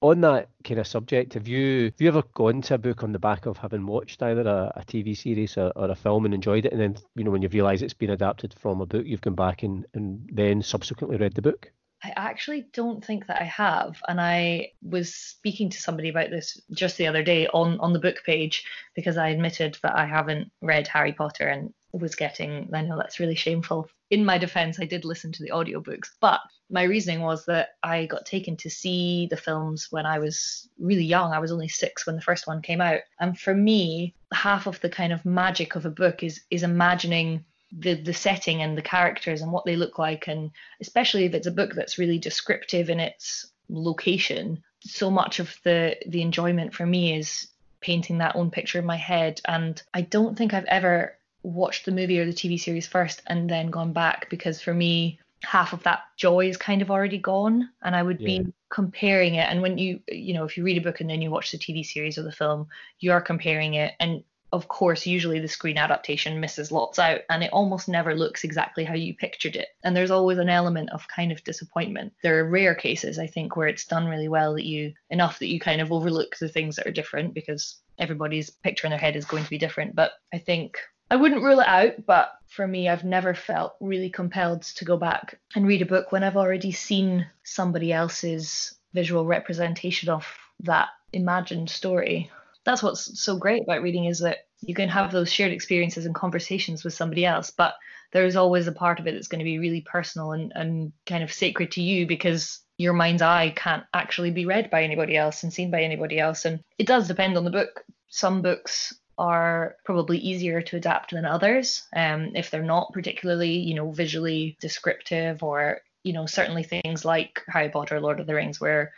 On 0.00 0.20
that 0.22 0.48
kind 0.64 0.80
of 0.80 0.86
subject, 0.88 1.34
have 1.34 1.46
you 1.46 1.84
have 1.84 2.00
you 2.00 2.08
ever 2.08 2.24
gone 2.34 2.60
to 2.62 2.74
a 2.74 2.78
book 2.78 3.04
on 3.04 3.12
the 3.12 3.20
back 3.20 3.46
of 3.46 3.56
having 3.56 3.86
watched 3.86 4.20
either 4.20 4.40
a, 4.40 4.72
a 4.74 4.84
TV 4.84 5.16
series 5.16 5.56
or, 5.56 5.70
or, 5.76 5.88
a 5.90 5.94
film 5.94 6.24
and 6.24 6.34
enjoyed 6.34 6.66
it, 6.66 6.72
and 6.72 6.80
then 6.80 6.96
you 7.14 7.22
know 7.22 7.30
when 7.30 7.42
you 7.42 7.48
realise 7.48 7.82
it's 7.82 7.94
been 7.94 8.10
adapted 8.10 8.52
from 8.52 8.80
a 8.80 8.86
book, 8.86 9.06
you've 9.06 9.20
gone 9.20 9.36
back 9.36 9.62
and, 9.62 9.86
and 9.94 10.28
then 10.32 10.60
subsequently 10.60 11.18
read 11.18 11.34
the 11.34 11.42
book? 11.42 11.70
I 12.04 12.12
actually 12.16 12.66
don't 12.72 13.04
think 13.04 13.26
that 13.26 13.40
I 13.40 13.44
have. 13.44 14.02
And 14.08 14.20
I 14.20 14.72
was 14.82 15.14
speaking 15.14 15.70
to 15.70 15.80
somebody 15.80 16.08
about 16.08 16.30
this 16.30 16.60
just 16.72 16.96
the 16.96 17.06
other 17.06 17.22
day 17.22 17.46
on, 17.48 17.78
on 17.78 17.92
the 17.92 18.00
book 18.00 18.22
page 18.26 18.64
because 18.94 19.16
I 19.16 19.28
admitted 19.28 19.78
that 19.82 19.96
I 19.96 20.04
haven't 20.04 20.50
read 20.60 20.88
Harry 20.88 21.12
Potter 21.12 21.46
and 21.46 21.72
was 21.92 22.14
getting, 22.14 22.68
I 22.72 22.82
know 22.82 22.96
that's 22.96 23.20
really 23.20 23.34
shameful. 23.34 23.88
In 24.10 24.24
my 24.24 24.38
defense, 24.38 24.78
I 24.80 24.84
did 24.84 25.04
listen 25.04 25.30
to 25.32 25.42
the 25.42 25.50
audiobooks, 25.50 26.08
but 26.20 26.40
my 26.70 26.84
reasoning 26.84 27.20
was 27.20 27.44
that 27.46 27.70
I 27.82 28.06
got 28.06 28.26
taken 28.26 28.56
to 28.58 28.70
see 28.70 29.28
the 29.30 29.36
films 29.36 29.88
when 29.90 30.06
I 30.06 30.18
was 30.18 30.68
really 30.78 31.04
young. 31.04 31.32
I 31.32 31.38
was 31.38 31.52
only 31.52 31.68
six 31.68 32.06
when 32.06 32.16
the 32.16 32.22
first 32.22 32.46
one 32.46 32.62
came 32.62 32.80
out. 32.80 33.00
And 33.20 33.38
for 33.38 33.54
me, 33.54 34.14
half 34.32 34.66
of 34.66 34.80
the 34.80 34.88
kind 34.88 35.12
of 35.12 35.24
magic 35.24 35.76
of 35.76 35.84
a 35.84 35.90
book 35.90 36.22
is 36.22 36.40
is 36.50 36.62
imagining 36.62 37.44
the 37.78 37.94
the 37.94 38.12
setting 38.12 38.62
and 38.62 38.76
the 38.76 38.82
characters 38.82 39.40
and 39.40 39.52
what 39.52 39.64
they 39.64 39.76
look 39.76 39.98
like 39.98 40.28
and 40.28 40.50
especially 40.80 41.24
if 41.24 41.34
it's 41.34 41.46
a 41.46 41.52
book 41.52 41.72
that's 41.74 41.98
really 41.98 42.18
descriptive 42.18 42.90
in 42.90 43.00
its 43.00 43.46
location 43.68 44.62
so 44.80 45.10
much 45.10 45.40
of 45.40 45.56
the 45.64 45.96
the 46.06 46.22
enjoyment 46.22 46.74
for 46.74 46.84
me 46.84 47.16
is 47.16 47.48
painting 47.80 48.18
that 48.18 48.36
own 48.36 48.50
picture 48.50 48.78
in 48.78 48.86
my 48.86 48.96
head. 48.96 49.40
And 49.46 49.82
i 49.94 50.02
don't 50.02 50.36
think 50.36 50.52
i've 50.52 50.64
ever 50.66 51.16
watched 51.42 51.84
the 51.84 51.92
movie 51.92 52.20
or 52.20 52.26
the 52.26 52.32
tv 52.32 52.60
series 52.60 52.86
first 52.86 53.22
and 53.26 53.48
then 53.48 53.70
gone 53.70 53.92
back 53.92 54.28
because 54.30 54.60
for 54.60 54.74
me 54.74 55.18
half 55.42 55.72
of 55.72 55.82
that 55.82 56.02
joy 56.16 56.48
is 56.48 56.56
kind 56.56 56.82
of 56.82 56.90
already 56.90 57.18
gone 57.18 57.68
and 57.82 57.96
i 57.96 58.02
would 58.02 58.20
yeah. 58.20 58.38
be 58.38 58.52
comparing 58.72 59.34
it. 59.34 59.48
And 59.48 59.62
when 59.62 59.78
you 59.78 60.00
you 60.08 60.34
know 60.34 60.44
if 60.44 60.56
you 60.56 60.64
read 60.64 60.78
a 60.78 60.80
book 60.80 61.00
and 61.00 61.10
then 61.10 61.22
you 61.22 61.30
watch 61.30 61.52
the 61.52 61.58
tv 61.58 61.84
series 61.84 62.18
or 62.18 62.22
the 62.22 62.32
film 62.32 62.66
you 62.98 63.12
are 63.12 63.20
comparing 63.20 63.74
it. 63.74 63.92
And 64.00 64.24
of 64.52 64.68
course, 64.68 65.06
usually 65.06 65.40
the 65.40 65.48
screen 65.48 65.78
adaptation 65.78 66.38
misses 66.38 66.70
lots 66.70 66.98
out 66.98 67.20
and 67.30 67.42
it 67.42 67.52
almost 67.52 67.88
never 67.88 68.14
looks 68.14 68.44
exactly 68.44 68.84
how 68.84 68.94
you 68.94 69.14
pictured 69.14 69.56
it. 69.56 69.68
And 69.82 69.96
there's 69.96 70.10
always 70.10 70.38
an 70.38 70.50
element 70.50 70.90
of 70.90 71.08
kind 71.08 71.32
of 71.32 71.42
disappointment. 71.42 72.12
There 72.22 72.38
are 72.38 72.48
rare 72.48 72.74
cases, 72.74 73.18
I 73.18 73.26
think, 73.26 73.56
where 73.56 73.68
it's 73.68 73.86
done 73.86 74.06
really 74.06 74.28
well 74.28 74.54
that 74.54 74.66
you 74.66 74.92
enough 75.08 75.38
that 75.38 75.48
you 75.48 75.58
kind 75.58 75.80
of 75.80 75.90
overlook 75.90 76.36
the 76.36 76.50
things 76.50 76.76
that 76.76 76.86
are 76.86 76.92
different 76.92 77.32
because 77.32 77.78
everybody's 77.98 78.50
picture 78.50 78.86
in 78.86 78.90
their 78.90 78.98
head 78.98 79.16
is 79.16 79.24
going 79.24 79.44
to 79.44 79.50
be 79.50 79.58
different. 79.58 79.96
But 79.96 80.12
I 80.34 80.38
think 80.38 80.76
I 81.10 81.16
wouldn't 81.16 81.42
rule 81.42 81.60
it 81.60 81.68
out, 81.68 82.04
but 82.06 82.32
for 82.48 82.66
me, 82.66 82.88
I've 82.88 83.04
never 83.04 83.34
felt 83.34 83.74
really 83.80 84.10
compelled 84.10 84.62
to 84.62 84.84
go 84.84 84.98
back 84.98 85.38
and 85.54 85.66
read 85.66 85.82
a 85.82 85.86
book 85.86 86.12
when 86.12 86.22
I've 86.22 86.36
already 86.36 86.72
seen 86.72 87.26
somebody 87.42 87.92
else's 87.92 88.74
visual 88.92 89.24
representation 89.24 90.10
of 90.10 90.26
that 90.60 90.88
imagined 91.12 91.70
story 91.70 92.30
that's 92.64 92.82
what's 92.82 93.20
so 93.20 93.36
great 93.36 93.62
about 93.62 93.82
reading 93.82 94.04
is 94.04 94.20
that 94.20 94.38
you 94.60 94.74
can 94.74 94.88
have 94.88 95.10
those 95.10 95.32
shared 95.32 95.52
experiences 95.52 96.06
and 96.06 96.14
conversations 96.14 96.84
with 96.84 96.94
somebody 96.94 97.24
else 97.24 97.50
but 97.50 97.74
there's 98.12 98.36
always 98.36 98.66
a 98.66 98.72
part 98.72 99.00
of 99.00 99.06
it 99.06 99.12
that's 99.12 99.28
going 99.28 99.38
to 99.38 99.44
be 99.44 99.58
really 99.58 99.80
personal 99.80 100.32
and, 100.32 100.52
and 100.54 100.92
kind 101.06 101.24
of 101.24 101.32
sacred 101.32 101.72
to 101.72 101.82
you 101.82 102.06
because 102.06 102.60
your 102.78 102.92
mind's 102.92 103.22
eye 103.22 103.52
can't 103.56 103.84
actually 103.94 104.30
be 104.30 104.46
read 104.46 104.70
by 104.70 104.82
anybody 104.82 105.16
else 105.16 105.42
and 105.42 105.52
seen 105.52 105.70
by 105.70 105.82
anybody 105.82 106.18
else. 106.18 106.44
And 106.44 106.62
it 106.78 106.86
does 106.86 107.08
depend 107.08 107.36
on 107.36 107.44
the 107.44 107.50
book. 107.50 107.84
Some 108.08 108.42
books 108.42 108.94
are 109.18 109.76
probably 109.84 110.18
easier 110.18 110.62
to 110.62 110.76
adapt 110.76 111.12
than 111.12 111.24
others 111.24 111.82
um, 111.94 112.32
if 112.34 112.50
they're 112.50 112.62
not 112.62 112.92
particularly 112.92 113.50
you 113.50 113.74
know 113.74 113.90
visually 113.90 114.56
descriptive 114.58 115.42
or 115.42 115.80
you 116.02 116.14
know 116.14 116.24
certainly 116.24 116.62
things 116.62 117.04
like 117.04 117.42
harry 117.46 117.68
potter 117.68 118.00
lord 118.00 118.20
of 118.20 118.26
the 118.26 118.34
rings 118.34 118.58
where 118.58 118.90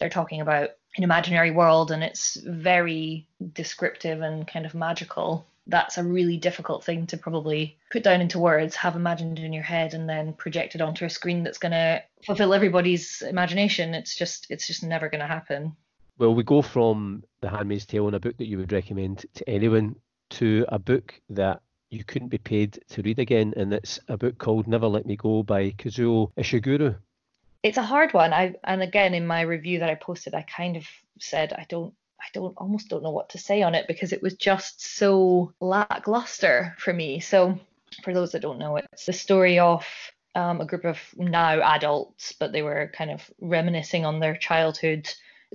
they're 0.00 0.08
talking 0.08 0.40
about 0.40 0.70
an 0.96 1.04
imaginary 1.04 1.52
world 1.52 1.92
and 1.92 2.02
it's 2.02 2.34
very 2.34 3.28
descriptive 3.52 4.22
and 4.22 4.48
kind 4.48 4.66
of 4.66 4.74
magical 4.74 5.46
that's 5.70 5.98
a 5.98 6.04
really 6.04 6.36
difficult 6.36 6.84
thing 6.84 7.06
to 7.06 7.16
probably 7.16 7.78
put 7.90 8.02
down 8.02 8.20
into 8.20 8.38
words, 8.38 8.74
have 8.76 8.96
imagined 8.96 9.38
in 9.38 9.52
your 9.52 9.62
head, 9.62 9.94
and 9.94 10.08
then 10.08 10.32
project 10.34 10.74
it 10.74 10.80
onto 10.80 11.04
a 11.04 11.10
screen 11.10 11.44
that's 11.44 11.58
going 11.58 11.72
to 11.72 12.02
fulfill 12.26 12.52
everybody's 12.52 13.22
imagination. 13.22 13.94
It's 13.94 14.16
just, 14.16 14.46
it's 14.50 14.66
just 14.66 14.82
never 14.82 15.08
going 15.08 15.20
to 15.20 15.26
happen. 15.26 15.76
Well, 16.18 16.34
we 16.34 16.42
go 16.42 16.60
from 16.60 17.24
The 17.40 17.48
Handmaid's 17.48 17.86
Tale 17.86 18.06
and 18.06 18.16
a 18.16 18.20
book 18.20 18.36
that 18.38 18.46
you 18.46 18.58
would 18.58 18.72
recommend 18.72 19.24
to 19.34 19.48
anyone 19.48 19.96
to 20.30 20.66
a 20.68 20.78
book 20.78 21.14
that 21.30 21.60
you 21.90 22.04
couldn't 22.04 22.28
be 22.28 22.38
paid 22.38 22.78
to 22.90 23.02
read 23.02 23.18
again, 23.18 23.54
and 23.56 23.72
it's 23.72 23.98
a 24.08 24.16
book 24.16 24.38
called 24.38 24.66
Never 24.66 24.86
Let 24.86 25.06
Me 25.06 25.16
Go 25.16 25.42
by 25.42 25.70
Kazuo 25.70 26.32
Ishiguro 26.36 26.96
it's 27.62 27.78
a 27.78 27.82
hard 27.82 28.12
one. 28.14 28.32
I 28.32 28.54
and 28.64 28.82
again 28.82 29.14
in 29.14 29.26
my 29.26 29.42
review 29.42 29.80
that 29.80 29.90
I 29.90 29.94
posted, 29.94 30.34
I 30.34 30.42
kind 30.42 30.76
of 30.76 30.86
said 31.18 31.52
I 31.52 31.66
don't 31.68 31.94
I 32.20 32.26
don't 32.32 32.54
almost 32.56 32.88
don't 32.88 33.02
know 33.02 33.10
what 33.10 33.30
to 33.30 33.38
say 33.38 33.62
on 33.62 33.74
it 33.74 33.86
because 33.88 34.12
it 34.12 34.22
was 34.22 34.34
just 34.34 34.82
so 34.96 35.52
lackluster 35.60 36.74
for 36.78 36.92
me. 36.92 37.20
So 37.20 37.58
for 38.02 38.14
those 38.14 38.32
that 38.32 38.42
don't 38.42 38.58
know, 38.58 38.76
it's 38.76 39.06
the 39.06 39.12
story 39.12 39.58
of 39.58 39.86
um, 40.34 40.60
a 40.60 40.66
group 40.66 40.84
of 40.84 40.98
now 41.16 41.60
adults, 41.74 42.32
but 42.38 42.52
they 42.52 42.62
were 42.62 42.92
kind 42.94 43.10
of 43.10 43.28
reminiscing 43.40 44.04
on 44.04 44.20
their 44.20 44.36
childhood 44.36 45.08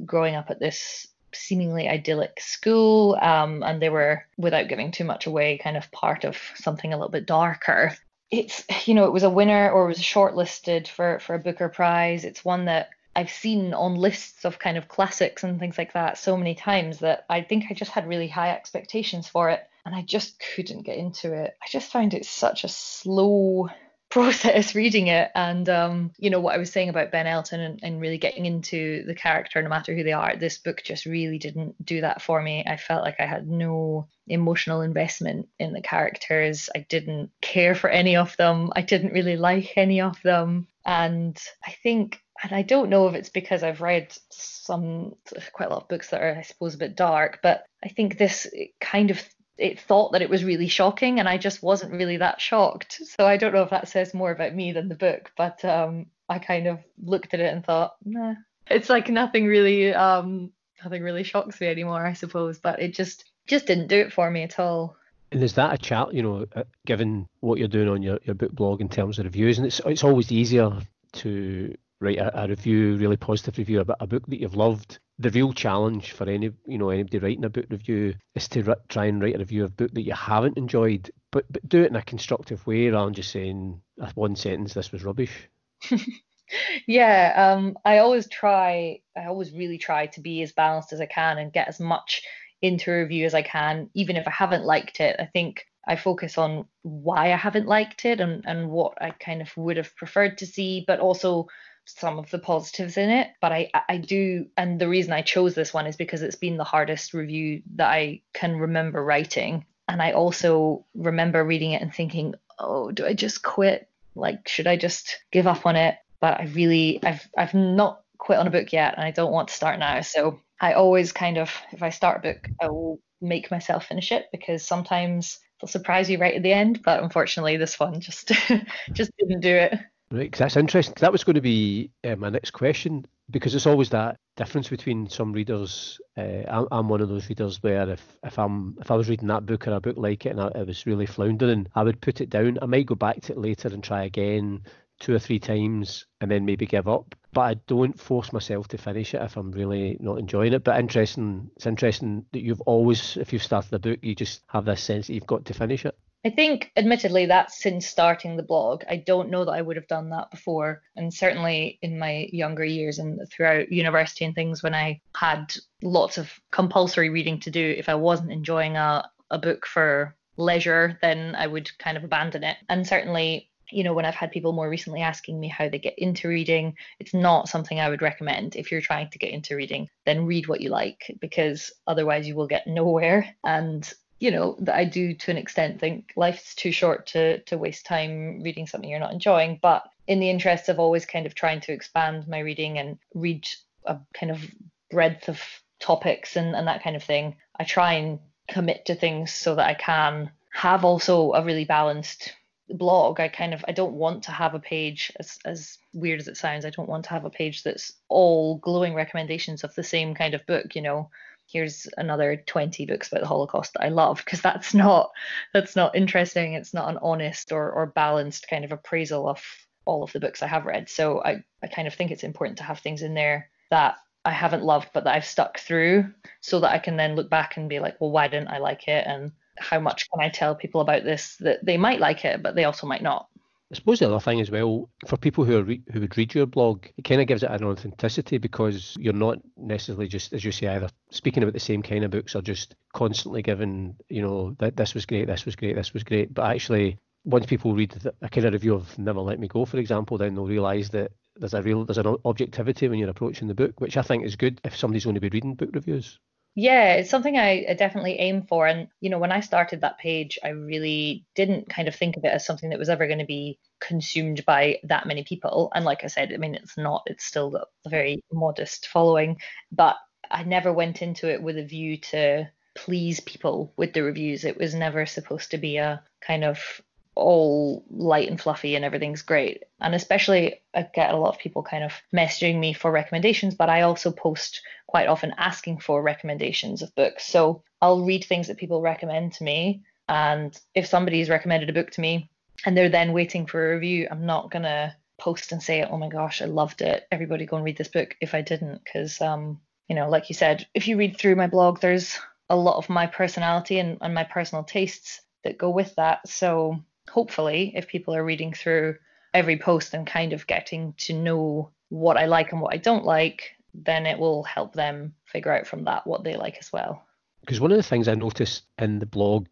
growing 0.05 0.35
up 0.35 0.49
at 0.49 0.59
this 0.59 1.07
seemingly 1.33 1.87
idyllic 1.87 2.39
school 2.39 3.17
um, 3.21 3.61
and 3.63 3.81
they 3.81 3.89
were 3.89 4.25
without 4.37 4.69
giving 4.69 4.91
too 4.91 5.03
much 5.03 5.25
away 5.25 5.57
kind 5.57 5.75
of 5.75 5.91
part 5.91 6.23
of 6.23 6.37
something 6.55 6.93
a 6.93 6.97
little 6.97 7.11
bit 7.11 7.25
darker 7.25 7.95
it's 8.31 8.63
you 8.87 8.93
know 8.93 9.05
it 9.05 9.13
was 9.13 9.23
a 9.23 9.29
winner 9.29 9.69
or 9.71 9.87
was 9.87 9.99
shortlisted 9.99 10.87
for 10.87 11.19
for 11.19 11.35
a 11.35 11.39
Booker 11.39 11.69
Prize. 11.69 12.25
It's 12.25 12.45
one 12.45 12.65
that 12.65 12.89
I've 13.15 13.31
seen 13.31 13.73
on 13.73 13.95
lists 13.95 14.43
of 14.43 14.59
kind 14.59 14.77
of 14.77 14.87
classics 14.87 15.43
and 15.43 15.59
things 15.59 15.77
like 15.77 15.93
that 15.93 16.17
so 16.17 16.35
many 16.35 16.53
times 16.53 16.99
that 16.99 17.25
I 17.29 17.41
think 17.41 17.65
I 17.69 17.73
just 17.73 17.91
had 17.91 18.07
really 18.07 18.27
high 18.27 18.51
expectations 18.51 19.27
for 19.27 19.49
it 19.49 19.65
and 19.85 19.95
I 19.95 20.01
just 20.01 20.39
couldn't 20.39 20.81
get 20.81 20.97
into 20.97 21.31
it. 21.33 21.55
I 21.61 21.65
just 21.69 21.91
found 21.91 22.13
it 22.13 22.25
such 22.25 22.63
a 22.63 22.67
slow 22.67 23.69
process 24.15 24.73
reading 24.75 25.07
it. 25.07 25.29
And 25.35 25.67
um, 25.67 26.11
you 26.17 26.29
know 26.29 26.39
what 26.39 26.55
i 26.55 26.57
was 26.57 26.71
saying 26.71 26.87
about 26.87 27.11
ben 27.11 27.27
elton 27.27 27.59
and, 27.59 27.81
and, 27.83 27.99
really 27.99 28.17
getting 28.17 28.45
into 28.45 29.03
the 29.05 29.13
character 29.13 29.61
no 29.61 29.67
matter 29.67 29.93
who 29.93 30.03
they 30.05 30.13
are 30.13 30.37
this 30.37 30.57
book 30.57 30.81
just 30.85 31.05
really 31.05 31.37
didn't 31.37 31.75
do 31.83 31.99
that 31.99 32.21
for 32.21 32.41
me. 32.41 32.63
I 32.65 32.77
felt 32.77 33.03
like 33.03 33.17
i 33.19 33.25
had 33.25 33.49
no 33.49 34.07
emotional 34.27 34.81
investment 34.81 35.49
in 35.59 35.73
the 35.73 35.81
characters. 35.81 36.69
I 36.73 36.85
didn't 36.87 37.31
care 37.41 37.75
for 37.75 37.89
any 37.89 38.15
of 38.15 38.37
them. 38.37 38.71
I 38.73 38.83
didn't 38.83 39.11
really 39.11 39.35
like 39.35 39.73
any 39.75 39.99
of 39.99 40.21
them. 40.23 40.67
And 40.85 41.37
i 41.65 41.75
think 41.83 42.21
and 42.43 42.53
I 42.53 42.61
don't 42.63 42.89
know 42.89 43.07
if 43.07 43.15
it's 43.15 43.29
because 43.29 43.63
I've 43.63 43.81
read 43.81 44.13
some 44.29 45.15
quite 45.53 45.67
a 45.67 45.73
lot 45.73 45.83
of 45.83 45.87
books 45.87 46.09
that 46.09 46.21
are, 46.21 46.35
I 46.37 46.41
suppose, 46.41 46.75
a 46.75 46.77
bit 46.77 46.95
dark, 46.95 47.39
but 47.41 47.65
I 47.83 47.87
think 47.87 48.17
this 48.17 48.47
kind 48.81 49.09
of 49.09 49.21
it 49.57 49.79
thought 49.79 50.11
that 50.11 50.21
it 50.21 50.29
was 50.29 50.43
really 50.43 50.67
shocking 50.67 51.19
and 51.19 51.29
I 51.29 51.37
just 51.37 51.63
wasn't 51.63 51.93
really 51.93 52.17
that 52.17 52.41
shocked. 52.41 53.01
So 53.03 53.25
I 53.25 53.37
don't 53.37 53.53
know 53.53 53.63
if 53.63 53.69
that 53.69 53.87
says 53.87 54.13
more 54.13 54.31
about 54.31 54.53
me 54.53 54.71
than 54.71 54.89
the 54.89 54.95
book, 54.95 55.31
but 55.37 55.63
um, 55.63 56.07
I 56.27 56.39
kind 56.39 56.67
of 56.67 56.79
looked 57.01 57.33
at 57.33 57.39
it 57.39 57.53
and 57.53 57.63
thought, 57.63 57.95
nah. 58.03 58.35
It's 58.67 58.89
like 58.89 59.09
nothing 59.09 59.45
really 59.45 59.93
um, 59.93 60.51
nothing 60.83 61.03
really 61.03 61.23
shocks 61.23 61.61
me 61.61 61.67
anymore, 61.67 62.05
I 62.05 62.13
suppose, 62.13 62.59
but 62.59 62.81
it 62.81 62.93
just 62.93 63.25
just 63.47 63.67
didn't 63.67 63.87
do 63.87 63.97
it 63.97 64.11
for 64.13 64.29
me 64.29 64.43
at 64.43 64.59
all. 64.59 64.97
And 65.31 65.43
is 65.43 65.53
that 65.53 65.73
a 65.73 65.77
chat, 65.77 66.13
you 66.13 66.23
know, 66.23 66.45
uh, 66.55 66.63
given 66.85 67.27
what 67.41 67.59
you're 67.59 67.67
doing 67.67 67.89
on 67.89 68.01
your, 68.01 68.19
your 68.23 68.35
book 68.35 68.51
blog 68.51 68.81
in 68.81 68.89
terms 68.89 69.19
of 69.19 69.25
reviews, 69.25 69.57
and 69.57 69.67
it's 69.67 69.81
it's 69.85 70.03
always 70.03 70.31
easier 70.31 70.79
to 71.13 71.75
write 71.99 72.17
a, 72.17 72.43
a 72.43 72.47
review, 72.47 72.95
really 72.97 73.17
positive 73.17 73.57
review 73.57 73.79
about 73.79 73.97
a 73.99 74.07
book 74.07 74.25
that 74.27 74.39
you've 74.39 74.55
loved 74.55 74.99
the 75.19 75.29
real 75.29 75.53
challenge 75.53 76.11
for 76.11 76.27
any 76.27 76.51
you 76.67 76.77
know 76.77 76.89
anybody 76.89 77.19
writing 77.19 77.45
a 77.45 77.49
book 77.49 77.65
review 77.69 78.13
is 78.35 78.49
to 78.49 78.67
r- 78.67 78.77
try 78.89 79.05
and 79.05 79.21
write 79.21 79.35
a 79.35 79.39
review 79.39 79.63
of 79.63 79.71
a 79.71 79.75
book 79.75 79.93
that 79.93 80.01
you 80.01 80.13
haven't 80.13 80.57
enjoyed, 80.57 81.09
but 81.31 81.45
but 81.49 81.67
do 81.67 81.83
it 81.83 81.89
in 81.89 81.95
a 81.95 82.01
constructive 82.01 82.65
way 82.67 82.89
rather 82.89 83.05
than 83.05 83.13
just 83.13 83.31
saying 83.31 83.81
one 84.15 84.35
sentence 84.35 84.73
this 84.73 84.91
was 84.91 85.03
rubbish. 85.03 85.49
yeah, 86.87 87.53
um, 87.53 87.77
I 87.85 87.99
always 87.99 88.27
try. 88.29 88.99
I 89.17 89.25
always 89.25 89.53
really 89.53 89.77
try 89.77 90.07
to 90.07 90.21
be 90.21 90.41
as 90.41 90.51
balanced 90.51 90.93
as 90.93 91.01
I 91.01 91.05
can 91.05 91.37
and 91.37 91.53
get 91.53 91.67
as 91.67 91.79
much 91.79 92.21
into 92.61 92.91
a 92.91 93.01
review 93.01 93.25
as 93.25 93.33
I 93.33 93.41
can, 93.41 93.89
even 93.93 94.15
if 94.15 94.27
I 94.27 94.31
haven't 94.31 94.65
liked 94.65 94.99
it. 94.99 95.15
I 95.19 95.25
think 95.25 95.65
I 95.87 95.95
focus 95.95 96.37
on 96.37 96.65
why 96.81 97.31
I 97.31 97.37
haven't 97.37 97.67
liked 97.67 98.05
it 98.05 98.19
and, 98.19 98.43
and 98.45 98.69
what 98.69 99.01
I 99.01 99.11
kind 99.11 99.41
of 99.41 99.55
would 99.55 99.77
have 99.77 99.95
preferred 99.95 100.39
to 100.39 100.47
see, 100.47 100.83
but 100.85 100.99
also 100.99 101.47
some 101.85 102.19
of 102.19 102.29
the 102.31 102.39
positives 102.39 102.97
in 102.97 103.09
it, 103.09 103.29
but 103.41 103.51
I 103.51 103.69
I 103.89 103.97
do 103.97 104.47
and 104.57 104.79
the 104.79 104.89
reason 104.89 105.13
I 105.13 105.21
chose 105.21 105.55
this 105.55 105.73
one 105.73 105.87
is 105.87 105.95
because 105.95 106.21
it's 106.21 106.35
been 106.35 106.57
the 106.57 106.63
hardest 106.63 107.13
review 107.13 107.61
that 107.75 107.89
I 107.89 108.21
can 108.33 108.57
remember 108.57 109.03
writing. 109.03 109.65
And 109.87 110.01
I 110.01 110.13
also 110.13 110.85
remember 110.95 111.43
reading 111.43 111.71
it 111.71 111.81
and 111.81 111.93
thinking, 111.93 112.35
"Oh, 112.59 112.91
do 112.91 113.05
I 113.05 113.13
just 113.13 113.43
quit? 113.43 113.87
Like 114.15 114.47
should 114.47 114.67
I 114.67 114.77
just 114.77 115.19
give 115.31 115.47
up 115.47 115.65
on 115.65 115.75
it?" 115.75 115.95
But 116.19 116.39
I 116.41 116.45
really 116.45 116.99
I've 117.03 117.27
I've 117.37 117.53
not 117.53 118.01
quit 118.17 118.39
on 118.39 118.47
a 118.47 118.51
book 118.51 118.73
yet 118.73 118.95
and 118.97 119.05
I 119.05 119.11
don't 119.11 119.31
want 119.31 119.49
to 119.49 119.53
start 119.53 119.79
now. 119.79 120.01
So 120.01 120.39
I 120.59 120.73
always 120.73 121.11
kind 121.11 121.37
of, 121.37 121.51
if 121.71 121.83
I 121.83 121.89
start 121.89 122.17
a 122.17 122.33
book, 122.33 122.49
I 122.61 122.69
will 122.69 122.99
make 123.21 123.51
myself 123.51 123.85
finish 123.85 124.11
it 124.11 124.27
because 124.31 124.65
sometimes 124.65 125.39
they'll 125.59 125.67
surprise 125.67 126.09
you 126.09 126.17
right 126.17 126.35
at 126.35 126.43
the 126.43 126.53
end. 126.53 126.81
But 126.83 127.03
unfortunately, 127.03 127.57
this 127.57 127.79
one 127.79 127.99
just 127.99 128.31
just 128.93 129.11
didn't 129.17 129.41
do 129.41 129.55
it. 129.55 129.73
Right, 130.15 130.31
cause 130.31 130.39
that's 130.39 130.55
interesting. 130.55 130.95
That 131.01 131.11
was 131.11 131.25
going 131.25 131.35
to 131.35 131.41
be 131.41 131.91
uh, 132.05 132.15
my 132.15 132.29
next 132.29 132.51
question 132.51 133.05
because 133.29 133.53
it's 133.53 133.65
always 133.65 133.89
that 133.89 134.17
difference 134.37 134.69
between 134.69 135.09
some 135.09 135.33
readers. 135.33 135.99
Uh, 136.15 136.43
I'm, 136.47 136.67
I'm, 136.71 136.87
one 136.87 137.01
of 137.01 137.09
those 137.09 137.27
readers 137.27 137.61
where 137.61 137.89
if, 137.89 138.17
if 138.23 138.39
I'm 138.39 138.77
if 138.79 138.91
I 138.91 138.95
was 138.95 139.09
reading 139.09 139.27
that 139.27 139.45
book 139.45 139.67
or 139.67 139.73
a 139.73 139.81
book 139.81 139.97
like 139.97 140.25
it 140.25 140.29
and 140.29 140.39
I, 140.39 140.47
it 140.55 140.67
was 140.67 140.85
really 140.85 141.05
floundering, 141.05 141.67
I 141.75 141.83
would 141.83 141.99
put 141.99 142.21
it 142.21 142.29
down. 142.29 142.59
I 142.61 142.65
might 142.65 142.85
go 142.85 142.95
back 142.95 143.23
to 143.23 143.33
it 143.33 143.39
later 143.39 143.67
and 143.67 143.83
try 143.83 144.05
again 144.05 144.61
two 145.01 145.13
or 145.13 145.19
three 145.19 145.39
times 145.39 146.05
and 146.21 146.31
then 146.31 146.45
maybe 146.45 146.65
give 146.65 146.87
up. 146.87 147.13
But 147.33 147.41
I 147.41 147.53
don't 147.67 147.99
force 147.99 148.31
myself 148.31 148.69
to 148.69 148.77
finish 148.77 149.13
it 149.13 149.21
if 149.21 149.35
I'm 149.35 149.51
really 149.51 149.97
not 149.99 150.19
enjoying 150.19 150.53
it. 150.53 150.63
But 150.63 150.79
interesting, 150.79 151.49
it's 151.57 151.65
interesting 151.65 152.25
that 152.31 152.41
you've 152.41 152.61
always, 152.61 153.17
if 153.17 153.33
you've 153.33 153.43
started 153.43 153.73
a 153.73 153.79
book, 153.79 153.99
you 154.01 154.15
just 154.15 154.43
have 154.47 154.63
this 154.63 154.81
sense 154.81 155.07
that 155.07 155.13
you've 155.13 155.27
got 155.27 155.43
to 155.43 155.53
finish 155.53 155.83
it. 155.83 155.97
I 156.25 156.31
think, 156.31 156.71
admittedly, 156.75 157.27
that's 157.27 157.61
since 157.61 157.85
starting 157.85 158.35
the 158.35 158.41
blog. 158.41 158.83
I 158.89 158.97
don't 158.97 159.29
know 159.29 159.45
that 159.45 159.51
I 159.51 159.61
would 159.61 159.75
have 159.75 159.87
done 159.87 160.09
that 160.09 160.31
before. 160.31 160.81
And 160.95 161.13
certainly 161.13 161.77
in 161.83 161.99
my 161.99 162.27
younger 162.31 162.65
years 162.65 162.97
and 162.97 163.21
throughout 163.31 163.71
university 163.71 164.25
and 164.25 164.33
things, 164.33 164.63
when 164.63 164.73
I 164.73 165.01
had 165.15 165.53
lots 165.83 166.17
of 166.17 166.31
compulsory 166.51 167.09
reading 167.09 167.39
to 167.41 167.51
do, 167.51 167.75
if 167.77 167.89
I 167.89 167.95
wasn't 167.95 168.31
enjoying 168.31 168.75
a, 168.75 169.07
a 169.29 169.37
book 169.37 169.67
for 169.67 170.15
leisure, 170.35 170.97
then 171.03 171.35
I 171.35 171.45
would 171.45 171.69
kind 171.77 171.95
of 171.95 172.03
abandon 172.03 172.43
it. 172.43 172.57
And 172.69 172.87
certainly, 172.87 173.51
you 173.71 173.83
know, 173.83 173.93
when 173.93 174.05
I've 174.05 174.15
had 174.15 174.31
people 174.31 174.51
more 174.51 174.69
recently 174.69 175.01
asking 175.01 175.39
me 175.39 175.47
how 175.47 175.69
they 175.69 175.77
get 175.77 175.99
into 175.99 176.27
reading, 176.27 176.73
it's 176.99 177.13
not 177.13 177.49
something 177.49 177.79
I 177.79 177.89
would 177.89 178.01
recommend. 178.01 178.55
If 178.55 178.71
you're 178.71 178.81
trying 178.81 179.11
to 179.11 179.19
get 179.19 179.31
into 179.31 179.55
reading, 179.55 179.89
then 180.07 180.25
read 180.25 180.47
what 180.47 180.61
you 180.61 180.69
like 180.69 181.15
because 181.21 181.71
otherwise 181.85 182.27
you 182.27 182.35
will 182.35 182.47
get 182.47 182.65
nowhere. 182.65 183.35
And 183.43 183.87
you 184.19 184.31
know 184.31 184.55
that 184.59 184.75
I 184.75 184.85
do 184.85 185.13
to 185.13 185.31
an 185.31 185.37
extent 185.37 185.79
think 185.79 186.11
life's 186.15 186.55
too 186.55 186.71
short 186.71 187.07
to 187.07 187.39
to 187.41 187.57
waste 187.57 187.85
time 187.85 188.41
reading 188.41 188.67
something 188.67 188.89
you're 188.89 188.99
not 188.99 189.13
enjoying. 189.13 189.59
But 189.61 189.83
in 190.07 190.19
the 190.19 190.29
interest 190.29 190.69
of 190.69 190.79
always 190.79 191.05
kind 191.05 191.25
of 191.25 191.35
trying 191.35 191.61
to 191.61 191.73
expand 191.73 192.27
my 192.27 192.39
reading 192.39 192.77
and 192.77 192.97
read 193.13 193.47
a 193.85 193.97
kind 194.13 194.31
of 194.31 194.43
breadth 194.91 195.27
of 195.29 195.41
topics 195.79 196.35
and, 196.35 196.55
and 196.55 196.67
that 196.67 196.83
kind 196.83 196.95
of 196.95 197.03
thing, 197.03 197.35
I 197.59 197.63
try 197.63 197.93
and 197.93 198.19
commit 198.47 198.85
to 198.85 198.95
things 198.95 199.33
so 199.33 199.55
that 199.55 199.67
I 199.67 199.73
can 199.73 200.31
have 200.53 200.85
also 200.85 201.33
a 201.33 201.43
really 201.43 201.65
balanced 201.65 202.33
blog. 202.69 203.19
I 203.19 203.27
kind 203.27 203.53
of 203.53 203.65
I 203.67 203.73
don't 203.73 203.93
want 203.93 204.23
to 204.23 204.31
have 204.31 204.53
a 204.53 204.59
page 204.59 205.11
as 205.19 205.37
as 205.43 205.77
weird 205.93 206.21
as 206.21 206.29
it 206.29 206.37
sounds, 206.37 206.63
I 206.63 206.69
don't 206.69 206.89
want 206.89 207.03
to 207.05 207.09
have 207.11 207.25
a 207.25 207.29
page 207.29 207.63
that's 207.63 207.91
all 208.07 208.57
glowing 208.59 208.93
recommendations 208.93 209.63
of 209.63 209.75
the 209.75 209.83
same 209.83 210.15
kind 210.15 210.33
of 210.33 210.45
book, 210.45 210.75
you 210.75 210.81
know 210.81 211.09
here's 211.47 211.87
another 211.97 212.41
20 212.45 212.85
books 212.85 213.07
about 213.07 213.21
the 213.21 213.27
holocaust 213.27 213.73
that 213.73 213.83
i 213.83 213.89
love 213.89 214.21
because 214.23 214.41
that's 214.41 214.73
not 214.73 215.11
that's 215.53 215.75
not 215.75 215.95
interesting. 215.95 216.53
It's 216.53 216.73
not 216.73 216.89
an 216.89 216.99
honest 217.01 217.51
or, 217.51 217.71
or 217.71 217.87
balanced 217.87 218.47
kind 218.49 218.65
of 218.65 218.71
appraisal 218.71 219.27
of 219.27 219.43
all 219.85 220.03
of 220.03 220.11
the 220.11 220.19
books 220.19 220.41
i 220.43 220.47
have 220.47 220.65
read. 220.65 220.89
So 220.89 221.21
I, 221.23 221.43
I 221.63 221.67
kind 221.67 221.87
of 221.87 221.93
think 221.93 222.11
it's 222.11 222.23
important 222.23 222.57
to 222.57 222.63
have 222.63 222.79
things 222.79 223.01
in 223.01 223.13
there 223.13 223.49
that 223.71 223.95
i 224.23 224.31
haven't 224.31 224.63
loved 224.63 224.89
but 224.93 225.03
that 225.03 225.15
i've 225.15 225.25
stuck 225.25 225.59
through 225.59 226.05
so 226.41 226.59
that 226.59 226.71
i 226.71 226.79
can 226.79 226.97
then 226.97 227.15
look 227.15 227.29
back 227.29 227.57
and 227.57 227.69
be 227.69 227.79
like 227.79 227.99
well 227.99 228.11
why 228.11 228.27
didn't 228.27 228.49
i 228.49 228.57
like 228.57 228.87
it? 228.87 229.05
And 229.07 229.31
how 229.57 229.79
much 229.79 230.09
can 230.09 230.21
i 230.21 230.29
tell 230.29 230.55
people 230.55 230.81
about 230.81 231.03
this 231.03 231.37
that 231.37 231.63
they 231.65 231.77
might 231.77 231.99
like 231.99 232.25
it 232.25 232.43
but 232.43 232.55
they 232.55 232.65
also 232.65 232.87
might 232.87 233.03
not 233.03 233.27
I 233.71 233.75
suppose 233.75 233.99
the 233.99 234.07
other 234.07 234.19
thing 234.19 234.39
as 234.41 234.51
well, 234.51 234.89
for 235.07 235.17
people 235.17 235.43
who 235.43 235.61
re- 235.63 235.83
who 235.91 235.99
would 235.99 236.17
read 236.17 236.35
your 236.35 236.45
blog, 236.45 236.85
it 236.97 237.03
kind 237.03 237.19
of 237.19 237.27
gives 237.27 237.41
it 237.41 237.49
an 237.49 237.63
authenticity 237.63 238.37
because 238.37 238.95
you're 238.99 239.13
not 239.13 239.39
necessarily 239.57 240.07
just, 240.07 240.33
as 240.33 240.43
you 240.43 240.51
say, 240.51 240.67
either 240.67 240.89
speaking 241.09 241.41
about 241.41 241.53
the 241.53 241.59
same 241.59 241.81
kind 241.81 242.03
of 242.03 242.11
books 242.11 242.35
or 242.35 242.41
just 242.43 242.75
constantly 242.93 243.41
giving, 243.41 243.95
you 244.07 244.21
know, 244.21 244.55
that 244.59 244.77
this 244.77 244.93
was 244.93 245.07
great, 245.07 245.25
this 245.25 245.45
was 245.45 245.55
great, 245.55 245.75
this 245.75 245.93
was 245.93 246.03
great. 246.03 246.31
But 246.31 246.51
actually, 246.51 246.99
once 247.23 247.47
people 247.47 247.73
read 247.73 247.95
a 248.21 248.29
kind 248.29 248.45
of 248.45 248.53
review 248.53 248.75
of 248.75 248.97
Never 248.99 249.19
Let 249.19 249.39
Me 249.39 249.47
Go, 249.47 249.65
for 249.65 249.79
example, 249.79 250.19
then 250.19 250.35
they'll 250.35 250.45
realise 250.45 250.89
that 250.89 251.11
there's 251.35 251.55
a 251.55 251.61
real 251.63 251.85
there's 251.85 251.97
an 251.97 252.15
objectivity 252.23 252.87
when 252.87 252.99
you're 252.99 253.09
approaching 253.09 253.47
the 253.47 253.55
book, 253.55 253.81
which 253.81 253.97
I 253.97 254.03
think 254.03 254.25
is 254.25 254.35
good 254.35 254.61
if 254.63 254.77
somebody's 254.77 255.05
going 255.05 255.15
to 255.15 255.21
be 255.21 255.29
reading 255.29 255.55
book 255.55 255.71
reviews. 255.73 256.19
Yeah, 256.57 256.93
it's 256.93 257.09
something 257.09 257.37
I 257.37 257.73
definitely 257.73 258.17
aim 258.17 258.43
for. 258.43 258.65
And, 258.65 258.87
you 259.01 259.09
know, 259.09 259.19
when 259.19 259.33
I 259.33 259.41
started 259.41 259.81
that 259.81 259.97
page, 259.97 260.39
I 260.41 260.49
really 260.49 261.25
didn't 261.35 261.69
kind 261.69 261.89
of 261.89 261.95
think 261.95 262.15
of 262.15 262.23
it 262.23 262.29
as 262.29 262.45
something 262.45 262.69
that 262.69 262.79
was 262.79 262.87
ever 262.87 263.07
going 263.07 263.19
to 263.19 263.25
be 263.25 263.59
consumed 263.81 264.45
by 264.45 264.79
that 264.83 265.05
many 265.05 265.25
people. 265.25 265.69
And 265.75 265.83
like 265.83 266.05
I 266.05 266.07
said, 266.07 266.31
I 266.33 266.37
mean, 266.37 266.55
it's 266.55 266.77
not, 266.77 267.03
it's 267.07 267.25
still 267.25 267.53
a 267.57 267.89
very 267.89 268.23
modest 268.31 268.87
following, 268.87 269.37
but 269.69 269.97
I 270.31 270.43
never 270.43 270.71
went 270.71 271.01
into 271.01 271.29
it 271.29 271.43
with 271.43 271.57
a 271.57 271.65
view 271.65 271.97
to 271.97 272.49
please 272.73 273.19
people 273.19 273.73
with 273.75 273.93
the 273.93 274.03
reviews. 274.03 274.45
It 274.45 274.57
was 274.57 274.73
never 274.73 275.05
supposed 275.05 275.51
to 275.51 275.57
be 275.57 275.75
a 275.75 276.03
kind 276.21 276.45
of 276.45 276.81
all 277.15 277.85
light 277.89 278.29
and 278.29 278.39
fluffy 278.39 278.75
and 278.75 278.83
everything's 278.83 279.21
great. 279.21 279.63
And 279.79 279.95
especially, 279.95 280.61
I 280.73 280.87
get 280.93 281.13
a 281.13 281.17
lot 281.17 281.33
of 281.33 281.39
people 281.39 281.63
kind 281.63 281.83
of 281.83 281.93
messaging 282.13 282.59
me 282.59 282.73
for 282.73 282.91
recommendations, 282.91 283.55
but 283.55 283.69
I 283.69 283.81
also 283.81 284.11
post 284.11 284.61
quite 284.87 285.07
often 285.07 285.33
asking 285.37 285.79
for 285.79 286.01
recommendations 286.01 286.81
of 286.81 286.93
books. 286.95 287.25
So 287.25 287.63
I'll 287.81 288.05
read 288.05 288.25
things 288.25 288.47
that 288.47 288.57
people 288.57 288.81
recommend 288.81 289.33
to 289.33 289.43
me. 289.43 289.83
And 290.09 290.57
if 290.73 290.87
somebody's 290.87 291.29
recommended 291.29 291.69
a 291.69 291.73
book 291.73 291.91
to 291.91 292.01
me 292.01 292.29
and 292.65 292.77
they're 292.77 292.89
then 292.89 293.13
waiting 293.13 293.45
for 293.45 293.65
a 293.65 293.75
review, 293.75 294.07
I'm 294.11 294.25
not 294.25 294.51
going 294.51 294.63
to 294.63 294.93
post 295.17 295.51
and 295.51 295.63
say, 295.63 295.83
oh 295.83 295.97
my 295.97 296.09
gosh, 296.09 296.41
I 296.41 296.45
loved 296.45 296.81
it. 296.81 297.07
Everybody 297.11 297.45
go 297.45 297.55
and 297.55 297.65
read 297.65 297.77
this 297.77 297.87
book 297.87 298.15
if 298.19 298.33
I 298.33 298.41
didn't. 298.41 298.83
Because, 298.83 299.21
um, 299.21 299.61
you 299.87 299.95
know, 299.95 300.09
like 300.09 300.29
you 300.29 300.35
said, 300.35 300.67
if 300.73 300.87
you 300.87 300.97
read 300.97 301.17
through 301.17 301.35
my 301.35 301.47
blog, 301.47 301.79
there's 301.79 302.17
a 302.49 302.55
lot 302.55 302.77
of 302.77 302.89
my 302.89 303.07
personality 303.07 303.79
and, 303.79 303.97
and 304.01 304.13
my 304.13 304.23
personal 304.25 304.63
tastes 304.63 305.21
that 305.43 305.57
go 305.57 305.69
with 305.69 305.95
that. 305.95 306.27
So 306.27 306.83
hopefully, 307.09 307.73
if 307.75 307.87
people 307.87 308.15
are 308.15 308.23
reading 308.23 308.53
through 308.53 308.95
every 309.33 309.57
post 309.57 309.93
and 309.93 310.07
kind 310.07 310.33
of 310.33 310.47
getting 310.47 310.93
to 310.97 311.13
know 311.13 311.69
what 311.89 312.17
I 312.17 312.25
like 312.25 312.51
and 312.51 312.61
what 312.61 312.73
I 312.73 312.77
don't 312.77 313.05
like, 313.05 313.55
then 313.73 314.05
it 314.05 314.17
will 314.17 314.43
help 314.43 314.73
them 314.73 315.13
figure 315.25 315.53
out 315.53 315.67
from 315.67 315.83
that 315.83 316.07
what 316.07 316.23
they 316.23 316.35
like 316.35 316.57
as 316.59 316.71
well. 316.71 317.03
Because 317.41 317.59
one 317.59 317.71
of 317.71 317.77
the 317.77 317.83
things 317.83 318.07
I 318.07 318.15
noticed 318.15 318.63
in 318.79 318.99
the 318.99 319.05
blog, 319.05 319.47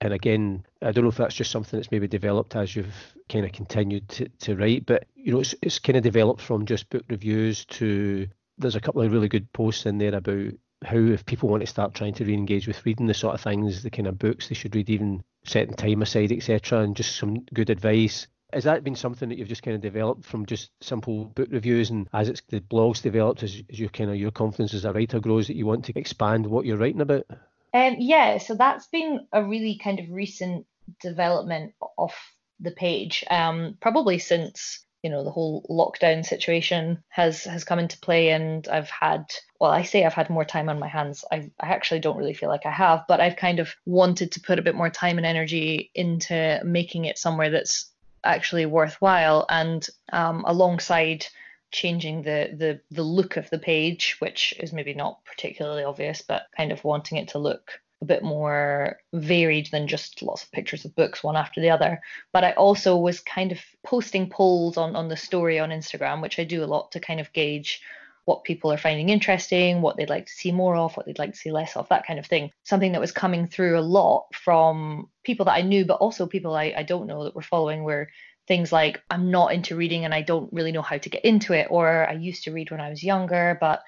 and 0.00 0.12
again, 0.12 0.64
I 0.82 0.92
don't 0.92 1.04
know 1.04 1.10
if 1.10 1.16
that's 1.16 1.34
just 1.34 1.50
something 1.50 1.78
that's 1.78 1.90
maybe 1.90 2.08
developed 2.08 2.56
as 2.56 2.74
you've 2.74 3.14
kind 3.28 3.46
of 3.46 3.52
continued 3.52 4.08
to, 4.10 4.28
to 4.40 4.56
write, 4.56 4.86
but 4.86 5.06
you 5.14 5.32
know, 5.32 5.40
it's, 5.40 5.54
it's 5.62 5.78
kind 5.78 5.96
of 5.96 6.02
developed 6.02 6.42
from 6.42 6.66
just 6.66 6.90
book 6.90 7.04
reviews 7.08 7.64
to 7.66 8.28
there's 8.58 8.76
a 8.76 8.80
couple 8.80 9.00
of 9.00 9.12
really 9.12 9.28
good 9.28 9.50
posts 9.52 9.86
in 9.86 9.98
there 9.98 10.14
about 10.14 10.52
how 10.84 10.96
if 10.96 11.24
people 11.26 11.48
want 11.48 11.60
to 11.60 11.66
start 11.66 11.94
trying 11.94 12.14
to 12.14 12.24
re-engage 12.24 12.66
with 12.66 12.84
reading 12.84 13.06
the 13.06 13.14
sort 13.14 13.34
of 13.34 13.40
things, 13.40 13.82
the 13.82 13.90
kind 13.90 14.06
of 14.06 14.18
books 14.18 14.48
they 14.48 14.54
should 14.54 14.74
read, 14.74 14.90
even 14.90 15.22
setting 15.48 15.74
time 15.74 16.02
aside, 16.02 16.32
etc., 16.32 16.80
and 16.80 16.96
just 16.96 17.16
some 17.16 17.44
good 17.52 17.70
advice. 17.70 18.26
Has 18.52 18.64
that 18.64 18.82
been 18.82 18.96
something 18.96 19.28
that 19.28 19.36
you've 19.36 19.48
just 19.48 19.62
kind 19.62 19.74
of 19.74 19.82
developed 19.82 20.24
from 20.24 20.46
just 20.46 20.70
simple 20.80 21.26
book 21.26 21.48
reviews, 21.50 21.90
and 21.90 22.08
as 22.14 22.28
it's 22.28 22.42
the 22.48 22.60
blogs 22.60 23.02
developed, 23.02 23.42
as, 23.42 23.62
as 23.70 23.78
your 23.78 23.90
kind 23.90 24.10
of 24.10 24.16
your 24.16 24.30
confidence 24.30 24.74
as 24.74 24.84
a 24.84 24.92
writer 24.92 25.20
grows, 25.20 25.48
that 25.48 25.56
you 25.56 25.66
want 25.66 25.84
to 25.84 25.98
expand 25.98 26.46
what 26.46 26.64
you're 26.64 26.78
writing 26.78 27.00
about? 27.00 27.24
Um, 27.74 27.96
yeah, 27.98 28.38
so 28.38 28.54
that's 28.54 28.86
been 28.86 29.26
a 29.32 29.44
really 29.44 29.78
kind 29.82 30.00
of 30.00 30.10
recent 30.10 30.66
development 31.02 31.74
of 31.98 32.14
the 32.60 32.70
page, 32.70 33.24
um, 33.30 33.76
probably 33.80 34.18
since 34.18 34.84
you 35.02 35.10
know 35.10 35.22
the 35.22 35.30
whole 35.30 35.64
lockdown 35.70 36.24
situation 36.24 37.02
has 37.08 37.44
has 37.44 37.64
come 37.64 37.78
into 37.78 37.98
play 37.98 38.30
and 38.30 38.66
i've 38.68 38.90
had 38.90 39.24
well 39.60 39.70
i 39.70 39.82
say 39.82 40.04
i've 40.04 40.14
had 40.14 40.28
more 40.28 40.44
time 40.44 40.68
on 40.68 40.78
my 40.78 40.88
hands. 40.88 41.24
I 41.30 41.50
i 41.60 41.68
actually 41.68 42.00
don't 42.00 42.16
really 42.16 42.34
feel 42.34 42.48
like 42.48 42.66
i 42.66 42.70
have 42.70 43.04
but 43.06 43.20
i've 43.20 43.36
kind 43.36 43.60
of 43.60 43.74
wanted 43.86 44.32
to 44.32 44.40
put 44.40 44.58
a 44.58 44.62
bit 44.62 44.74
more 44.74 44.90
time 44.90 45.16
and 45.18 45.26
energy 45.26 45.90
into 45.94 46.60
making 46.64 47.04
it 47.04 47.18
somewhere 47.18 47.50
that's 47.50 47.92
actually 48.24 48.66
worthwhile. 48.66 49.46
And 49.48 49.86
um, 50.12 50.44
alongside 50.46 51.26
changing 51.70 52.22
the 52.22 52.54
the 52.56 52.80
the 52.90 53.02
look 53.02 53.36
of 53.36 53.50
the 53.50 53.58
page 53.58 54.16
which 54.20 54.54
is 54.58 54.72
maybe 54.72 54.94
not 54.94 55.22
particularly 55.26 55.84
obvious 55.84 56.22
but 56.22 56.46
kind 56.56 56.72
of 56.72 56.82
wanting 56.82 57.18
it 57.18 57.28
to 57.28 57.38
look 57.38 57.72
a 58.00 58.04
bit 58.04 58.22
more 58.22 58.98
varied 59.12 59.68
than 59.72 59.88
just 59.88 60.22
lots 60.22 60.44
of 60.44 60.52
pictures 60.52 60.84
of 60.84 60.94
books 60.94 61.24
one 61.24 61.36
after 61.36 61.60
the 61.60 61.70
other. 61.70 62.00
But 62.32 62.44
I 62.44 62.52
also 62.52 62.96
was 62.96 63.20
kind 63.20 63.50
of 63.50 63.58
posting 63.84 64.30
polls 64.30 64.76
on, 64.76 64.94
on 64.94 65.08
the 65.08 65.16
story 65.16 65.58
on 65.58 65.70
Instagram, 65.70 66.22
which 66.22 66.38
I 66.38 66.44
do 66.44 66.62
a 66.62 66.66
lot 66.66 66.92
to 66.92 67.00
kind 67.00 67.20
of 67.20 67.32
gauge 67.32 67.80
what 68.24 68.44
people 68.44 68.70
are 68.70 68.76
finding 68.76 69.08
interesting, 69.08 69.80
what 69.80 69.96
they'd 69.96 70.10
like 70.10 70.26
to 70.26 70.32
see 70.32 70.52
more 70.52 70.76
of, 70.76 70.94
what 70.96 71.06
they'd 71.06 71.18
like 71.18 71.32
to 71.32 71.38
see 71.38 71.50
less 71.50 71.76
of, 71.76 71.88
that 71.88 72.06
kind 72.06 72.18
of 72.18 72.26
thing. 72.26 72.50
Something 72.62 72.92
that 72.92 73.00
was 73.00 73.10
coming 73.10 73.46
through 73.46 73.78
a 73.78 73.80
lot 73.80 74.26
from 74.34 75.08
people 75.24 75.46
that 75.46 75.54
I 75.54 75.62
knew, 75.62 75.86
but 75.86 75.94
also 75.94 76.26
people 76.26 76.54
I, 76.54 76.74
I 76.76 76.82
don't 76.82 77.06
know 77.06 77.24
that 77.24 77.34
were 77.34 77.42
following 77.42 77.84
were 77.84 78.10
things 78.46 78.70
like 78.70 79.02
I'm 79.10 79.30
not 79.30 79.54
into 79.54 79.76
reading 79.76 80.04
and 80.04 80.14
I 80.14 80.22
don't 80.22 80.52
really 80.52 80.72
know 80.72 80.82
how 80.82 80.98
to 80.98 81.08
get 81.08 81.24
into 81.24 81.54
it, 81.54 81.68
or 81.70 82.06
I 82.06 82.12
used 82.12 82.44
to 82.44 82.52
read 82.52 82.70
when 82.70 82.80
I 82.80 82.90
was 82.90 83.02
younger, 83.02 83.56
but 83.60 83.82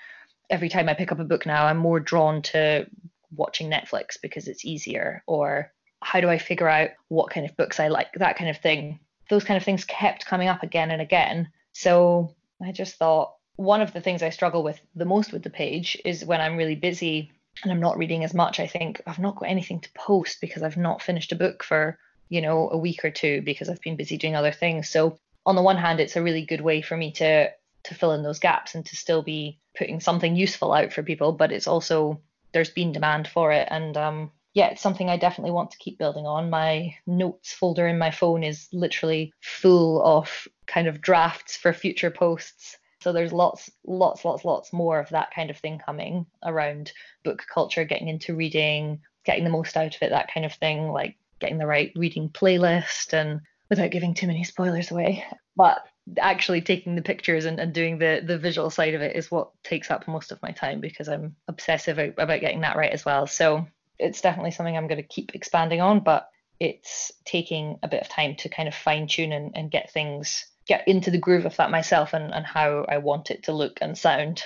every 0.48 0.70
time 0.70 0.88
I 0.88 0.94
pick 0.94 1.12
up 1.12 1.20
a 1.20 1.24
book 1.24 1.44
now, 1.44 1.66
I'm 1.66 1.76
more 1.76 2.00
drawn 2.00 2.40
to 2.42 2.86
watching 3.34 3.70
Netflix 3.70 4.16
because 4.20 4.48
it's 4.48 4.64
easier, 4.64 5.22
or 5.26 5.72
how 6.02 6.20
do 6.20 6.28
I 6.28 6.38
figure 6.38 6.68
out 6.68 6.90
what 7.08 7.30
kind 7.30 7.46
of 7.46 7.56
books 7.56 7.80
I 7.80 7.88
like, 7.88 8.12
that 8.14 8.36
kind 8.36 8.50
of 8.50 8.58
thing. 8.58 9.00
Those 9.28 9.44
kind 9.44 9.56
of 9.56 9.64
things 9.64 9.84
kept 9.84 10.26
coming 10.26 10.48
up 10.48 10.62
again 10.62 10.90
and 10.90 11.00
again. 11.00 11.48
So 11.72 12.34
I 12.62 12.72
just 12.72 12.96
thought 12.96 13.34
one 13.56 13.82
of 13.82 13.92
the 13.92 14.00
things 14.00 14.22
I 14.22 14.30
struggle 14.30 14.62
with 14.62 14.80
the 14.94 15.04
most 15.04 15.32
with 15.32 15.42
the 15.42 15.50
page 15.50 15.96
is 16.04 16.24
when 16.24 16.40
I'm 16.40 16.56
really 16.56 16.74
busy 16.74 17.30
and 17.62 17.70
I'm 17.70 17.80
not 17.80 17.98
reading 17.98 18.24
as 18.24 18.34
much. 18.34 18.58
I 18.58 18.66
think 18.66 19.02
I've 19.06 19.18
not 19.18 19.36
got 19.36 19.50
anything 19.50 19.80
to 19.80 19.92
post 19.92 20.40
because 20.40 20.62
I've 20.62 20.76
not 20.76 21.02
finished 21.02 21.32
a 21.32 21.36
book 21.36 21.62
for, 21.62 21.98
you 22.28 22.40
know, 22.40 22.70
a 22.70 22.78
week 22.78 23.04
or 23.04 23.10
two 23.10 23.42
because 23.42 23.68
I've 23.68 23.80
been 23.82 23.96
busy 23.96 24.16
doing 24.16 24.34
other 24.34 24.52
things. 24.52 24.88
So 24.88 25.18
on 25.44 25.56
the 25.56 25.62
one 25.62 25.76
hand, 25.76 26.00
it's 26.00 26.16
a 26.16 26.22
really 26.22 26.44
good 26.44 26.60
way 26.60 26.80
for 26.82 26.96
me 26.96 27.12
to 27.12 27.50
to 27.84 27.94
fill 27.94 28.12
in 28.12 28.22
those 28.22 28.38
gaps 28.38 28.74
and 28.74 28.84
to 28.86 28.96
still 28.96 29.22
be 29.22 29.58
putting 29.76 30.00
something 30.00 30.36
useful 30.36 30.72
out 30.72 30.92
for 30.92 31.02
people, 31.02 31.32
but 31.32 31.52
it's 31.52 31.66
also 31.66 32.20
there's 32.52 32.70
been 32.70 32.92
demand 32.92 33.28
for 33.28 33.52
it 33.52 33.68
and 33.70 33.96
um 33.96 34.30
yeah, 34.52 34.68
it's 34.70 34.82
something 34.82 35.08
I 35.08 35.16
definitely 35.16 35.52
want 35.52 35.70
to 35.70 35.78
keep 35.78 35.98
building 35.98 36.26
on. 36.26 36.50
My 36.50 36.94
notes 37.06 37.52
folder 37.52 37.86
in 37.86 37.98
my 37.98 38.10
phone 38.10 38.42
is 38.42 38.68
literally 38.72 39.32
full 39.40 40.04
of 40.04 40.48
kind 40.66 40.88
of 40.88 41.00
drafts 41.00 41.56
for 41.56 41.72
future 41.72 42.10
posts. 42.10 42.76
So 43.00 43.12
there's 43.12 43.32
lots, 43.32 43.70
lots, 43.86 44.24
lots, 44.24 44.44
lots 44.44 44.72
more 44.72 44.98
of 44.98 45.08
that 45.10 45.30
kind 45.34 45.50
of 45.50 45.56
thing 45.56 45.78
coming 45.78 46.26
around 46.44 46.92
book 47.22 47.46
culture, 47.52 47.84
getting 47.84 48.08
into 48.08 48.34
reading, 48.34 49.00
getting 49.24 49.44
the 49.44 49.50
most 49.50 49.76
out 49.76 49.94
of 49.94 50.02
it, 50.02 50.10
that 50.10 50.32
kind 50.32 50.44
of 50.44 50.52
thing, 50.54 50.90
like 50.90 51.16
getting 51.38 51.58
the 51.58 51.66
right 51.66 51.92
reading 51.94 52.28
playlist 52.28 53.12
and 53.12 53.40
without 53.68 53.92
giving 53.92 54.14
too 54.14 54.26
many 54.26 54.42
spoilers 54.44 54.90
away. 54.90 55.24
But 55.56 55.82
actually 56.18 56.60
taking 56.60 56.96
the 56.96 57.02
pictures 57.02 57.44
and, 57.44 57.60
and 57.60 57.72
doing 57.72 57.98
the 57.98 58.22
the 58.24 58.38
visual 58.38 58.70
side 58.70 58.94
of 58.94 59.02
it 59.02 59.16
is 59.16 59.30
what 59.30 59.50
takes 59.62 59.90
up 59.90 60.08
most 60.08 60.32
of 60.32 60.42
my 60.42 60.50
time 60.50 60.80
because 60.80 61.08
I'm 61.08 61.36
obsessive 61.48 61.98
about 61.98 62.40
getting 62.40 62.62
that 62.62 62.76
right 62.76 62.92
as 62.92 63.04
well. 63.04 63.26
So 63.26 63.66
it's 63.98 64.20
definitely 64.20 64.50
something 64.50 64.76
I'm 64.76 64.88
going 64.88 65.02
to 65.02 65.06
keep 65.06 65.34
expanding 65.34 65.80
on, 65.80 66.00
but 66.00 66.28
it's 66.58 67.10
taking 67.24 67.78
a 67.82 67.88
bit 67.88 68.02
of 68.02 68.08
time 68.08 68.36
to 68.36 68.48
kind 68.48 68.68
of 68.68 68.74
fine 68.74 69.06
tune 69.06 69.32
and, 69.32 69.52
and 69.54 69.70
get 69.70 69.90
things 69.90 70.46
get 70.66 70.86
into 70.86 71.10
the 71.10 71.18
groove 71.18 71.46
of 71.46 71.56
that 71.56 71.70
myself 71.70 72.12
and, 72.12 72.32
and 72.32 72.46
how 72.46 72.84
I 72.88 72.98
want 72.98 73.30
it 73.30 73.44
to 73.44 73.52
look 73.52 73.78
and 73.80 73.96
sound 73.96 74.42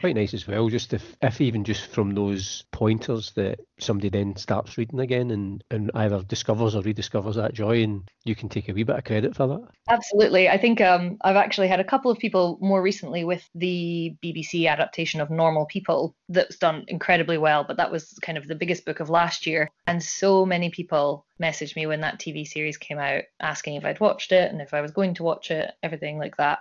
quite 0.00 0.16
nice 0.16 0.32
as 0.32 0.48
well. 0.48 0.68
Just 0.68 0.94
if, 0.94 1.16
if 1.20 1.40
even 1.40 1.62
just 1.62 1.86
from 1.86 2.14
those 2.14 2.64
pointers 2.72 3.32
that 3.32 3.60
somebody 3.78 4.08
then 4.08 4.34
starts 4.36 4.78
reading 4.78 4.98
again 4.98 5.30
and, 5.30 5.62
and 5.70 5.90
either 5.94 6.22
discovers 6.22 6.74
or 6.74 6.82
rediscovers 6.82 7.34
that 7.34 7.52
joy, 7.52 7.82
and 7.82 8.08
you 8.24 8.34
can 8.34 8.48
take 8.48 8.68
a 8.68 8.72
wee 8.72 8.82
bit 8.82 8.96
of 8.96 9.04
credit 9.04 9.36
for 9.36 9.46
that. 9.46 9.60
Absolutely. 9.88 10.48
I 10.48 10.56
think 10.56 10.80
um, 10.80 11.18
I've 11.22 11.36
actually 11.36 11.68
had 11.68 11.80
a 11.80 11.84
couple 11.84 12.10
of 12.10 12.18
people 12.18 12.58
more 12.62 12.80
recently 12.80 13.24
with 13.24 13.46
the 13.54 14.16
BBC 14.24 14.66
adaptation 14.66 15.20
of 15.20 15.30
Normal 15.30 15.66
People 15.66 16.16
that's 16.30 16.56
done 16.56 16.84
incredibly 16.88 17.36
well, 17.36 17.64
but 17.64 17.76
that 17.76 17.92
was 17.92 18.18
kind 18.22 18.38
of 18.38 18.48
the 18.48 18.54
biggest 18.54 18.86
book 18.86 19.00
of 19.00 19.10
last 19.10 19.46
year. 19.46 19.68
And 19.86 20.02
so 20.02 20.46
many 20.46 20.70
people 20.70 21.26
messaged 21.40 21.76
me 21.76 21.86
when 21.86 22.00
that 22.00 22.18
TV 22.18 22.46
series 22.46 22.78
came 22.78 22.98
out 22.98 23.24
asking 23.40 23.74
if 23.74 23.84
I'd 23.84 24.00
watched 24.00 24.32
it 24.32 24.50
and 24.50 24.62
if 24.62 24.72
I 24.72 24.80
was 24.80 24.92
going 24.92 25.14
to 25.14 25.22
watch 25.22 25.50
it, 25.50 25.70
everything 25.82 26.18
like 26.18 26.36
that. 26.38 26.60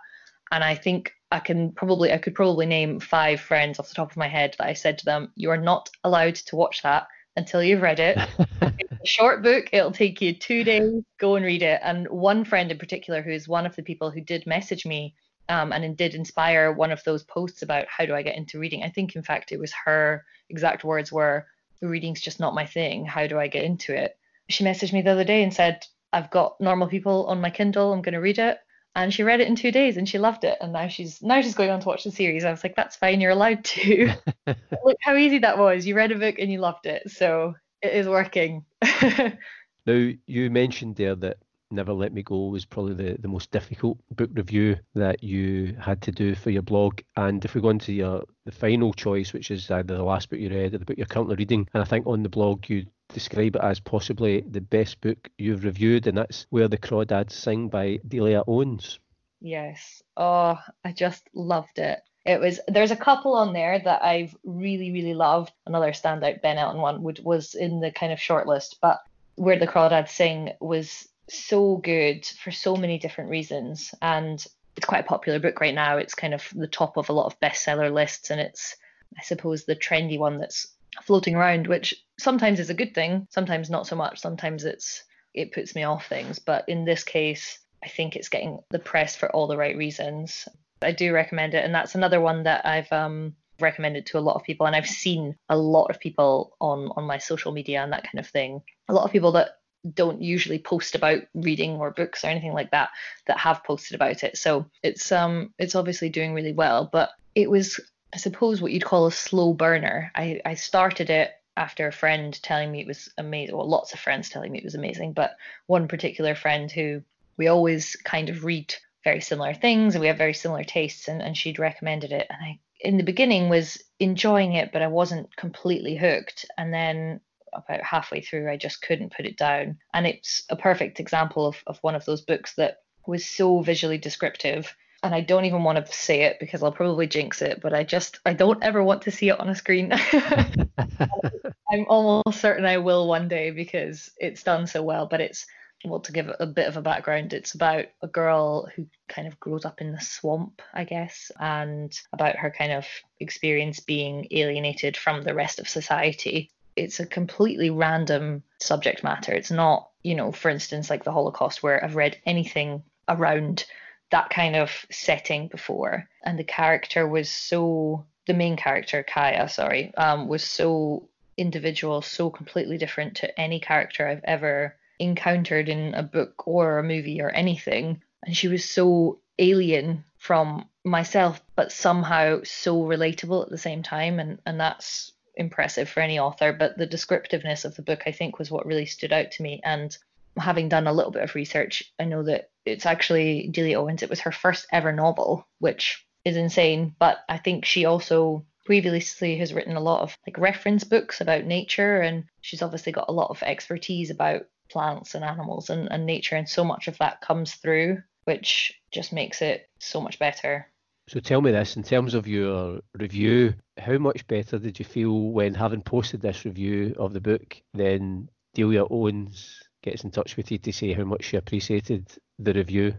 And 0.51 0.63
I 0.63 0.75
think 0.75 1.13
I 1.31 1.39
can 1.39 1.71
probably 1.71 2.11
I 2.11 2.17
could 2.17 2.35
probably 2.35 2.65
name 2.65 2.99
five 2.99 3.39
friends 3.39 3.79
off 3.79 3.89
the 3.89 3.95
top 3.95 4.11
of 4.11 4.17
my 4.17 4.27
head 4.27 4.55
that 4.57 4.67
I 4.67 4.73
said 4.73 4.97
to 4.99 5.05
them, 5.05 5.31
you 5.35 5.51
are 5.51 5.57
not 5.57 5.89
allowed 6.03 6.35
to 6.35 6.55
watch 6.55 6.81
that 6.81 7.07
until 7.35 7.63
you've 7.63 7.81
read 7.81 7.99
it. 7.99 8.17
it's 8.61 9.03
a 9.03 9.07
short 9.07 9.43
book. 9.43 9.69
It'll 9.71 9.91
take 9.91 10.21
you 10.21 10.33
two 10.33 10.63
days. 10.63 11.03
Go 11.19 11.35
and 11.35 11.45
read 11.45 11.61
it. 11.61 11.79
And 11.83 12.07
one 12.07 12.43
friend 12.43 12.71
in 12.71 12.77
particular, 12.77 13.21
who 13.21 13.31
is 13.31 13.47
one 13.47 13.65
of 13.65 13.75
the 13.75 13.83
people 13.83 14.09
who 14.09 14.21
did 14.21 14.47
message 14.47 14.85
me 14.85 15.13
um, 15.49 15.71
and 15.71 15.97
did 15.97 16.15
inspire 16.15 16.71
one 16.71 16.91
of 16.91 17.03
those 17.03 17.23
posts 17.23 17.61
about 17.61 17.85
how 17.87 18.05
do 18.05 18.15
I 18.15 18.21
get 18.21 18.37
into 18.37 18.59
reading. 18.59 18.83
I 18.83 18.89
think, 18.89 19.15
in 19.15 19.23
fact, 19.23 19.51
it 19.51 19.59
was 19.59 19.73
her 19.85 20.25
exact 20.49 20.83
words 20.83 21.11
were, 21.11 21.47
"Reading's 21.81 22.21
just 22.21 22.39
not 22.39 22.53
my 22.55 22.65
thing. 22.65 23.05
How 23.05 23.27
do 23.27 23.39
I 23.39 23.47
get 23.47 23.63
into 23.63 23.95
it?" 23.95 24.17
She 24.49 24.63
messaged 24.63 24.93
me 24.93 25.01
the 25.01 25.11
other 25.11 25.23
day 25.23 25.43
and 25.43 25.53
said, 25.53 25.85
"I've 26.11 26.29
got 26.29 26.59
Normal 26.59 26.87
People 26.87 27.25
on 27.27 27.41
my 27.41 27.49
Kindle. 27.49 27.93
I'm 27.93 28.01
going 28.01 28.13
to 28.13 28.19
read 28.19 28.39
it." 28.39 28.59
And 28.95 29.13
she 29.13 29.23
read 29.23 29.39
it 29.39 29.47
in 29.47 29.55
two 29.55 29.71
days 29.71 29.97
and 29.97 30.07
she 30.07 30.17
loved 30.19 30.43
it. 30.43 30.57
And 30.61 30.73
now 30.73 30.87
she's 30.87 31.21
now 31.21 31.41
she's 31.41 31.55
going 31.55 31.69
on 31.69 31.79
to 31.81 31.87
watch 31.87 32.03
the 32.03 32.11
series. 32.11 32.43
I 32.43 32.51
was 32.51 32.63
like 32.63 32.75
that's 32.75 32.95
fine 32.95 33.21
you're 33.21 33.31
allowed 33.31 33.63
to. 33.63 34.13
Look 34.47 34.97
how 35.01 35.15
easy 35.15 35.39
that 35.39 35.57
was. 35.57 35.85
You 35.85 35.95
read 35.95 36.11
a 36.11 36.17
book 36.17 36.35
and 36.39 36.51
you 36.51 36.59
loved 36.59 36.85
it. 36.85 37.09
So 37.11 37.55
it 37.81 37.93
is 37.93 38.07
working. 38.07 38.65
Now 39.85 40.11
you 40.27 40.51
mentioned 40.51 40.97
there 40.97 41.15
that 41.15 41.37
never 41.71 41.93
let 41.93 42.13
me 42.13 42.21
go 42.21 42.47
was 42.47 42.65
probably 42.65 42.93
the, 42.93 43.17
the 43.19 43.27
most 43.27 43.49
difficult 43.49 43.97
book 44.11 44.29
review 44.33 44.75
that 44.93 45.23
you 45.23 45.75
had 45.79 46.01
to 46.03 46.11
do 46.11 46.35
for 46.35 46.49
your 46.51 46.61
blog. 46.61 46.99
And 47.15 47.43
if 47.43 47.55
we 47.55 47.61
go 47.61 47.69
into 47.69 47.93
your 47.93 48.23
the 48.45 48.51
final 48.51 48.93
choice 48.93 49.31
which 49.33 49.51
is 49.51 49.69
either 49.69 49.95
the 49.95 50.03
last 50.03 50.29
book 50.29 50.39
you 50.39 50.49
read 50.49 50.73
or 50.73 50.79
the 50.79 50.85
book 50.85 50.97
you're 50.97 51.05
currently 51.05 51.35
reading 51.35 51.67
and 51.73 51.83
i 51.83 51.85
think 51.85 52.07
on 52.07 52.23
the 52.23 52.29
blog 52.29 52.67
you 52.67 52.83
describe 53.13 53.55
it 53.55 53.61
as 53.61 53.79
possibly 53.79 54.41
the 54.41 54.61
best 54.61 55.01
book 55.01 55.29
you've 55.37 55.63
reviewed, 55.63 56.07
and 56.07 56.17
that's 56.17 56.45
Where 56.49 56.67
the 56.67 56.77
Crawdads 56.77 57.31
Sing 57.31 57.69
by 57.69 57.99
Delia 58.07 58.43
Owens. 58.47 58.99
Yes. 59.41 60.03
Oh, 60.17 60.57
I 60.83 60.91
just 60.91 61.23
loved 61.33 61.79
it. 61.79 62.01
It 62.25 62.39
was 62.39 62.59
there's 62.67 62.91
a 62.91 62.95
couple 62.97 63.33
on 63.33 63.53
there 63.53 63.79
that 63.79 64.03
I've 64.03 64.35
really, 64.43 64.91
really 64.91 65.13
loved. 65.13 65.51
Another 65.65 65.91
standout 65.91 66.41
Ben 66.41 66.57
Elton 66.57 66.81
one 66.81 67.01
which 67.01 67.19
was 67.21 67.55
in 67.55 67.79
the 67.79 67.91
kind 67.91 68.11
of 68.11 68.19
shortlist, 68.19 68.75
but 68.81 68.99
Where 69.35 69.57
the 69.57 69.67
Crawdads 69.67 70.09
Sing 70.09 70.51
was 70.59 71.07
so 71.29 71.77
good 71.77 72.25
for 72.25 72.51
so 72.51 72.75
many 72.75 72.99
different 72.99 73.29
reasons. 73.29 73.93
And 74.01 74.43
it's 74.75 74.85
quite 74.85 75.05
a 75.05 75.07
popular 75.07 75.39
book 75.39 75.59
right 75.61 75.73
now. 75.73 75.97
It's 75.97 76.13
kind 76.13 76.33
of 76.33 76.47
the 76.53 76.67
top 76.67 76.97
of 76.97 77.09
a 77.09 77.13
lot 77.13 77.27
of 77.27 77.39
bestseller 77.39 77.91
lists 77.91 78.29
and 78.29 78.39
it's 78.39 78.75
I 79.17 79.23
suppose 79.23 79.63
the 79.63 79.75
trendy 79.75 80.19
one 80.19 80.37
that's 80.37 80.67
floating 81.03 81.35
around, 81.35 81.67
which 81.67 81.95
sometimes 82.19 82.59
is 82.59 82.69
a 82.69 82.75
good 82.75 82.93
thing, 82.93 83.27
sometimes 83.29 83.69
not 83.69 83.87
so 83.87 83.95
much. 83.95 84.19
Sometimes 84.19 84.63
it's 84.63 85.03
it 85.33 85.51
puts 85.51 85.75
me 85.75 85.83
off 85.83 86.07
things, 86.07 86.39
but 86.39 86.67
in 86.67 86.85
this 86.85 87.03
case, 87.03 87.59
I 87.83 87.87
think 87.87 88.15
it's 88.15 88.29
getting 88.29 88.59
the 88.71 88.79
press 88.79 89.15
for 89.15 89.29
all 89.31 89.47
the 89.47 89.57
right 89.57 89.77
reasons. 89.77 90.47
I 90.81 90.91
do 90.91 91.13
recommend 91.13 91.53
it, 91.53 91.63
and 91.63 91.73
that's 91.73 91.95
another 91.95 92.19
one 92.19 92.43
that 92.43 92.65
I've 92.65 92.91
um, 92.91 93.35
recommended 93.59 94.05
to 94.07 94.17
a 94.17 94.21
lot 94.21 94.35
of 94.35 94.43
people, 94.43 94.65
and 94.65 94.75
I've 94.75 94.87
seen 94.87 95.35
a 95.49 95.57
lot 95.57 95.89
of 95.89 95.99
people 95.99 96.55
on 96.59 96.91
on 96.95 97.05
my 97.05 97.17
social 97.17 97.51
media 97.51 97.83
and 97.83 97.93
that 97.93 98.03
kind 98.03 98.19
of 98.19 98.27
thing. 98.27 98.61
A 98.87 98.93
lot 98.93 99.05
of 99.05 99.11
people 99.11 99.31
that 99.33 99.49
don't 99.93 100.21
usually 100.21 100.59
post 100.59 100.95
about 100.95 101.21
reading 101.33 101.77
or 101.77 101.91
books 101.91 102.23
or 102.23 102.27
anything 102.27 102.53
like 102.53 102.71
that 102.71 102.89
that 103.27 103.37
have 103.37 103.63
posted 103.63 103.95
about 103.95 104.23
it. 104.23 104.37
So 104.37 104.65
it's 104.83 105.11
um 105.11 105.53
it's 105.57 105.75
obviously 105.75 106.09
doing 106.09 106.33
really 106.33 106.53
well, 106.53 106.89
but 106.91 107.11
it 107.35 107.49
was 107.49 107.79
I 108.13 108.17
suppose 108.17 108.61
what 108.61 108.71
you'd 108.71 108.85
call 108.85 109.05
a 109.05 109.11
slow 109.11 109.53
burner. 109.53 110.11
I, 110.15 110.41
I 110.45 110.55
started 110.55 111.09
it 111.09 111.31
after 111.55 111.87
a 111.87 111.91
friend 111.91 112.41
telling 112.41 112.71
me 112.71 112.81
it 112.81 112.87
was 112.87 113.09
amazing. 113.17 113.55
Well, 113.55 113.69
lots 113.69 113.93
of 113.93 113.99
friends 113.99 114.29
telling 114.29 114.51
me 114.51 114.59
it 114.59 114.63
was 114.63 114.75
amazing, 114.75 115.13
but 115.13 115.35
one 115.67 115.87
particular 115.87 116.35
friend 116.35 116.71
who 116.71 117.03
we 117.37 117.47
always 117.47 117.95
kind 117.97 118.29
of 118.29 118.43
read 118.43 118.73
very 119.03 119.21
similar 119.21 119.53
things 119.53 119.95
and 119.95 120.01
we 120.01 120.07
have 120.07 120.17
very 120.17 120.33
similar 120.33 120.63
tastes, 120.63 121.07
and, 121.07 121.21
and 121.21 121.37
she'd 121.37 121.59
recommended 121.59 122.11
it. 122.11 122.27
And 122.29 122.39
I, 122.41 122.59
in 122.81 122.97
the 122.97 123.03
beginning, 123.03 123.49
was 123.49 123.81
enjoying 123.99 124.53
it, 124.53 124.71
but 124.71 124.81
I 124.81 124.87
wasn't 124.87 125.35
completely 125.35 125.95
hooked. 125.95 126.45
And 126.57 126.73
then 126.73 127.19
about 127.53 127.81
halfway 127.81 128.21
through, 128.21 128.49
I 128.49 128.57
just 128.57 128.81
couldn't 128.81 129.13
put 129.15 129.25
it 129.25 129.37
down. 129.37 129.77
And 129.93 130.07
it's 130.07 130.43
a 130.49 130.55
perfect 130.55 130.99
example 130.99 131.45
of, 131.45 131.63
of 131.67 131.77
one 131.81 131.95
of 131.95 132.05
those 132.05 132.21
books 132.21 132.55
that 132.55 132.79
was 133.05 133.25
so 133.25 133.61
visually 133.61 133.97
descriptive 133.97 134.75
and 135.03 135.15
I 135.15 135.21
don't 135.21 135.45
even 135.45 135.63
want 135.63 135.85
to 135.85 135.93
say 135.93 136.23
it 136.23 136.37
because 136.39 136.63
I'll 136.63 136.71
probably 136.71 137.07
jinx 137.07 137.41
it, 137.41 137.61
but 137.61 137.73
I 137.73 137.83
just 137.83 138.19
I 138.25 138.33
don't 138.33 138.63
ever 138.63 138.83
want 138.83 139.03
to 139.03 139.11
see 139.11 139.29
it 139.29 139.39
on 139.39 139.49
a 139.49 139.55
screen. 139.55 139.93
I'm 141.71 141.85
almost 141.87 142.41
certain 142.41 142.65
I 142.65 142.77
will 142.77 143.07
one 143.07 143.27
day 143.27 143.51
because 143.51 144.11
it's 144.17 144.43
done 144.43 144.67
so 144.67 144.81
well, 144.81 145.05
but 145.05 145.21
it's 145.21 145.45
well 145.85 145.99
to 146.01 146.11
give 146.11 146.29
a 146.39 146.45
bit 146.45 146.67
of 146.67 146.77
a 146.77 146.81
background, 146.81 147.33
it's 147.33 147.53
about 147.53 147.85
a 148.01 148.07
girl 148.07 148.67
who 148.75 148.85
kind 149.07 149.27
of 149.27 149.39
grows 149.39 149.65
up 149.65 149.81
in 149.81 149.91
the 149.91 150.01
swamp, 150.01 150.61
I 150.73 150.83
guess, 150.83 151.31
and 151.39 151.97
about 152.11 152.35
her 152.35 152.51
kind 152.51 152.73
of 152.73 152.85
experience 153.19 153.79
being 153.79 154.27
alienated 154.31 154.97
from 154.97 155.23
the 155.23 155.33
rest 155.33 155.59
of 155.59 155.69
society. 155.69 156.51
It's 156.75 156.99
a 156.99 157.05
completely 157.05 157.69
random 157.69 158.43
subject 158.59 159.03
matter. 159.03 159.31
It's 159.31 159.51
not, 159.51 159.89
you 160.03 160.15
know, 160.15 160.31
for 160.31 160.49
instance, 160.49 160.89
like 160.89 161.03
the 161.03 161.11
Holocaust, 161.11 161.63
where 161.63 161.83
I've 161.83 161.95
read 161.95 162.17
anything 162.25 162.83
around 163.07 163.65
that 164.11 164.29
kind 164.29 164.55
of 164.55 164.85
setting 164.91 165.47
before. 165.47 166.07
And 166.23 166.37
the 166.37 166.43
character 166.43 167.07
was 167.07 167.29
so, 167.29 168.05
the 168.27 168.33
main 168.33 168.57
character, 168.57 169.05
Kya, 169.07 169.49
sorry, 169.49 169.93
um, 169.95 170.27
was 170.27 170.43
so 170.43 171.09
individual, 171.37 172.01
so 172.01 172.29
completely 172.29 172.77
different 172.77 173.15
to 173.17 173.39
any 173.39 173.59
character 173.59 174.07
I've 174.07 174.23
ever 174.23 174.75
encountered 174.99 175.69
in 175.69 175.93
a 175.93 176.03
book 176.03 176.47
or 176.47 176.77
a 176.77 176.83
movie 176.83 177.21
or 177.21 177.29
anything. 177.29 178.01
And 178.23 178.35
she 178.35 178.47
was 178.47 178.69
so 178.69 179.19
alien 179.37 180.03
from 180.17 180.67
myself, 180.83 181.41
but 181.55 181.71
somehow 181.71 182.41
so 182.43 182.81
relatable 182.83 183.43
at 183.43 183.49
the 183.49 183.57
same 183.57 183.83
time. 183.83 184.19
And, 184.19 184.39
and 184.45 184.59
that's 184.59 185.13
impressive 185.35 185.87
for 185.87 186.01
any 186.01 186.19
author. 186.19 186.51
But 186.51 186.77
the 186.77 186.85
descriptiveness 186.85 187.63
of 187.63 187.75
the 187.75 187.81
book, 187.81 188.01
I 188.05 188.11
think, 188.11 188.37
was 188.37 188.51
what 188.51 188.65
really 188.65 188.85
stood 188.85 189.13
out 189.13 189.31
to 189.31 189.43
me. 189.43 189.61
And 189.63 189.97
having 190.39 190.69
done 190.69 190.87
a 190.87 190.93
little 190.93 191.11
bit 191.11 191.23
of 191.23 191.35
research, 191.35 191.83
I 191.99 192.05
know 192.05 192.23
that 192.23 192.49
it's 192.65 192.85
actually 192.85 193.49
Delia 193.51 193.79
Owens. 193.79 194.03
It 194.03 194.09
was 194.09 194.21
her 194.21 194.31
first 194.31 194.67
ever 194.71 194.91
novel, 194.91 195.47
which 195.59 196.05
is 196.25 196.37
insane. 196.37 196.95
But 196.99 197.19
I 197.27 197.37
think 197.37 197.65
she 197.65 197.85
also 197.85 198.45
previously 198.65 199.37
has 199.37 199.53
written 199.53 199.75
a 199.75 199.81
lot 199.81 200.01
of 200.01 200.15
like 200.27 200.37
reference 200.37 200.83
books 200.83 201.21
about 201.21 201.45
nature, 201.45 202.01
and 202.01 202.25
she's 202.41 202.61
obviously 202.61 202.91
got 202.91 203.09
a 203.09 203.13
lot 203.13 203.31
of 203.31 203.41
expertise 203.43 204.09
about 204.09 204.43
plants 204.69 205.15
and 205.15 205.25
animals 205.25 205.69
and, 205.69 205.91
and 205.91 206.05
nature, 206.05 206.35
and 206.35 206.47
so 206.47 206.63
much 206.63 206.87
of 206.87 206.97
that 206.99 207.21
comes 207.21 207.55
through, 207.55 208.01
which 208.25 208.79
just 208.91 209.11
makes 209.11 209.41
it 209.41 209.67
so 209.79 209.99
much 209.99 210.19
better. 210.19 210.67
So 211.07 211.19
tell 211.19 211.41
me 211.41 211.49
this 211.49 211.75
in 211.75 211.81
terms 211.81 212.13
of 212.13 212.27
your 212.27 212.81
review, 212.93 213.55
how 213.79 213.97
much 213.97 214.27
better 214.27 214.59
did 214.59 214.77
you 214.77 214.85
feel 214.85 215.19
when 215.31 215.55
having 215.55 215.81
posted 215.81 216.21
this 216.21 216.45
review 216.45 216.93
of 216.99 217.13
the 217.13 217.21
book, 217.21 217.59
than 217.73 218.29
Delia 218.53 218.85
Owens 218.87 219.59
gets 219.81 220.03
in 220.03 220.11
touch 220.11 220.37
with 220.37 220.51
you 220.51 220.57
to 220.57 220.71
say 220.71 220.93
how 220.93 221.03
much 221.03 221.25
she 221.25 221.37
appreciated 221.37 222.07
the 222.37 222.53
review? 222.53 222.95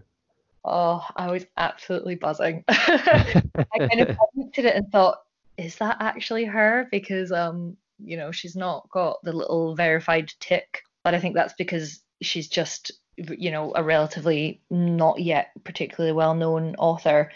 Oh, 0.65 1.05
I 1.17 1.31
was 1.31 1.47
absolutely 1.57 2.17
buzzing. 2.17 2.65
I 2.69 3.43
kind 3.79 4.01
of 4.01 4.17
looked 4.35 4.59
at 4.59 4.67
it 4.67 4.77
and 4.77 4.91
thought, 4.91 5.23
is 5.57 5.77
that 5.77 5.97
actually 6.01 6.45
her? 6.45 6.87
Because 6.91 7.33
um, 7.33 7.77
you 7.99 8.17
know, 8.17 8.31
she's 8.33 8.57
not 8.57 8.89
got 8.91 9.23
the 9.23 9.33
little 9.33 9.75
verified 9.75 10.33
tick, 10.41 10.83
but 11.05 11.15
I 11.15 11.21
think 11.21 11.35
that's 11.35 11.55
because 11.55 12.01
she's 12.23 12.49
just 12.49 12.93
you 13.17 13.51
know 13.51 13.73
a 13.75 13.83
relatively 13.83 14.61
not 14.71 15.21
yet 15.21 15.51
particularly 15.65 16.13
well 16.13 16.35
known 16.35 16.75
author 16.77 17.31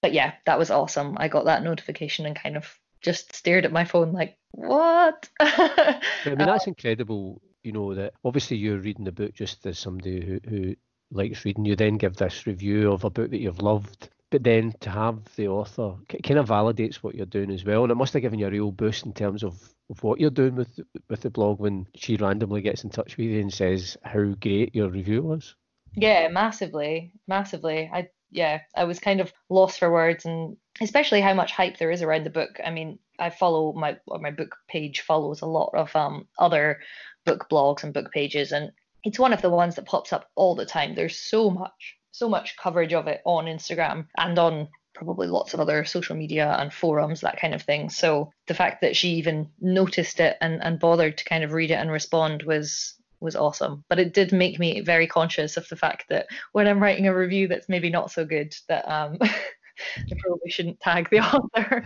but 0.00 0.12
yeah 0.12 0.32
that 0.46 0.58
was 0.58 0.70
awesome 0.70 1.16
i 1.18 1.28
got 1.28 1.44
that 1.44 1.62
notification 1.62 2.26
and 2.26 2.36
kind 2.36 2.56
of 2.56 2.78
just 3.00 3.34
stared 3.34 3.64
at 3.64 3.72
my 3.72 3.84
phone 3.84 4.12
like 4.12 4.36
what 4.52 5.28
i 5.40 6.00
mean 6.24 6.38
that's 6.38 6.66
incredible 6.66 7.40
you 7.66 7.72
know 7.72 7.94
that 7.94 8.14
obviously 8.24 8.56
you're 8.56 8.78
reading 8.78 9.04
the 9.04 9.12
book 9.12 9.34
just 9.34 9.66
as 9.66 9.78
somebody 9.78 10.24
who, 10.24 10.40
who 10.48 10.76
likes 11.10 11.44
reading. 11.44 11.64
You 11.64 11.76
then 11.76 11.98
give 11.98 12.16
this 12.16 12.46
review 12.46 12.92
of 12.92 13.04
a 13.04 13.10
book 13.10 13.30
that 13.30 13.40
you've 13.40 13.60
loved 13.60 14.08
but 14.30 14.42
then 14.42 14.74
to 14.80 14.90
have 14.90 15.20
the 15.36 15.48
author 15.48 15.94
kind 16.24 16.38
of 16.38 16.48
validates 16.48 16.96
what 16.96 17.14
you're 17.14 17.26
doing 17.26 17.50
as 17.50 17.64
well. 17.64 17.82
And 17.82 17.92
it 17.92 17.96
must 17.96 18.12
have 18.12 18.22
given 18.22 18.38
you 18.38 18.46
a 18.46 18.50
real 18.50 18.72
boost 18.72 19.06
in 19.06 19.12
terms 19.12 19.44
of, 19.44 19.54
of 19.88 20.02
what 20.02 20.20
you're 20.20 20.30
doing 20.30 20.56
with 20.56 20.80
with 21.08 21.20
the 21.20 21.30
blog 21.30 21.60
when 21.60 21.86
she 21.94 22.16
randomly 22.16 22.60
gets 22.60 22.84
in 22.84 22.90
touch 22.90 23.16
with 23.16 23.26
you 23.26 23.40
and 23.40 23.52
says 23.52 23.96
how 24.02 24.24
great 24.40 24.74
your 24.74 24.90
review 24.90 25.22
was. 25.22 25.54
Yeah 25.94 26.28
massively 26.28 27.12
massively. 27.28 27.90
I 27.92 28.08
yeah 28.32 28.62
i 28.74 28.82
was 28.82 28.98
kind 28.98 29.20
of 29.20 29.32
lost 29.48 29.78
for 29.78 29.92
words 29.92 30.24
and 30.24 30.56
especially 30.80 31.20
how 31.20 31.32
much 31.32 31.52
hype 31.52 31.78
there 31.78 31.92
is 31.92 32.02
around 32.02 32.24
the 32.24 32.30
book. 32.30 32.58
I 32.64 32.70
mean 32.70 32.98
i 33.18 33.30
follow 33.30 33.72
my 33.72 33.96
my 34.06 34.32
book 34.32 34.56
page 34.68 35.02
follows 35.02 35.40
a 35.40 35.46
lot 35.46 35.70
of 35.74 35.94
um 35.94 36.26
other 36.38 36.80
book 37.26 37.48
blogs 37.50 37.84
and 37.84 37.92
book 37.92 38.10
pages 38.12 38.52
and 38.52 38.72
it's 39.04 39.18
one 39.18 39.34
of 39.34 39.42
the 39.42 39.50
ones 39.50 39.74
that 39.74 39.84
pops 39.84 40.12
up 40.12 40.30
all 40.34 40.54
the 40.54 40.64
time 40.64 40.94
there's 40.94 41.18
so 41.18 41.50
much 41.50 41.96
so 42.16 42.28
much 42.30 42.56
coverage 42.56 42.94
of 42.94 43.06
it 43.06 43.20
on 43.26 43.44
Instagram 43.44 44.06
and 44.16 44.38
on 44.38 44.68
probably 44.96 45.26
lots 45.26 45.52
of 45.52 45.60
other 45.60 45.84
social 45.84 46.16
media 46.16 46.56
and 46.58 46.72
forums, 46.72 47.20
that 47.20 47.38
kind 47.38 47.54
of 47.54 47.62
thing. 47.62 47.90
So 47.90 48.32
the 48.46 48.54
fact 48.54 48.80
that 48.80 48.96
she 48.96 49.10
even 49.10 49.50
noticed 49.60 50.18
it 50.18 50.38
and, 50.40 50.62
and 50.62 50.80
bothered 50.80 51.18
to 51.18 51.24
kind 51.24 51.44
of 51.44 51.52
read 51.52 51.70
it 51.70 51.74
and 51.74 51.90
respond 51.92 52.42
was 52.42 52.94
was 53.20 53.36
awesome. 53.36 53.84
But 53.88 53.98
it 53.98 54.12
did 54.12 54.32
make 54.32 54.58
me 54.58 54.80
very 54.80 55.06
conscious 55.06 55.56
of 55.56 55.68
the 55.68 55.76
fact 55.76 56.06
that 56.08 56.26
when 56.52 56.66
I'm 56.66 56.82
writing 56.82 57.06
a 57.06 57.16
review 57.16 57.48
that's 57.48 57.68
maybe 57.68 57.90
not 57.90 58.10
so 58.10 58.24
good, 58.24 58.54
that 58.68 58.90
um 58.90 59.18
I 59.20 60.16
probably 60.18 60.50
shouldn't 60.50 60.80
tag 60.80 61.08
the 61.10 61.20
author. 61.20 61.84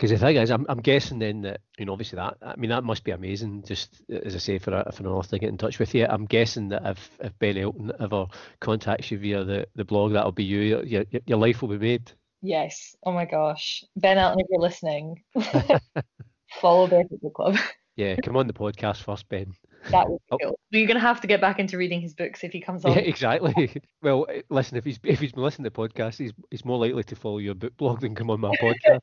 Because 0.00 0.18
the 0.18 0.26
thing 0.26 0.36
is, 0.36 0.50
I'm, 0.50 0.64
I'm 0.70 0.80
guessing 0.80 1.18
then 1.18 1.42
that 1.42 1.60
you 1.78 1.84
know 1.84 1.92
obviously 1.92 2.16
that 2.16 2.38
I 2.40 2.56
mean 2.56 2.70
that 2.70 2.84
must 2.84 3.04
be 3.04 3.10
amazing. 3.10 3.64
Just 3.66 4.00
as 4.08 4.34
I 4.34 4.38
say, 4.38 4.58
for 4.58 4.72
a, 4.72 4.90
for 4.90 5.02
an 5.02 5.10
author 5.10 5.32
to 5.32 5.38
get 5.38 5.50
in 5.50 5.58
touch 5.58 5.78
with 5.78 5.94
you, 5.94 6.06
I'm 6.08 6.24
guessing 6.24 6.70
that 6.70 6.86
if 6.86 7.10
if 7.20 7.38
Ben 7.38 7.58
Elton 7.58 7.92
ever 8.00 8.24
contacts 8.60 9.10
you 9.10 9.18
via 9.18 9.44
the, 9.44 9.66
the 9.74 9.84
blog, 9.84 10.14
that'll 10.14 10.32
be 10.32 10.44
you. 10.44 10.82
Your, 10.84 11.04
your 11.26 11.36
life 11.36 11.60
will 11.60 11.68
be 11.68 11.76
made. 11.76 12.12
Yes. 12.40 12.96
Oh 13.04 13.12
my 13.12 13.26
gosh, 13.26 13.84
Ben 13.94 14.16
Elton, 14.16 14.40
if 14.40 14.46
you're 14.48 14.62
listening, 14.62 15.22
follow 16.62 16.86
Barefoot 16.86 17.20
Book 17.20 17.34
Club. 17.34 17.58
yeah, 17.96 18.16
come 18.24 18.38
on 18.38 18.46
the 18.46 18.54
podcast 18.54 19.02
first, 19.02 19.28
Ben. 19.28 19.52
That 19.90 20.08
would 20.08 20.16
be 20.16 20.24
oh. 20.30 20.38
cool. 20.42 20.60
You're 20.70 20.88
gonna 20.88 21.00
have 21.00 21.20
to 21.20 21.26
get 21.26 21.42
back 21.42 21.58
into 21.58 21.76
reading 21.76 22.00
his 22.00 22.14
books 22.14 22.42
if 22.42 22.52
he 22.52 22.62
comes 22.62 22.86
on. 22.86 22.92
Yeah, 22.92 23.00
exactly. 23.00 23.82
Well, 24.02 24.24
eh, 24.30 24.40
listen, 24.48 24.78
if 24.78 24.84
he's 24.86 24.98
if 25.04 25.20
he's 25.20 25.32
been 25.32 25.42
listening 25.42 25.64
to 25.64 25.70
the 25.70 25.88
podcast, 25.88 26.16
he's 26.16 26.32
he's 26.50 26.64
more 26.64 26.78
likely 26.78 27.02
to 27.02 27.16
follow 27.16 27.36
your 27.36 27.54
book 27.54 27.76
blog 27.76 28.00
than 28.00 28.14
come 28.14 28.30
on 28.30 28.40
my 28.40 28.54
podcast. 28.62 29.00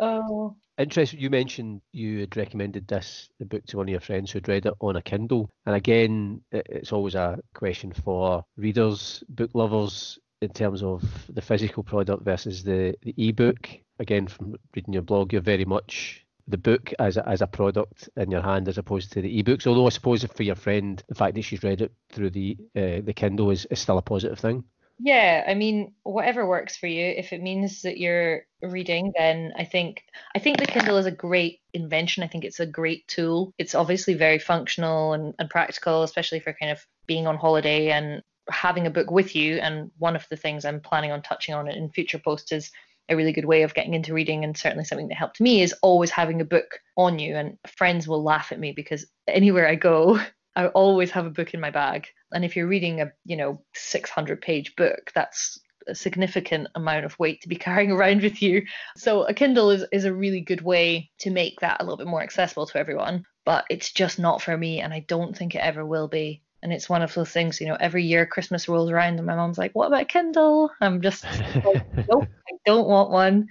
Oh. 0.00 0.56
Interesting. 0.78 1.20
You 1.20 1.30
mentioned 1.30 1.80
you 1.92 2.20
had 2.20 2.36
recommended 2.36 2.86
this 2.86 3.30
the 3.38 3.46
book 3.46 3.64
to 3.66 3.78
one 3.78 3.86
of 3.86 3.90
your 3.90 4.00
friends 4.00 4.30
who'd 4.30 4.46
read 4.46 4.66
it 4.66 4.74
on 4.80 4.96
a 4.96 5.02
Kindle, 5.02 5.48
and 5.64 5.74
again, 5.74 6.42
it's 6.52 6.92
always 6.92 7.14
a 7.14 7.38
question 7.54 7.94
for 7.94 8.44
readers, 8.58 9.24
book 9.30 9.50
lovers, 9.54 10.18
in 10.42 10.50
terms 10.50 10.82
of 10.82 11.02
the 11.30 11.40
physical 11.40 11.82
product 11.82 12.24
versus 12.24 12.62
the 12.62 12.94
the 13.02 13.14
ebook. 13.16 13.70
Again, 13.98 14.26
from 14.26 14.56
reading 14.74 14.92
your 14.92 15.02
blog, 15.02 15.32
you're 15.32 15.40
very 15.40 15.64
much 15.64 16.26
the 16.48 16.58
book 16.58 16.92
as 16.98 17.16
a, 17.16 17.26
as 17.26 17.40
a 17.40 17.46
product 17.46 18.08
in 18.16 18.30
your 18.30 18.42
hand 18.42 18.68
as 18.68 18.78
opposed 18.78 19.12
to 19.12 19.22
the 19.22 19.42
ebooks. 19.42 19.66
Although 19.66 19.86
I 19.86 19.90
suppose 19.90 20.24
for 20.24 20.42
your 20.42 20.54
friend, 20.54 21.02
the 21.08 21.14
fact 21.14 21.34
that 21.34 21.42
she's 21.42 21.62
read 21.62 21.80
it 21.80 21.92
through 22.10 22.30
the 22.30 22.56
uh, 22.76 23.00
the 23.02 23.14
Kindle 23.16 23.50
is, 23.50 23.66
is 23.70 23.80
still 23.80 23.98
a 23.98 24.02
positive 24.02 24.38
thing. 24.38 24.64
Yeah, 24.98 25.44
I 25.46 25.54
mean, 25.54 25.92
whatever 26.04 26.46
works 26.46 26.76
for 26.76 26.86
you. 26.86 27.04
If 27.04 27.32
it 27.32 27.42
means 27.42 27.82
that 27.82 27.98
you're 27.98 28.42
reading, 28.62 29.12
then 29.16 29.52
I 29.56 29.64
think 29.64 30.04
I 30.34 30.38
think 30.38 30.58
the 30.58 30.66
Kindle 30.66 30.96
is 30.96 31.04
a 31.04 31.10
great 31.10 31.60
invention. 31.74 32.22
I 32.22 32.28
think 32.28 32.44
it's 32.44 32.60
a 32.60 32.66
great 32.66 33.06
tool. 33.06 33.52
It's 33.58 33.74
obviously 33.74 34.14
very 34.14 34.38
functional 34.38 35.12
and, 35.12 35.34
and 35.38 35.50
practical, 35.50 36.02
especially 36.02 36.40
for 36.40 36.54
kind 36.54 36.72
of 36.72 36.84
being 37.06 37.26
on 37.26 37.36
holiday 37.36 37.90
and 37.90 38.22
having 38.50 38.86
a 38.86 38.90
book 38.90 39.10
with 39.10 39.36
you. 39.36 39.56
And 39.56 39.90
one 39.98 40.16
of 40.16 40.26
the 40.30 40.36
things 40.36 40.64
I'm 40.64 40.80
planning 40.80 41.12
on 41.12 41.20
touching 41.20 41.54
on 41.54 41.68
in 41.68 41.90
future 41.90 42.18
posts 42.18 42.50
is 42.52 42.70
a 43.08 43.16
really 43.16 43.32
good 43.32 43.44
way 43.44 43.62
of 43.62 43.74
getting 43.74 43.94
into 43.94 44.14
reading 44.14 44.44
and 44.44 44.56
certainly 44.56 44.84
something 44.84 45.08
that 45.08 45.18
helped 45.18 45.40
me 45.40 45.62
is 45.62 45.74
always 45.82 46.10
having 46.10 46.40
a 46.40 46.44
book 46.44 46.80
on 46.96 47.18
you 47.18 47.36
and 47.36 47.56
friends 47.66 48.08
will 48.08 48.22
laugh 48.22 48.50
at 48.50 48.58
me 48.58 48.72
because 48.72 49.06
anywhere 49.28 49.68
I 49.68 49.74
go 49.74 50.18
I 50.56 50.68
always 50.68 51.10
have 51.10 51.26
a 51.26 51.30
book 51.30 51.54
in 51.54 51.60
my 51.60 51.70
bag. 51.70 52.08
And 52.32 52.44
if 52.44 52.56
you're 52.56 52.66
reading 52.66 53.00
a, 53.00 53.12
you 53.24 53.36
know, 53.36 53.62
600 53.74 54.40
page 54.40 54.74
book, 54.74 55.12
that's 55.14 55.60
a 55.86 55.94
significant 55.94 56.68
amount 56.74 57.04
of 57.04 57.18
weight 57.18 57.42
to 57.42 57.48
be 57.48 57.56
carrying 57.66 57.92
around 57.92 58.22
with 58.22 58.42
you. 58.42 58.62
So 58.96 59.24
a 59.24 59.34
Kindle 59.34 59.70
is, 59.70 59.84
is 59.92 60.04
a 60.04 60.14
really 60.14 60.40
good 60.40 60.62
way 60.62 61.10
to 61.20 61.30
make 61.30 61.60
that 61.60 61.80
a 61.80 61.84
little 61.84 61.98
bit 61.98 62.06
more 62.06 62.22
accessible 62.22 62.66
to 62.66 62.78
everyone. 62.78 63.24
But 63.44 63.64
it's 63.70 63.92
just 63.92 64.18
not 64.18 64.42
for 64.42 64.56
me, 64.56 64.80
and 64.80 64.92
I 64.92 65.00
don't 65.06 65.36
think 65.36 65.54
it 65.54 65.60
ever 65.60 65.86
will 65.86 66.08
be. 66.08 66.42
And 66.62 66.72
it's 66.72 66.88
one 66.88 67.02
of 67.02 67.14
those 67.14 67.30
things, 67.30 67.60
you 67.60 67.68
know, 67.68 67.76
every 67.78 68.02
year 68.02 68.26
Christmas 68.26 68.68
rolls 68.68 68.90
around 68.90 69.18
and 69.18 69.26
my 69.26 69.36
mom's 69.36 69.58
like, 69.58 69.72
What 69.72 69.86
about 69.86 70.08
Kindle? 70.08 70.70
I'm 70.80 71.00
just 71.00 71.24
like, 71.64 71.80
Nope, 72.10 72.24
I 72.48 72.56
don't 72.64 72.88
want 72.88 73.10
one. 73.10 73.46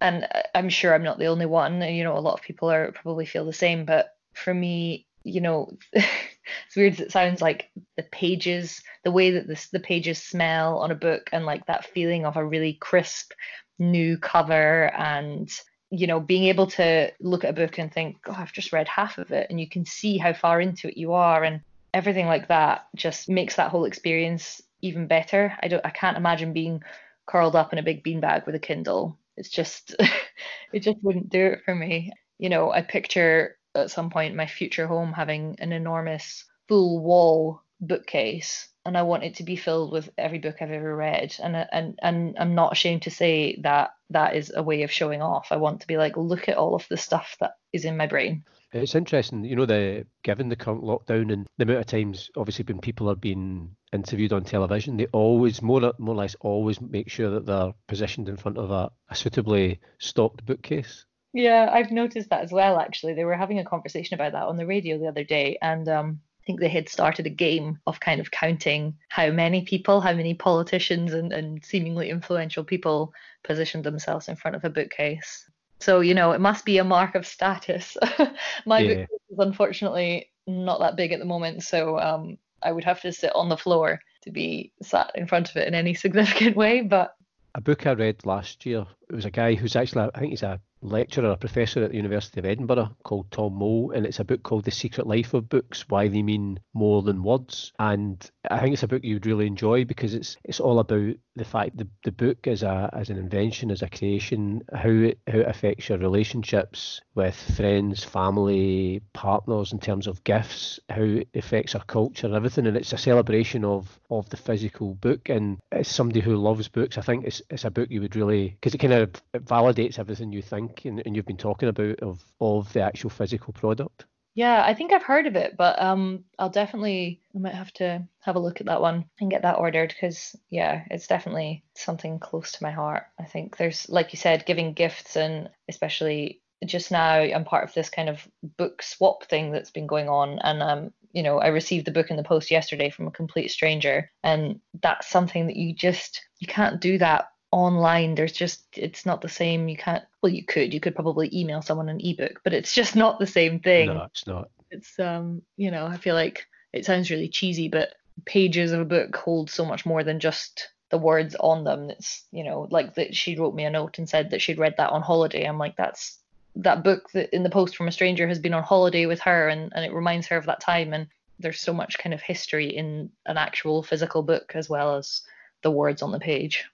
And 0.00 0.26
I'm 0.54 0.70
sure 0.70 0.94
I'm 0.94 1.02
not 1.02 1.18
the 1.18 1.26
only 1.26 1.44
one. 1.44 1.82
You 1.82 2.04
know, 2.04 2.16
a 2.16 2.20
lot 2.20 2.34
of 2.34 2.42
people 2.42 2.70
are 2.70 2.92
probably 2.92 3.26
feel 3.26 3.44
the 3.44 3.52
same. 3.52 3.84
But 3.84 4.08
for 4.32 4.54
me, 4.54 5.06
you 5.24 5.40
know, 5.40 5.76
as 6.68 6.76
weird 6.76 6.94
as 6.94 7.00
it 7.00 7.12
sounds, 7.12 7.40
like 7.40 7.70
the 7.96 8.02
pages, 8.04 8.82
the 9.04 9.10
way 9.10 9.30
that 9.30 9.46
this, 9.46 9.68
the 9.68 9.80
pages 9.80 10.22
smell 10.22 10.78
on 10.78 10.90
a 10.90 10.96
book, 10.96 11.30
and 11.32 11.46
like 11.46 11.66
that 11.66 11.86
feeling 11.86 12.24
of 12.24 12.36
a 12.36 12.44
really 12.44 12.74
crisp 12.74 13.32
new 13.78 14.18
cover, 14.18 14.92
and 14.94 15.50
you 15.90 16.06
know, 16.06 16.20
being 16.20 16.44
able 16.44 16.66
to 16.66 17.10
look 17.20 17.44
at 17.44 17.50
a 17.50 17.54
book 17.54 17.78
and 17.78 17.92
think, 17.92 18.18
oh, 18.26 18.36
I've 18.36 18.52
just 18.52 18.72
read 18.72 18.88
half 18.88 19.18
of 19.18 19.30
it, 19.30 19.48
and 19.50 19.60
you 19.60 19.68
can 19.68 19.84
see 19.84 20.18
how 20.18 20.32
far 20.32 20.60
into 20.60 20.88
it 20.88 20.96
you 20.96 21.12
are, 21.14 21.44
and 21.44 21.60
everything 21.94 22.26
like 22.26 22.48
that 22.48 22.86
just 22.94 23.28
makes 23.28 23.56
that 23.56 23.70
whole 23.70 23.84
experience 23.84 24.60
even 24.82 25.06
better. 25.06 25.56
I 25.62 25.68
don't, 25.68 25.84
I 25.84 25.90
can't 25.90 26.16
imagine 26.16 26.52
being 26.52 26.82
curled 27.26 27.56
up 27.56 27.72
in 27.72 27.78
a 27.78 27.82
big 27.82 28.04
beanbag 28.04 28.46
with 28.46 28.54
a 28.54 28.60
Kindle. 28.60 29.18
It's 29.36 29.48
just, 29.48 29.94
it 30.72 30.80
just 30.80 30.98
wouldn't 31.02 31.30
do 31.30 31.46
it 31.46 31.60
for 31.64 31.74
me. 31.74 32.12
You 32.38 32.48
know, 32.48 32.70
I 32.70 32.82
picture 32.82 33.57
at 33.78 33.90
some 33.90 34.10
point 34.10 34.34
my 34.34 34.46
future 34.46 34.86
home 34.86 35.12
having 35.12 35.56
an 35.58 35.72
enormous 35.72 36.44
full 36.68 37.00
wall 37.00 37.62
bookcase 37.80 38.68
and 38.84 38.96
I 38.96 39.02
want 39.02 39.24
it 39.24 39.36
to 39.36 39.42
be 39.42 39.56
filled 39.56 39.92
with 39.92 40.10
every 40.16 40.38
book 40.38 40.56
I've 40.60 40.70
ever 40.70 40.96
read 40.96 41.36
and 41.42 41.54
and 41.56 41.98
and 42.02 42.36
I'm 42.38 42.54
not 42.54 42.72
ashamed 42.72 43.02
to 43.02 43.10
say 43.10 43.56
that 43.62 43.90
that 44.10 44.34
is 44.34 44.52
a 44.54 44.62
way 44.62 44.82
of 44.82 44.90
showing 44.90 45.22
off. 45.22 45.48
I 45.50 45.56
want 45.56 45.80
to 45.82 45.86
be 45.86 45.98
like 45.98 46.16
look 46.16 46.48
at 46.48 46.56
all 46.56 46.74
of 46.74 46.86
the 46.88 46.96
stuff 46.96 47.36
that 47.40 47.52
is 47.72 47.84
in 47.84 47.96
my 47.96 48.06
brain. 48.06 48.44
It's 48.72 48.94
interesting, 48.94 49.44
you 49.44 49.56
know, 49.56 49.64
the 49.64 50.06
given 50.22 50.50
the 50.50 50.56
current 50.56 50.82
lockdown 50.82 51.32
and 51.32 51.46
the 51.56 51.62
amount 51.64 51.80
of 51.80 51.86
times, 51.86 52.30
obviously, 52.36 52.66
when 52.66 52.80
people 52.80 53.08
are 53.08 53.16
being 53.16 53.74
interviewed 53.94 54.34
on 54.34 54.44
television, 54.44 54.98
they 54.98 55.06
always, 55.06 55.62
more 55.62 55.94
more 55.98 56.14
or 56.14 56.18
less, 56.18 56.36
always 56.40 56.78
make 56.78 57.08
sure 57.08 57.30
that 57.30 57.46
they're 57.46 57.72
positioned 57.86 58.28
in 58.28 58.36
front 58.36 58.58
of 58.58 58.70
a, 58.70 58.90
a 59.08 59.14
suitably 59.14 59.80
stocked 59.98 60.44
bookcase. 60.44 61.06
Yeah, 61.32 61.68
I've 61.72 61.90
noticed 61.90 62.30
that 62.30 62.42
as 62.42 62.52
well. 62.52 62.78
Actually, 62.78 63.14
they 63.14 63.24
were 63.24 63.36
having 63.36 63.58
a 63.58 63.64
conversation 63.64 64.14
about 64.14 64.32
that 64.32 64.46
on 64.46 64.56
the 64.56 64.66
radio 64.66 64.98
the 64.98 65.08
other 65.08 65.24
day, 65.24 65.58
and 65.60 65.88
um, 65.88 66.20
I 66.42 66.44
think 66.46 66.60
they 66.60 66.68
had 66.68 66.88
started 66.88 67.26
a 67.26 67.30
game 67.30 67.78
of 67.86 68.00
kind 68.00 68.20
of 68.20 68.30
counting 68.30 68.96
how 69.08 69.30
many 69.30 69.62
people, 69.62 70.00
how 70.00 70.14
many 70.14 70.34
politicians, 70.34 71.12
and, 71.12 71.32
and 71.32 71.64
seemingly 71.64 72.08
influential 72.08 72.64
people 72.64 73.12
positioned 73.44 73.84
themselves 73.84 74.28
in 74.28 74.36
front 74.36 74.56
of 74.56 74.64
a 74.64 74.70
bookcase. 74.70 75.48
So 75.80 76.00
you 76.00 76.14
know, 76.14 76.32
it 76.32 76.40
must 76.40 76.64
be 76.64 76.78
a 76.78 76.84
mark 76.84 77.14
of 77.14 77.26
status. 77.26 77.96
My 78.66 78.80
yeah. 78.80 78.94
bookcase 78.94 79.20
is 79.30 79.38
unfortunately 79.38 80.30
not 80.46 80.80
that 80.80 80.96
big 80.96 81.12
at 81.12 81.18
the 81.18 81.26
moment, 81.26 81.62
so 81.62 81.98
um, 81.98 82.38
I 82.62 82.72
would 82.72 82.84
have 82.84 83.02
to 83.02 83.12
sit 83.12 83.34
on 83.34 83.48
the 83.48 83.56
floor 83.56 84.00
to 84.22 84.30
be 84.30 84.72
sat 84.82 85.12
in 85.14 85.26
front 85.26 85.50
of 85.50 85.56
it 85.56 85.68
in 85.68 85.74
any 85.74 85.94
significant 86.04 86.56
way. 86.56 86.80
But 86.80 87.14
a 87.54 87.60
book 87.60 87.86
I 87.86 87.92
read 87.92 88.24
last 88.24 88.64
year. 88.64 88.86
It 89.10 89.14
was 89.14 89.24
a 89.24 89.30
guy 89.30 89.54
who's 89.54 89.76
actually, 89.76 90.10
I 90.14 90.20
think 90.20 90.30
he's 90.30 90.42
a 90.42 90.60
lecturer, 90.80 91.30
a 91.30 91.36
professor 91.36 91.82
at 91.82 91.90
the 91.90 91.96
University 91.96 92.40
of 92.40 92.46
Edinburgh 92.46 92.96
called 93.02 93.30
Tom 93.30 93.54
Mole, 93.54 93.92
and 93.94 94.06
it's 94.06 94.20
a 94.20 94.24
book 94.24 94.42
called 94.42 94.64
The 94.64 94.70
Secret 94.70 95.06
Life 95.06 95.34
of 95.34 95.48
Books: 95.48 95.88
Why 95.88 96.08
They 96.08 96.22
Mean 96.22 96.60
More 96.74 97.02
Than 97.02 97.22
Words. 97.22 97.72
And 97.78 98.28
I 98.50 98.60
think 98.60 98.74
it's 98.74 98.82
a 98.82 98.88
book 98.88 99.04
you'd 99.04 99.26
really 99.26 99.46
enjoy 99.46 99.84
because 99.84 100.14
it's 100.14 100.36
it's 100.44 100.60
all 100.60 100.78
about 100.78 101.14
the 101.36 101.44
fact 101.44 101.76
the 101.76 101.88
the 102.04 102.12
book 102.12 102.46
as 102.46 102.62
a 102.62 102.90
as 102.92 103.10
an 103.10 103.18
invention, 103.18 103.70
as 103.70 103.82
a 103.82 103.88
creation, 103.88 104.62
how 104.72 104.90
it 104.90 105.18
how 105.26 105.38
it 105.38 105.48
affects 105.48 105.88
your 105.88 105.98
relationships 105.98 107.00
with 107.14 107.36
friends, 107.56 108.04
family, 108.04 109.02
partners 109.12 109.72
in 109.72 109.78
terms 109.78 110.06
of 110.06 110.22
gifts, 110.24 110.78
how 110.88 111.02
it 111.02 111.28
affects 111.34 111.74
our 111.74 111.84
culture 111.84 112.26
and 112.26 112.36
everything. 112.36 112.66
And 112.66 112.76
it's 112.76 112.92
a 112.92 112.98
celebration 112.98 113.64
of 113.64 113.98
of 114.10 114.28
the 114.30 114.36
physical 114.36 114.94
book. 114.94 115.28
And 115.28 115.58
as 115.72 115.88
somebody 115.88 116.20
who 116.20 116.36
loves 116.36 116.68
books, 116.68 116.98
I 116.98 117.02
think 117.02 117.24
it's 117.24 117.42
it's 117.50 117.64
a 117.64 117.70
book 117.70 117.88
you 117.90 118.00
would 118.00 118.16
really 118.16 118.50
because 118.50 118.74
it 118.74 118.78
kind 118.78 118.92
of 118.92 119.12
validates 119.34 119.98
everything 119.98 120.32
you 120.32 120.42
think 120.42 120.67
and, 120.84 121.02
and 121.04 121.16
you've 121.16 121.26
been 121.26 121.36
talking 121.36 121.68
about 121.68 122.00
of 122.00 122.22
of 122.40 122.72
the 122.72 122.82
actual 122.82 123.10
physical 123.10 123.52
product. 123.52 124.06
Yeah, 124.34 124.62
I 124.64 124.72
think 124.72 124.92
I've 124.92 125.02
heard 125.02 125.26
of 125.26 125.34
it, 125.34 125.56
but 125.56 125.82
um, 125.82 126.22
I'll 126.38 126.48
definitely 126.48 127.20
I 127.34 127.38
might 127.38 127.54
have 127.54 127.72
to 127.74 128.06
have 128.20 128.36
a 128.36 128.38
look 128.38 128.60
at 128.60 128.66
that 128.66 128.80
one 128.80 129.06
and 129.20 129.30
get 129.30 129.42
that 129.42 129.58
ordered 129.58 129.88
because 129.88 130.36
yeah, 130.48 130.84
it's 130.90 131.08
definitely 131.08 131.64
something 131.74 132.20
close 132.20 132.52
to 132.52 132.62
my 132.62 132.70
heart. 132.70 133.06
I 133.18 133.24
think 133.24 133.56
there's 133.56 133.88
like 133.88 134.12
you 134.12 134.16
said, 134.16 134.46
giving 134.46 134.74
gifts 134.74 135.16
and 135.16 135.48
especially 135.68 136.40
just 136.64 136.90
now 136.90 137.14
I'm 137.14 137.44
part 137.44 137.64
of 137.64 137.74
this 137.74 137.90
kind 137.90 138.08
of 138.08 138.26
book 138.56 138.82
swap 138.82 139.24
thing 139.24 139.52
that's 139.52 139.70
been 139.70 139.86
going 139.86 140.08
on 140.08 140.38
and 140.40 140.62
um 140.62 140.92
you 141.12 141.22
know 141.22 141.38
I 141.38 141.48
received 141.48 141.86
the 141.86 141.92
book 141.92 142.10
in 142.10 142.16
the 142.16 142.22
post 142.22 142.50
yesterday 142.50 142.90
from 142.90 143.06
a 143.06 143.12
complete 143.12 143.48
stranger 143.48 144.10
and 144.22 144.60
that's 144.82 145.08
something 145.08 145.46
that 145.46 145.56
you 145.56 145.74
just 145.74 146.24
you 146.38 146.46
can't 146.46 146.80
do 146.80 146.98
that 146.98 147.28
online 147.50 148.14
there's 148.14 148.32
just 148.32 148.62
it's 148.74 149.06
not 149.06 149.20
the 149.20 149.28
same. 149.28 149.68
You 149.68 149.76
can't 149.76 150.04
well 150.22 150.32
you 150.32 150.44
could 150.44 150.74
you 150.74 150.80
could 150.80 150.94
probably 150.94 151.30
email 151.32 151.62
someone 151.62 151.88
an 151.88 152.00
ebook 152.00 152.40
but 152.44 152.52
it's 152.52 152.74
just 152.74 152.96
not 152.96 153.18
the 153.18 153.26
same 153.26 153.60
thing. 153.60 153.88
No 153.88 154.04
it's 154.04 154.26
not. 154.26 154.50
It's 154.70 154.98
um 154.98 155.42
you 155.56 155.70
know 155.70 155.86
i 155.86 155.96
feel 155.96 156.14
like 156.14 156.46
it 156.74 156.84
sounds 156.84 157.10
really 157.10 157.28
cheesy 157.28 157.68
but 157.68 157.94
pages 158.26 158.72
of 158.72 158.80
a 158.80 158.84
book 158.84 159.16
hold 159.16 159.50
so 159.50 159.64
much 159.64 159.86
more 159.86 160.04
than 160.04 160.20
just 160.20 160.68
the 160.90 160.98
words 160.98 161.34
on 161.40 161.64
them. 161.64 161.90
It's 161.90 162.24
you 162.32 162.44
know 162.44 162.68
like 162.70 162.94
that 162.94 163.14
she 163.14 163.36
wrote 163.36 163.54
me 163.54 163.64
a 163.64 163.70
note 163.70 163.98
and 163.98 164.08
said 164.08 164.30
that 164.30 164.42
she'd 164.42 164.58
read 164.58 164.74
that 164.78 164.90
on 164.90 165.02
holiday. 165.02 165.44
I'm 165.44 165.58
like 165.58 165.76
that's 165.76 166.18
that 166.56 166.82
book 166.82 167.10
that 167.12 167.34
in 167.34 167.42
the 167.42 167.50
post 167.50 167.76
from 167.76 167.88
a 167.88 167.92
stranger 167.92 168.26
has 168.26 168.38
been 168.38 168.54
on 168.54 168.62
holiday 168.62 169.06
with 169.06 169.20
her 169.20 169.48
and, 169.48 169.72
and 169.74 169.84
it 169.84 169.92
reminds 169.92 170.26
her 170.26 170.36
of 170.36 170.46
that 170.46 170.60
time. 170.60 170.92
And 170.92 171.06
there's 171.38 171.60
so 171.60 171.72
much 171.72 171.98
kind 171.98 172.12
of 172.12 172.20
history 172.20 172.66
in 172.66 173.10
an 173.26 173.36
actual 173.36 173.82
physical 173.82 174.22
book 174.22 174.52
as 174.54 174.68
well 174.68 174.96
as 174.96 175.22
the 175.62 175.70
words 175.70 176.02
on 176.02 176.10
the 176.10 176.18
page 176.18 176.64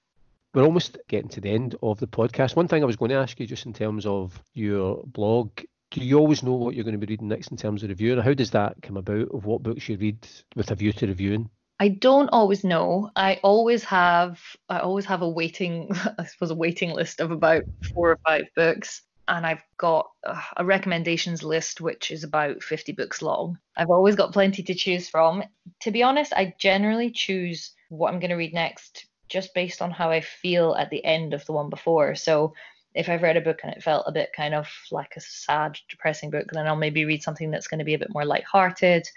we're 0.55 0.65
almost 0.65 0.97
getting 1.09 1.29
to 1.31 1.41
the 1.41 1.51
end 1.51 1.75
of 1.83 1.99
the 1.99 2.07
podcast. 2.07 2.57
One 2.57 2.69
thing 2.69 2.83
I 2.83 2.87
was 2.87 2.97
going 2.97 3.11
to 3.11 3.17
ask 3.17 3.39
you, 3.41 3.47
just 3.47 3.67
in 3.67 3.73
terms 3.73 4.07
of 4.07 4.41
your 4.55 5.03
blog, 5.05 5.51
do 5.91 6.01
you 6.01 6.19
always 6.19 6.43
know 6.43 6.55
what 6.55 6.75
you're 6.75 6.85
going 6.85 6.99
to 6.99 7.07
be 7.07 7.13
reading 7.13 7.29
next 7.29 7.51
in 7.51 7.57
terms 7.57 7.83
of 7.83 7.89
reviewing? 7.89 8.21
How 8.21 8.35
does 8.35 8.53
that 8.53 8.77
come 8.83 8.97
about 8.97 9.29
of 9.33 9.45
what 9.45 9.63
books 9.63 9.89
you 9.89 9.97
read 9.97 10.27
with 10.55 10.71
a 10.71 10.75
view 10.75 10.93
to 10.93 11.07
reviewing? 11.07 11.51
I 11.81 11.89
don't 11.89 12.29
always 12.29 12.63
know. 12.63 13.11
I 13.17 13.41
always 13.43 13.83
have 13.85 14.41
I 14.69 14.79
always 14.79 15.05
have 15.07 15.23
a 15.23 15.29
waiting 15.29 15.91
I 16.19 16.25
suppose 16.25 16.53
a 16.53 16.55
waiting 16.55 16.93
list 16.93 17.21
of 17.21 17.33
about 17.33 17.65
four 17.93 18.13
or 18.13 18.19
five 18.25 18.45
books 18.55 19.03
and 19.27 19.45
I've 19.45 19.63
got 19.77 20.09
a 20.57 20.65
recommendations 20.65 21.43
list 21.43 21.81
which 21.81 22.11
is 22.11 22.23
about 22.23 22.63
50 22.63 22.93
books 22.93 23.23
long. 23.23 23.59
I've 23.77 23.91
always 23.91 24.15
got 24.15 24.33
plenty 24.33 24.63
to 24.65 24.75
choose 24.75 25.09
from. 25.09 25.43
To 25.81 25.91
be 25.91 26.03
honest, 26.03 26.33
I 26.33 26.55
generally 26.59 27.11
choose 27.11 27.73
what 27.89 28.13
I'm 28.13 28.21
going 28.21 28.31
to 28.31 28.37
read 28.37 28.55
next 28.55 29.07
just 29.29 29.55
based 29.55 29.83
on 29.83 29.91
how 29.91 30.11
I 30.11 30.21
feel 30.21 30.75
at 30.75 30.91
the 30.91 31.05
end 31.05 31.35
of 31.35 31.45
the 31.47 31.53
one 31.53 31.71
before. 31.71 32.15
So 32.15 32.55
if 32.95 33.09
I've 33.09 33.23
read 33.23 33.37
a 33.37 33.41
book 33.41 33.61
and 33.63 33.73
it 33.73 33.83
felt 33.83 34.05
a 34.07 34.13
bit 34.13 34.33
kind 34.37 34.55
of 34.55 34.69
like 34.91 35.15
a 35.17 35.21
sad, 35.21 35.79
depressing 35.89 36.31
book, 36.31 36.51
then 36.53 36.67
I'll 36.67 36.77
maybe 36.77 37.05
read 37.05 37.23
something 37.23 37.51
that's 37.51 37.67
going 37.67 37.79
to 37.79 37.85
be 37.85 37.95
a 37.95 37.99
bit 37.99 38.13
more 38.13 38.25
light-hearted. 38.25 39.09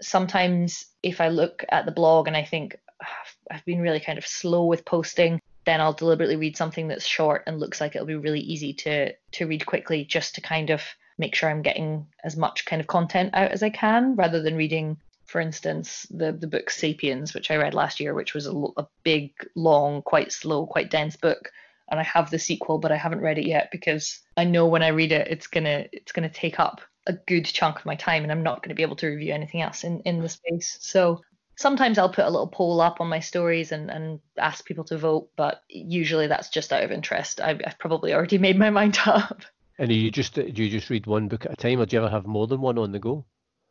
Sometimes 0.00 0.86
if 1.02 1.20
I 1.20 1.28
look 1.28 1.64
at 1.70 1.86
the 1.86 1.92
blog 1.92 2.28
and 2.28 2.36
I 2.36 2.44
think 2.44 2.76
ah, 3.02 3.06
I've 3.50 3.64
been 3.64 3.80
really 3.80 4.00
kind 4.00 4.18
of 4.18 4.26
slow 4.26 4.66
with 4.66 4.84
posting, 4.84 5.40
then 5.64 5.80
I'll 5.80 5.92
deliberately 5.92 6.36
read 6.36 6.56
something 6.56 6.88
that's 6.88 7.06
short 7.06 7.42
and 7.46 7.58
looks 7.58 7.80
like 7.80 7.94
it'll 7.94 8.06
be 8.06 8.14
really 8.14 8.40
easy 8.40 8.72
to 8.74 9.12
to 9.32 9.46
read 9.46 9.66
quickly 9.66 10.04
just 10.04 10.34
to 10.34 10.40
kind 10.40 10.70
of 10.70 10.82
make 11.18 11.34
sure 11.34 11.48
I'm 11.48 11.62
getting 11.62 12.06
as 12.22 12.36
much 12.36 12.64
kind 12.66 12.80
of 12.80 12.86
content 12.86 13.30
out 13.34 13.52
as 13.52 13.62
I 13.62 13.70
can 13.70 14.16
rather 14.16 14.42
than 14.42 14.56
reading 14.56 14.96
for 15.26 15.40
instance, 15.40 16.06
the 16.10 16.32
the 16.32 16.46
book 16.46 16.70
*Sapiens*, 16.70 17.34
which 17.34 17.50
I 17.50 17.56
read 17.56 17.74
last 17.74 18.00
year, 18.00 18.14
which 18.14 18.34
was 18.34 18.46
a, 18.46 18.54
a 18.76 18.86
big, 19.02 19.32
long, 19.54 20.02
quite 20.02 20.32
slow, 20.32 20.66
quite 20.66 20.90
dense 20.90 21.16
book, 21.16 21.50
and 21.90 22.00
I 22.00 22.02
have 22.02 22.30
the 22.30 22.38
sequel, 22.38 22.78
but 22.78 22.92
I 22.92 22.96
haven't 22.96 23.20
read 23.20 23.38
it 23.38 23.46
yet 23.46 23.68
because 23.70 24.20
I 24.36 24.44
know 24.44 24.66
when 24.66 24.82
I 24.82 24.88
read 24.88 25.12
it, 25.12 25.28
it's 25.28 25.46
gonna 25.46 25.86
it's 25.92 26.12
gonna 26.12 26.28
take 26.28 26.60
up 26.60 26.80
a 27.06 27.12
good 27.12 27.44
chunk 27.44 27.78
of 27.78 27.86
my 27.86 27.96
time, 27.96 28.22
and 28.22 28.32
I'm 28.32 28.42
not 28.42 28.62
to 28.64 28.74
be 28.74 28.82
able 28.82 28.96
to 28.96 29.08
review 29.08 29.32
anything 29.32 29.62
else 29.62 29.84
in 29.84 30.00
in 30.00 30.20
the 30.20 30.28
space. 30.28 30.78
So 30.80 31.22
sometimes 31.56 31.98
I'll 31.98 32.12
put 32.12 32.24
a 32.24 32.30
little 32.30 32.48
poll 32.48 32.80
up 32.80 33.00
on 33.00 33.08
my 33.08 33.20
stories 33.20 33.72
and, 33.72 33.90
and 33.90 34.20
ask 34.38 34.64
people 34.64 34.84
to 34.84 34.98
vote, 34.98 35.30
but 35.36 35.62
usually 35.68 36.26
that's 36.26 36.48
just 36.48 36.72
out 36.72 36.82
of 36.82 36.92
interest. 36.92 37.40
I've, 37.40 37.60
I've 37.66 37.78
probably 37.78 38.12
already 38.12 38.38
made 38.38 38.58
my 38.58 38.70
mind 38.80 38.98
up. 39.06 39.42
And 39.78 39.88
do 39.88 39.94
you 39.94 40.10
just 40.10 40.34
do 40.34 40.42
you 40.42 40.70
just 40.70 40.90
read 40.90 41.06
one 41.06 41.28
book 41.28 41.46
at 41.46 41.52
a 41.52 41.56
time, 41.56 41.80
or 41.80 41.86
do 41.86 41.96
you 41.96 42.02
ever 42.02 42.10
have 42.10 42.26
more 42.26 42.46
than 42.46 42.60
one 42.60 42.78
on 42.78 42.92
the 42.92 42.98
go? 42.98 43.24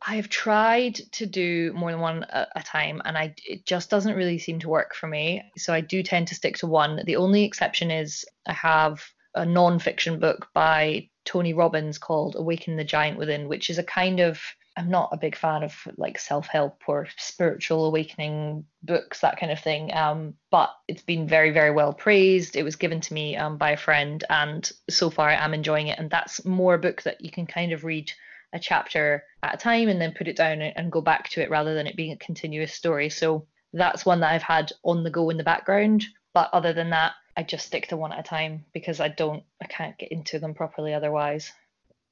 I 0.06 0.16
have 0.16 0.28
tried 0.28 0.96
to 1.12 1.24
do 1.24 1.72
more 1.72 1.90
than 1.90 2.00
one 2.00 2.24
at 2.24 2.48
a 2.54 2.62
time, 2.62 3.00
and 3.04 3.16
I 3.16 3.34
it 3.46 3.64
just 3.64 3.88
doesn't 3.88 4.16
really 4.16 4.38
seem 4.38 4.58
to 4.60 4.68
work 4.68 4.94
for 4.94 5.06
me. 5.06 5.42
So 5.56 5.72
I 5.72 5.80
do 5.80 6.02
tend 6.02 6.28
to 6.28 6.34
stick 6.34 6.58
to 6.58 6.66
one. 6.66 7.00
The 7.04 7.16
only 7.16 7.44
exception 7.44 7.90
is 7.90 8.24
I 8.46 8.52
have 8.52 9.02
a 9.34 9.46
non-fiction 9.46 10.20
book 10.20 10.48
by 10.54 11.08
Tony 11.24 11.54
Robbins 11.54 11.98
called 11.98 12.36
Awaken 12.36 12.76
the 12.76 12.84
Giant 12.84 13.18
Within, 13.18 13.48
which 13.48 13.70
is 13.70 13.78
a 13.78 13.82
kind 13.82 14.20
of 14.20 14.40
I'm 14.76 14.90
not 14.90 15.10
a 15.12 15.16
big 15.16 15.36
fan 15.36 15.62
of 15.62 15.74
like 15.96 16.18
self-help 16.18 16.82
or 16.88 17.06
spiritual 17.16 17.86
awakening 17.86 18.64
books, 18.82 19.20
that 19.20 19.38
kind 19.38 19.52
of 19.52 19.60
thing. 19.60 19.94
Um, 19.94 20.34
but 20.50 20.70
it's 20.88 21.02
been 21.02 21.28
very, 21.28 21.50
very 21.50 21.70
well 21.70 21.92
praised. 21.92 22.56
It 22.56 22.64
was 22.64 22.74
given 22.76 23.00
to 23.02 23.14
me 23.14 23.36
um, 23.36 23.56
by 23.56 23.70
a 23.70 23.76
friend, 23.76 24.22
and 24.28 24.70
so 24.90 25.10
far 25.10 25.30
I'm 25.30 25.54
enjoying 25.54 25.86
it. 25.86 25.98
And 25.98 26.10
that's 26.10 26.44
more 26.44 26.74
a 26.74 26.78
book 26.78 27.02
that 27.02 27.20
you 27.20 27.30
can 27.30 27.46
kind 27.46 27.72
of 27.72 27.84
read 27.84 28.10
a 28.54 28.58
chapter 28.58 29.24
at 29.42 29.54
a 29.54 29.58
time 29.58 29.88
and 29.88 30.00
then 30.00 30.14
put 30.16 30.28
it 30.28 30.36
down 30.36 30.62
and 30.62 30.92
go 30.92 31.00
back 31.00 31.28
to 31.30 31.42
it 31.42 31.50
rather 31.50 31.74
than 31.74 31.86
it 31.86 31.96
being 31.96 32.12
a 32.12 32.16
continuous 32.16 32.72
story. 32.72 33.10
So 33.10 33.46
that's 33.72 34.06
one 34.06 34.20
that 34.20 34.32
I've 34.32 34.42
had 34.42 34.72
on 34.84 35.02
the 35.02 35.10
go 35.10 35.28
in 35.30 35.36
the 35.36 35.44
background. 35.44 36.04
But 36.32 36.50
other 36.52 36.72
than 36.72 36.90
that, 36.90 37.12
I 37.36 37.42
just 37.42 37.66
stick 37.66 37.88
to 37.88 37.96
one 37.96 38.12
at 38.12 38.20
a 38.20 38.22
time 38.22 38.64
because 38.72 39.00
I 39.00 39.08
don't, 39.08 39.42
I 39.60 39.66
can't 39.66 39.98
get 39.98 40.12
into 40.12 40.38
them 40.38 40.54
properly 40.54 40.94
otherwise. 40.94 41.52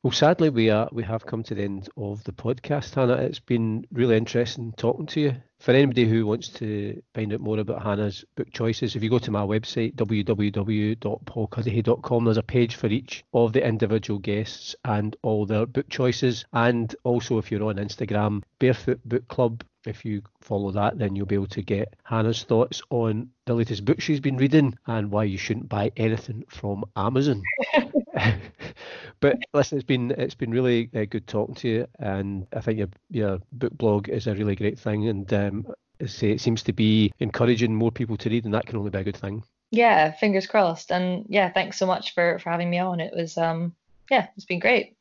Well, 0.03 0.11
sadly, 0.11 0.51
we 0.51 0.69
are 0.69 0.89
we 0.91 1.05
have 1.05 1.27
come 1.27 1.45
to 1.45 1.55
the 1.55 1.63
end 1.63 1.89
of 1.97 2.25
the 2.25 2.33
podcast, 2.33 2.97
Hannah. 2.97 3.23
It's 3.23 3.39
been 3.39 3.87
really 3.93 4.17
interesting 4.17 4.75
talking 4.77 5.07
to 5.07 5.21
you. 5.21 5.37
For 5.61 5.71
anybody 5.71 6.09
who 6.09 6.27
wants 6.27 6.49
to 6.49 7.01
find 7.15 7.33
out 7.33 7.39
more 7.39 7.61
about 7.61 7.85
Hannah's 7.85 8.25
book 8.35 8.51
choices, 8.51 8.97
if 8.97 9.05
you 9.05 9.11
go 9.11 9.21
to 9.21 9.31
my 9.31 9.43
website 9.43 9.95
www.paulcuddihy.com, 9.95 12.25
there's 12.25 12.37
a 12.37 12.43
page 12.43 12.75
for 12.75 12.89
each 12.89 13.23
of 13.33 13.53
the 13.53 13.65
individual 13.65 14.19
guests 14.19 14.75
and 14.85 15.15
all 15.23 15.47
their 15.47 15.67
book 15.67 15.89
choices. 15.89 16.47
And 16.53 16.93
also, 17.05 17.39
if 17.39 17.53
you're 17.53 17.63
on 17.63 17.77
Instagram, 17.77 18.43
Barefoot 18.59 18.99
Book 19.05 19.29
Club 19.29 19.63
if 19.87 20.05
you 20.05 20.23
follow 20.41 20.71
that, 20.73 20.99
then 20.99 21.17
you'll 21.17 21.27
be 21.27 21.35
able 21.35 21.47
to 21.49 21.63
get 21.63 21.95
Hannah's 22.05 22.45
thoughts 22.45 22.83
on 22.91 23.31
the 23.47 23.55
latest 23.55 23.85
book 23.85 24.01
she's 24.01 24.21
been 24.21 24.37
reading 24.37 24.77
and 24.87 25.11
why 25.11 25.25
you 25.25 25.39
shouldn't 25.39 25.69
buy 25.69 25.91
anything 25.97 26.45
from 26.49 26.85
Amazon. 26.97 27.43
but 29.21 29.39
listen, 29.53 29.79
it's 29.79 29.87
been 29.87 30.11
it's 30.13 30.35
been 30.35 30.51
really 30.51 30.91
uh, 30.95 31.05
good 31.09 31.27
talking 31.27 31.55
to 31.57 31.69
you, 31.69 31.87
and 31.99 32.47
I 32.53 32.61
think 32.61 32.79
your 32.79 32.89
your 33.11 33.39
book 33.53 33.73
blog 33.77 34.09
is 34.09 34.27
a 34.27 34.35
really 34.35 34.57
great 34.57 34.79
thing, 34.79 35.09
and 35.09 35.33
um, 35.33 35.67
say 36.07 36.31
it 36.31 36.41
seems 36.41 36.63
to 36.65 36.73
be 36.73 37.13
encouraging 37.21 37.75
more 37.75 37.91
people 37.91 38.17
to 38.19 38.31
read, 38.31 38.45
and 38.45 38.55
that 38.55 38.67
can 38.67 38.79
only 38.79 38.91
be 38.91 38.99
a 38.99 39.05
good 39.05 39.17
thing. 39.17 39.43
Yeah, 39.71 40.13
fingers 40.13 40.47
crossed, 40.47 40.93
and 40.93 41.25
yeah, 41.29 41.51
thanks 41.51 41.79
so 41.79 41.87
much 41.87 42.15
for 42.15 42.39
for 42.39 42.51
having 42.51 42.71
me 42.71 42.79
on. 42.79 43.01
It 43.01 43.15
was 43.15 43.39
um 43.39 43.75
yeah, 44.11 44.29
it's 44.37 44.45
been 44.45 44.59
great. 44.59 44.97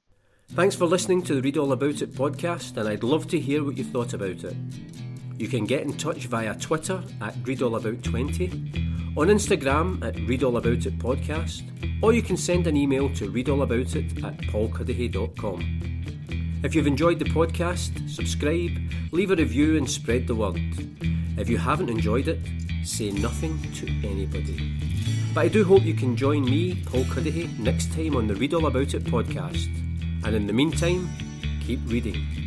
Thanks 0.53 0.75
for 0.75 0.85
listening 0.85 1.21
to 1.23 1.35
the 1.35 1.41
Read 1.41 1.57
All 1.57 1.71
About 1.71 2.01
It 2.01 2.13
podcast, 2.13 2.75
and 2.75 2.89
I'd 2.89 3.03
love 3.03 3.25
to 3.29 3.39
hear 3.39 3.63
what 3.63 3.77
you 3.77 3.85
thought 3.85 4.11
about 4.11 4.43
it. 4.43 4.53
You 5.37 5.47
can 5.47 5.63
get 5.63 5.83
in 5.83 5.93
touch 5.93 6.25
via 6.25 6.53
Twitter 6.55 7.01
at 7.21 7.33
ReadAllAbout20, 7.43 9.17
on 9.17 9.27
Instagram 9.27 10.05
at 10.05 10.15
ReadAllAboutIt 10.15 10.97
podcast, 10.97 11.63
or 12.03 12.11
you 12.11 12.21
can 12.21 12.35
send 12.35 12.67
an 12.67 12.75
email 12.75 13.07
to 13.15 13.31
readallaboutit 13.31 14.21
at 14.25 14.37
paulcuddihy.com. 14.39 16.61
If 16.65 16.75
you've 16.75 16.85
enjoyed 16.85 17.19
the 17.19 17.25
podcast, 17.25 18.09
subscribe, 18.09 18.71
leave 19.13 19.31
a 19.31 19.37
review, 19.37 19.77
and 19.77 19.89
spread 19.89 20.27
the 20.27 20.35
word. 20.35 20.59
If 21.37 21.47
you 21.47 21.59
haven't 21.59 21.89
enjoyed 21.89 22.27
it, 22.27 22.39
say 22.83 23.11
nothing 23.11 23.57
to 23.75 23.87
anybody. 24.05 24.77
But 25.33 25.45
I 25.45 25.47
do 25.47 25.63
hope 25.63 25.83
you 25.83 25.93
can 25.93 26.17
join 26.17 26.43
me, 26.43 26.83
Paul 26.85 27.05
Cuddihy, 27.05 27.57
next 27.57 27.93
time 27.93 28.17
on 28.17 28.27
the 28.27 28.35
Read 28.35 28.53
All 28.53 28.65
About 28.65 28.93
It 28.93 29.05
podcast. 29.05 29.90
And 30.23 30.35
in 30.35 30.47
the 30.47 30.53
meantime, 30.53 31.09
keep 31.65 31.79
reading. 31.87 32.40